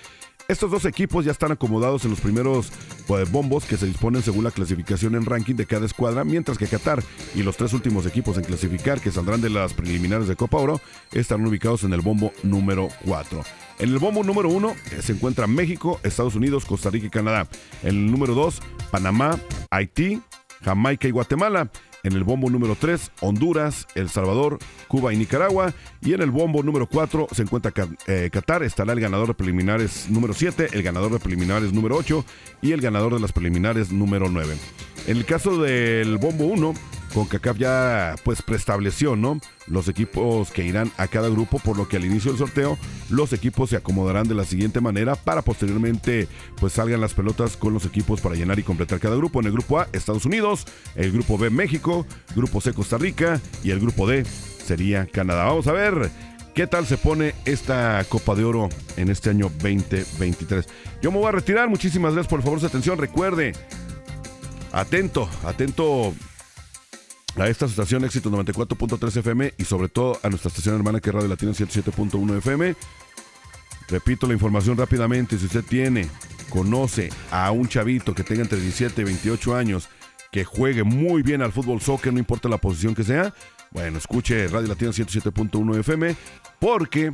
Estos 0.49 0.71
dos 0.71 0.85
equipos 0.85 1.25
ya 1.25 1.31
están 1.31 1.53
acomodados 1.53 2.05
en 2.05 2.11
los 2.11 2.21
primeros 2.21 2.73
pues, 3.07 3.31
bombos 3.31 3.65
que 3.67 3.77
se 3.77 3.87
disponen 3.87 4.23
según 4.23 4.45
la 4.45 4.51
clasificación 4.51 5.15
en 5.15 5.25
ranking 5.25 5.55
de 5.55 5.67
cada 5.67 5.87
escuadra, 5.87 6.25
mientras 6.25 6.59
que 6.59 6.67
Qatar 6.67 7.03
y 7.35 7.43
los 7.43 7.57
tres 7.57 7.73
últimos 7.73 8.07
equipos 8.07 8.37
en 8.37 8.45
clasificar 8.45 9.01
que 9.01 9.13
saldrán 9.13 9.41
de 9.41 9.51
las 9.51 9.75
preliminares 9.75 10.27
de 10.27 10.37
Copa 10.37 10.57
Oro 10.57 10.81
estarán 11.13 11.47
ubicados 11.47 11.85
en 11.85 11.93
el 11.93 12.01
bombo 12.01 12.33
número 12.43 12.89
4. 13.05 13.45
En 13.81 13.89
el 13.89 13.99
bombo 13.99 14.23
número 14.23 14.51
1 14.51 14.77
se 15.01 15.13
encuentra 15.13 15.47
México, 15.47 16.01
Estados 16.03 16.35
Unidos, 16.35 16.67
Costa 16.67 16.91
Rica 16.91 17.07
y 17.07 17.11
Canadá. 17.11 17.49
En 17.83 17.89
el 17.89 18.11
número 18.11 18.35
2, 18.35 18.61
Panamá, 18.91 19.39
Haití, 19.71 20.21
Jamaica 20.63 21.09
y 21.09 21.13
Guatemala. 21.13 21.71
En 22.03 22.13
el 22.13 22.23
bombo 22.23 22.51
número 22.51 22.77
3, 22.79 23.11
Honduras, 23.21 23.87
El 23.95 24.11
Salvador, 24.11 24.59
Cuba 24.87 25.15
y 25.15 25.17
Nicaragua. 25.17 25.73
Y 26.03 26.13
en 26.13 26.21
el 26.21 26.31
bombo 26.31 26.63
número 26.63 26.87
4 26.89 27.29
se 27.33 27.41
encuentra 27.41 27.73
eh, 28.07 28.29
Qatar. 28.31 28.63
Estará 28.63 28.93
el 28.93 29.01
ganador 29.01 29.29
de 29.29 29.35
preliminares 29.35 30.11
número 30.11 30.35
7, 30.35 30.69
el 30.73 30.83
ganador 30.83 31.13
de 31.13 31.19
preliminares 31.19 31.73
número 31.73 31.97
8 31.97 32.25
y 32.61 32.73
el 32.73 32.83
ganador 32.83 33.15
de 33.15 33.21
las 33.21 33.33
preliminares 33.33 33.93
número 33.93 34.29
9. 34.29 34.57
En 35.07 35.17
el 35.17 35.25
caso 35.25 35.61
del 35.61 36.19
bombo 36.19 36.45
1, 36.45 36.75
CONCACAF 37.15 37.59
ya 37.59 38.15
pues 38.25 38.43
preestableció, 38.43 39.17
¿no? 39.17 39.41
Los 39.67 39.89
equipos 39.89 40.51
que 40.51 40.65
irán 40.65 40.91
a 40.97 41.09
cada 41.09 41.29
grupo, 41.29 41.59
por 41.59 41.77
lo 41.77 41.89
que 41.89 41.97
al 41.97 42.05
inicio 42.05 42.31
del 42.31 42.39
sorteo 42.39 42.79
los 43.09 43.33
equipos 43.33 43.71
se 43.71 43.77
acomodarán 43.77 44.29
de 44.29 44.35
la 44.35 44.45
siguiente 44.45 44.81
manera 44.81 45.17
para 45.17 45.43
posteriormente 45.43 46.29
pues 46.59 46.75
salgan 46.75 47.01
las 47.01 47.15
pelotas 47.15 47.57
con 47.57 47.75
los 47.75 47.85
equipos 47.85 48.21
para 48.21 48.35
llenar 48.35 48.59
y 48.59 48.63
completar 48.63 49.01
cada 49.01 49.17
grupo. 49.17 49.41
En 49.41 49.47
el 49.47 49.53
grupo 49.53 49.81
A, 49.81 49.89
Estados 49.93 50.25
Unidos, 50.25 50.67
el 50.95 51.13
grupo 51.13 51.39
B, 51.39 51.51
México, 51.51 52.07
grupo 52.35 52.61
C, 52.61 52.73
Costa 52.73 52.99
Rica 52.99 53.41
y 53.63 53.71
el 53.71 53.81
grupo 53.81 54.07
D 54.07 54.25
sería 54.25 55.07
Canadá. 55.07 55.45
Vamos 55.45 55.67
a 55.67 55.73
ver 55.73 56.11
qué 56.55 56.67
tal 56.67 56.87
se 56.87 56.97
pone 56.97 57.35
esta 57.45 58.05
Copa 58.09 58.35
de 58.35 58.45
Oro 58.45 58.69
en 58.97 59.11
este 59.11 59.31
año 59.31 59.51
2023. 59.61 60.69
Yo 61.03 61.11
me 61.11 61.19
voy 61.19 61.29
a 61.29 61.33
retirar, 61.33 61.69
muchísimas 61.69 62.15
gracias 62.15 62.31
por 62.31 62.43
favor 62.43 62.61
su 62.61 62.67
atención. 62.67 62.99
Recuerde, 62.99 63.53
atento, 64.73 65.29
atento 65.45 66.15
a 67.37 67.49
esta 67.49 67.67
estación 67.67 68.05
Éxito 68.05 68.31
94.3 68.31 69.17
FM 69.19 69.55
y 69.57 69.65
sobre 69.65 69.89
todo 69.89 70.19
a 70.23 70.29
nuestra 70.29 70.49
estación 70.49 70.75
hermana 70.75 71.01
que 71.01 71.11
es 71.11 71.15
Radio 71.15 71.29
Latina 71.29 71.53
107.1 71.53 72.39
FM. 72.39 72.75
Repito 73.89 74.27
la 74.27 74.35
información 74.35 74.77
rápidamente, 74.77 75.39
si 75.39 75.47
usted 75.47 75.65
tiene, 75.65 76.09
conoce 76.49 77.11
a 77.31 77.51
un 77.51 77.69
chavito 77.69 78.15
que 78.15 78.25
tenga 78.25 78.43
entre 78.43 78.61
17 78.61 79.01
y 79.01 79.05
28 79.05 79.57
años, 79.57 79.89
que 80.31 80.45
juegue 80.45 80.85
muy 80.85 81.23
bien 81.23 81.43
al 81.43 81.53
fútbol 81.53 81.81
soccer, 81.81 82.13
no 82.13 82.19
importa 82.19 82.49
la 82.49 82.59
posición 82.59 82.95
que 82.95 83.05
sea, 83.05 83.35
bueno, 83.73 83.99
escuche 83.99 84.47
Radio 84.49 84.69
Latina 84.69 84.91
107.1 84.91 85.79
FM, 85.81 86.17
porque 86.59 87.13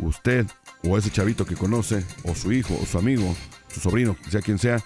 usted 0.00 0.46
o 0.84 0.96
ese 0.96 1.10
chavito 1.10 1.44
que 1.44 1.56
conoce, 1.56 2.04
o 2.24 2.34
su 2.34 2.52
hijo, 2.52 2.78
o 2.80 2.86
su 2.86 2.98
amigo, 2.98 3.34
su 3.72 3.80
sobrino, 3.80 4.16
sea 4.30 4.40
quien 4.40 4.58
sea, 4.58 4.82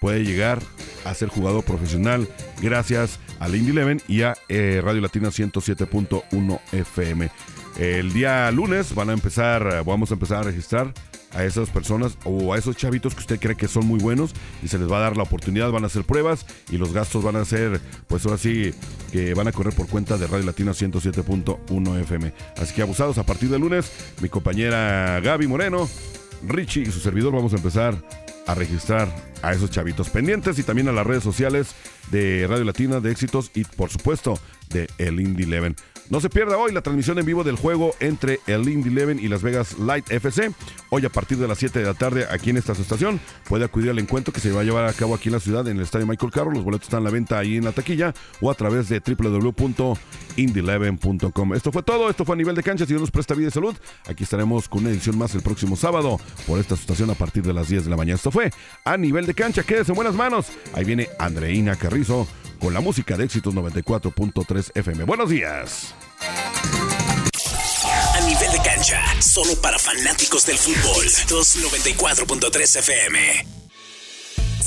puede 0.00 0.24
llegar 0.24 0.60
a 1.04 1.14
ser 1.14 1.28
jugador 1.28 1.64
profesional 1.64 2.28
gracias 2.60 3.18
al 3.38 3.54
Indy 3.54 3.70
Eleven 3.72 4.02
y 4.08 4.22
a 4.22 4.36
eh, 4.48 4.80
Radio 4.82 5.00
Latina 5.00 5.28
107.1 5.28 6.60
FM. 6.72 7.30
El 7.78 8.12
día 8.12 8.50
lunes 8.50 8.94
van 8.94 9.10
a 9.10 9.12
empezar, 9.12 9.84
vamos 9.84 10.10
a 10.10 10.14
empezar 10.14 10.38
a 10.38 10.42
registrar 10.44 10.94
a 11.32 11.44
esas 11.44 11.68
personas 11.68 12.16
o 12.24 12.54
a 12.54 12.58
esos 12.58 12.76
chavitos 12.76 13.14
que 13.14 13.20
usted 13.20 13.38
cree 13.38 13.56
que 13.56 13.68
son 13.68 13.86
muy 13.86 14.00
buenos 14.00 14.32
y 14.62 14.68
se 14.68 14.78
les 14.78 14.90
va 14.90 14.96
a 14.96 15.00
dar 15.00 15.16
la 15.16 15.24
oportunidad, 15.24 15.70
van 15.70 15.84
a 15.84 15.88
hacer 15.88 16.04
pruebas 16.04 16.46
y 16.70 16.78
los 16.78 16.94
gastos 16.94 17.22
van 17.22 17.36
a 17.36 17.44
ser, 17.44 17.80
pues 18.06 18.24
ahora 18.24 18.38
sí, 18.38 18.72
que 19.12 19.34
van 19.34 19.48
a 19.48 19.52
correr 19.52 19.74
por 19.74 19.88
cuenta 19.88 20.16
de 20.16 20.26
Radio 20.26 20.46
Latina 20.46 20.72
107.1 20.72 22.00
FM. 22.00 22.32
Así 22.56 22.74
que 22.74 22.82
abusados, 22.82 23.18
a 23.18 23.26
partir 23.26 23.50
del 23.50 23.60
lunes, 23.60 23.92
mi 24.22 24.30
compañera 24.30 25.20
Gaby 25.20 25.46
Moreno, 25.46 25.88
Richie 26.46 26.82
y 26.82 26.86
su 26.86 27.00
servidor 27.00 27.34
vamos 27.34 27.52
a 27.52 27.56
empezar 27.56 28.02
a 28.46 28.54
registrar 28.54 29.08
a 29.42 29.52
esos 29.52 29.70
chavitos 29.70 30.10
pendientes 30.10 30.58
y 30.58 30.62
también 30.62 30.88
a 30.88 30.92
las 30.92 31.06
redes 31.06 31.22
sociales 31.22 31.74
de 32.10 32.46
Radio 32.48 32.64
Latina 32.64 33.00
de 33.00 33.10
Éxitos 33.10 33.50
y 33.54 33.64
por 33.64 33.90
supuesto 33.90 34.38
de 34.70 34.88
El 34.98 35.20
Indy 35.20 35.44
Eleven. 35.44 35.76
No 36.08 36.20
se 36.20 36.30
pierda 36.30 36.56
hoy 36.56 36.72
la 36.72 36.82
transmisión 36.82 37.18
en 37.18 37.26
vivo 37.26 37.42
del 37.42 37.56
juego 37.56 37.96
entre 37.98 38.38
el 38.46 38.68
Indy 38.68 38.90
Eleven 38.90 39.18
y 39.18 39.26
Las 39.26 39.42
Vegas 39.42 39.76
Light 39.76 40.08
FC. 40.08 40.52
Hoy 40.90 41.04
a 41.04 41.08
partir 41.08 41.36
de 41.36 41.48
las 41.48 41.58
7 41.58 41.80
de 41.80 41.84
la 41.84 41.94
tarde 41.94 42.28
aquí 42.30 42.50
en 42.50 42.58
esta 42.58 42.74
estación 42.74 43.18
puede 43.48 43.64
acudir 43.64 43.90
al 43.90 43.98
encuentro 43.98 44.32
que 44.32 44.38
se 44.38 44.52
va 44.52 44.60
a 44.60 44.64
llevar 44.64 44.84
a 44.84 44.92
cabo 44.92 45.16
aquí 45.16 45.30
en 45.30 45.32
la 45.32 45.40
ciudad 45.40 45.66
en 45.66 45.78
el 45.78 45.82
estadio 45.82 46.06
Michael 46.06 46.30
Carroll. 46.30 46.54
Los 46.54 46.62
boletos 46.62 46.86
están 46.86 47.00
a 47.00 47.04
la 47.06 47.10
venta 47.10 47.40
ahí 47.40 47.56
en 47.56 47.64
la 47.64 47.72
taquilla 47.72 48.14
o 48.40 48.52
a 48.52 48.54
través 48.54 48.88
de 48.88 49.00
www.indy11.com. 49.00 51.54
Esto 51.54 51.72
fue 51.72 51.82
todo, 51.82 52.08
esto 52.08 52.24
fue 52.24 52.36
a 52.36 52.38
nivel 52.38 52.54
de 52.54 52.62
cancha. 52.62 52.84
Si 52.84 52.90
Dios 52.90 53.00
nos 53.00 53.10
presta 53.10 53.34
vida 53.34 53.48
y 53.48 53.50
salud, 53.50 53.74
aquí 54.06 54.22
estaremos 54.22 54.68
con 54.68 54.82
una 54.82 54.90
edición 54.90 55.18
más 55.18 55.34
el 55.34 55.42
próximo 55.42 55.76
sábado 55.76 56.20
por 56.46 56.60
esta 56.60 56.76
estación 56.76 57.10
a 57.10 57.14
partir 57.14 57.42
de 57.42 57.52
las 57.52 57.68
10 57.68 57.82
de 57.82 57.90
la 57.90 57.96
mañana. 57.96 58.14
Esto 58.14 58.30
fue 58.30 58.52
a 58.84 58.96
nivel 58.96 59.26
de 59.26 59.34
cancha. 59.34 59.64
Quédese 59.64 59.90
en 59.90 59.96
buenas 59.96 60.14
manos. 60.14 60.52
Ahí 60.72 60.84
viene 60.84 61.08
Andreina 61.18 61.74
Carrizo 61.74 62.28
con 62.58 62.74
la 62.74 62.80
música 62.80 63.16
de 63.16 63.24
éxitos 63.24 63.54
94.3 63.54 64.72
FM. 64.74 65.04
Buenos 65.04 65.30
días. 65.30 65.94
A 68.14 68.20
nivel 68.20 68.52
de 68.52 68.58
cancha, 68.58 69.00
solo 69.20 69.54
para 69.60 69.78
fanáticos 69.78 70.46
del 70.46 70.58
fútbol. 70.58 71.04
294.3 71.28 72.78
FM. 72.78 73.65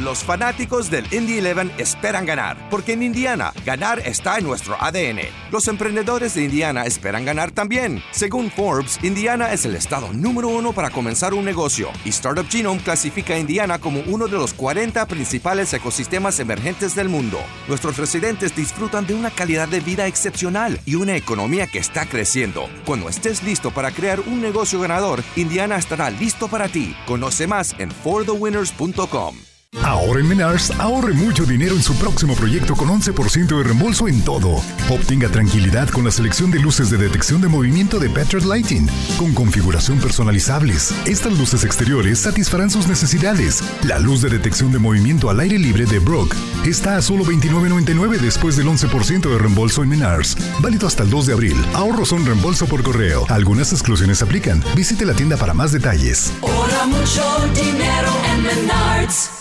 Los 0.00 0.24
fanáticos 0.24 0.90
del 0.90 1.04
Indy 1.12 1.40
11 1.40 1.74
esperan 1.76 2.24
ganar, 2.24 2.56
porque 2.70 2.94
en 2.94 3.02
Indiana 3.02 3.52
ganar 3.66 3.98
está 3.98 4.38
en 4.38 4.44
nuestro 4.44 4.74
ADN. 4.80 5.20
Los 5.52 5.68
emprendedores 5.68 6.34
de 6.34 6.44
Indiana 6.44 6.86
esperan 6.86 7.26
ganar 7.26 7.50
también. 7.50 8.02
Según 8.10 8.50
Forbes, 8.50 8.98
Indiana 9.02 9.52
es 9.52 9.66
el 9.66 9.76
estado 9.76 10.10
número 10.14 10.48
uno 10.48 10.72
para 10.72 10.88
comenzar 10.88 11.34
un 11.34 11.44
negocio 11.44 11.90
y 12.02 12.08
Startup 12.08 12.48
Genome 12.48 12.80
clasifica 12.80 13.34
a 13.34 13.38
Indiana 13.38 13.78
como 13.78 14.00
uno 14.06 14.26
de 14.26 14.38
los 14.38 14.54
40 14.54 15.04
principales 15.04 15.74
ecosistemas 15.74 16.40
emergentes 16.40 16.94
del 16.94 17.10
mundo. 17.10 17.38
Nuestros 17.68 17.98
residentes 17.98 18.56
disfrutan 18.56 19.06
de 19.06 19.12
una 19.12 19.30
calidad 19.30 19.68
de 19.68 19.80
vida 19.80 20.06
excepcional 20.06 20.80
y 20.86 20.94
una 20.94 21.14
economía 21.14 21.66
que 21.66 21.78
está 21.78 22.06
creciendo. 22.06 22.70
Cuando 22.86 23.10
estés 23.10 23.42
listo 23.42 23.70
para 23.70 23.90
crear 23.90 24.20
un 24.20 24.40
negocio 24.40 24.80
ganador, 24.80 25.22
Indiana 25.36 25.76
estará 25.76 26.08
listo 26.08 26.48
para 26.48 26.68
ti. 26.68 26.96
Conoce 27.06 27.46
más 27.46 27.74
en 27.78 27.90
forthewinners.com. 27.90 29.49
Ahora 29.82 30.20
en 30.20 30.28
Menars, 30.28 30.72
ahorre 30.80 31.14
mucho 31.14 31.44
dinero 31.44 31.76
en 31.76 31.82
su 31.82 31.94
próximo 31.94 32.34
proyecto 32.34 32.74
con 32.74 32.88
11% 32.88 33.56
de 33.56 33.62
reembolso 33.62 34.08
en 34.08 34.20
todo. 34.22 34.60
Obtenga 34.88 35.28
tranquilidad 35.28 35.88
con 35.88 36.04
la 36.04 36.10
selección 36.10 36.50
de 36.50 36.58
luces 36.58 36.90
de 36.90 36.96
detección 36.96 37.40
de 37.40 37.46
movimiento 37.46 38.00
de 38.00 38.10
Patriot 38.10 38.44
Lighting, 38.44 38.88
con 39.16 39.32
configuración 39.32 39.98
personalizables. 39.98 40.92
Estas 41.06 41.38
luces 41.38 41.64
exteriores 41.64 42.18
satisfarán 42.18 42.70
sus 42.70 42.88
necesidades. 42.88 43.62
La 43.84 44.00
luz 44.00 44.22
de 44.22 44.28
detección 44.28 44.72
de 44.72 44.78
movimiento 44.78 45.30
al 45.30 45.38
aire 45.38 45.58
libre 45.58 45.86
de 45.86 46.00
Brock 46.00 46.34
está 46.66 46.96
a 46.96 47.02
solo 47.02 47.24
$29.99 47.24 48.18
después 48.18 48.56
del 48.56 48.66
11% 48.66 49.30
de 49.30 49.38
reembolso 49.38 49.84
en 49.84 49.90
Menars. 49.90 50.36
Válido 50.60 50.88
hasta 50.88 51.04
el 51.04 51.10
2 51.10 51.26
de 51.26 51.32
abril. 51.32 51.56
Ahorros 51.74 52.08
son 52.08 52.26
reembolso 52.26 52.66
por 52.66 52.82
correo. 52.82 53.24
Algunas 53.28 53.72
exclusiones 53.72 54.20
aplican. 54.20 54.64
Visite 54.74 55.04
la 55.04 55.14
tienda 55.14 55.36
para 55.36 55.54
más 55.54 55.70
detalles. 55.72 56.32
Ahorra 56.42 56.86
mucho 56.86 57.22
dinero 57.54 58.12
en 58.34 58.42
Menards. 58.42 59.39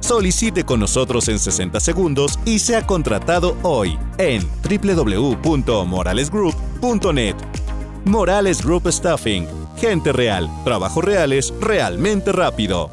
Solicite 0.00 0.64
con 0.64 0.80
nosotros 0.80 1.28
en 1.28 1.38
60 1.38 1.78
segundos 1.80 2.38
y 2.44 2.58
sea 2.60 2.86
contratado 2.86 3.56
hoy 3.62 3.98
en 4.18 4.46
www.moralesgroup.net. 4.62 7.36
Morales 8.04 8.64
Group 8.64 8.88
Staffing. 8.90 9.46
Gente 9.76 10.12
real. 10.12 10.48
Trabajos 10.64 11.04
reales 11.04 11.52
realmente 11.60 12.32
rápido. 12.32 12.90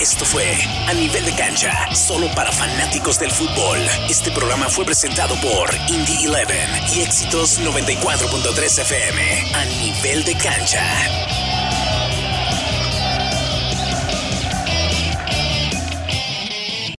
Esto 0.00 0.24
fue 0.24 0.44
A 0.86 0.94
Nivel 0.94 1.24
de 1.24 1.32
Cancha, 1.32 1.94
solo 1.94 2.28
para 2.34 2.52
fanáticos 2.52 3.18
del 3.18 3.30
fútbol. 3.30 3.78
Este 4.08 4.30
programa 4.30 4.68
fue 4.68 4.84
presentado 4.84 5.34
por 5.40 5.70
Indie 5.88 6.28
11 6.28 6.96
y 6.96 7.00
Éxitos 7.02 7.60
94.3 7.60 8.80
FM. 8.80 9.52
A 9.54 9.64
Nivel 9.82 10.24
de 10.24 10.34
Cancha. 10.34 11.67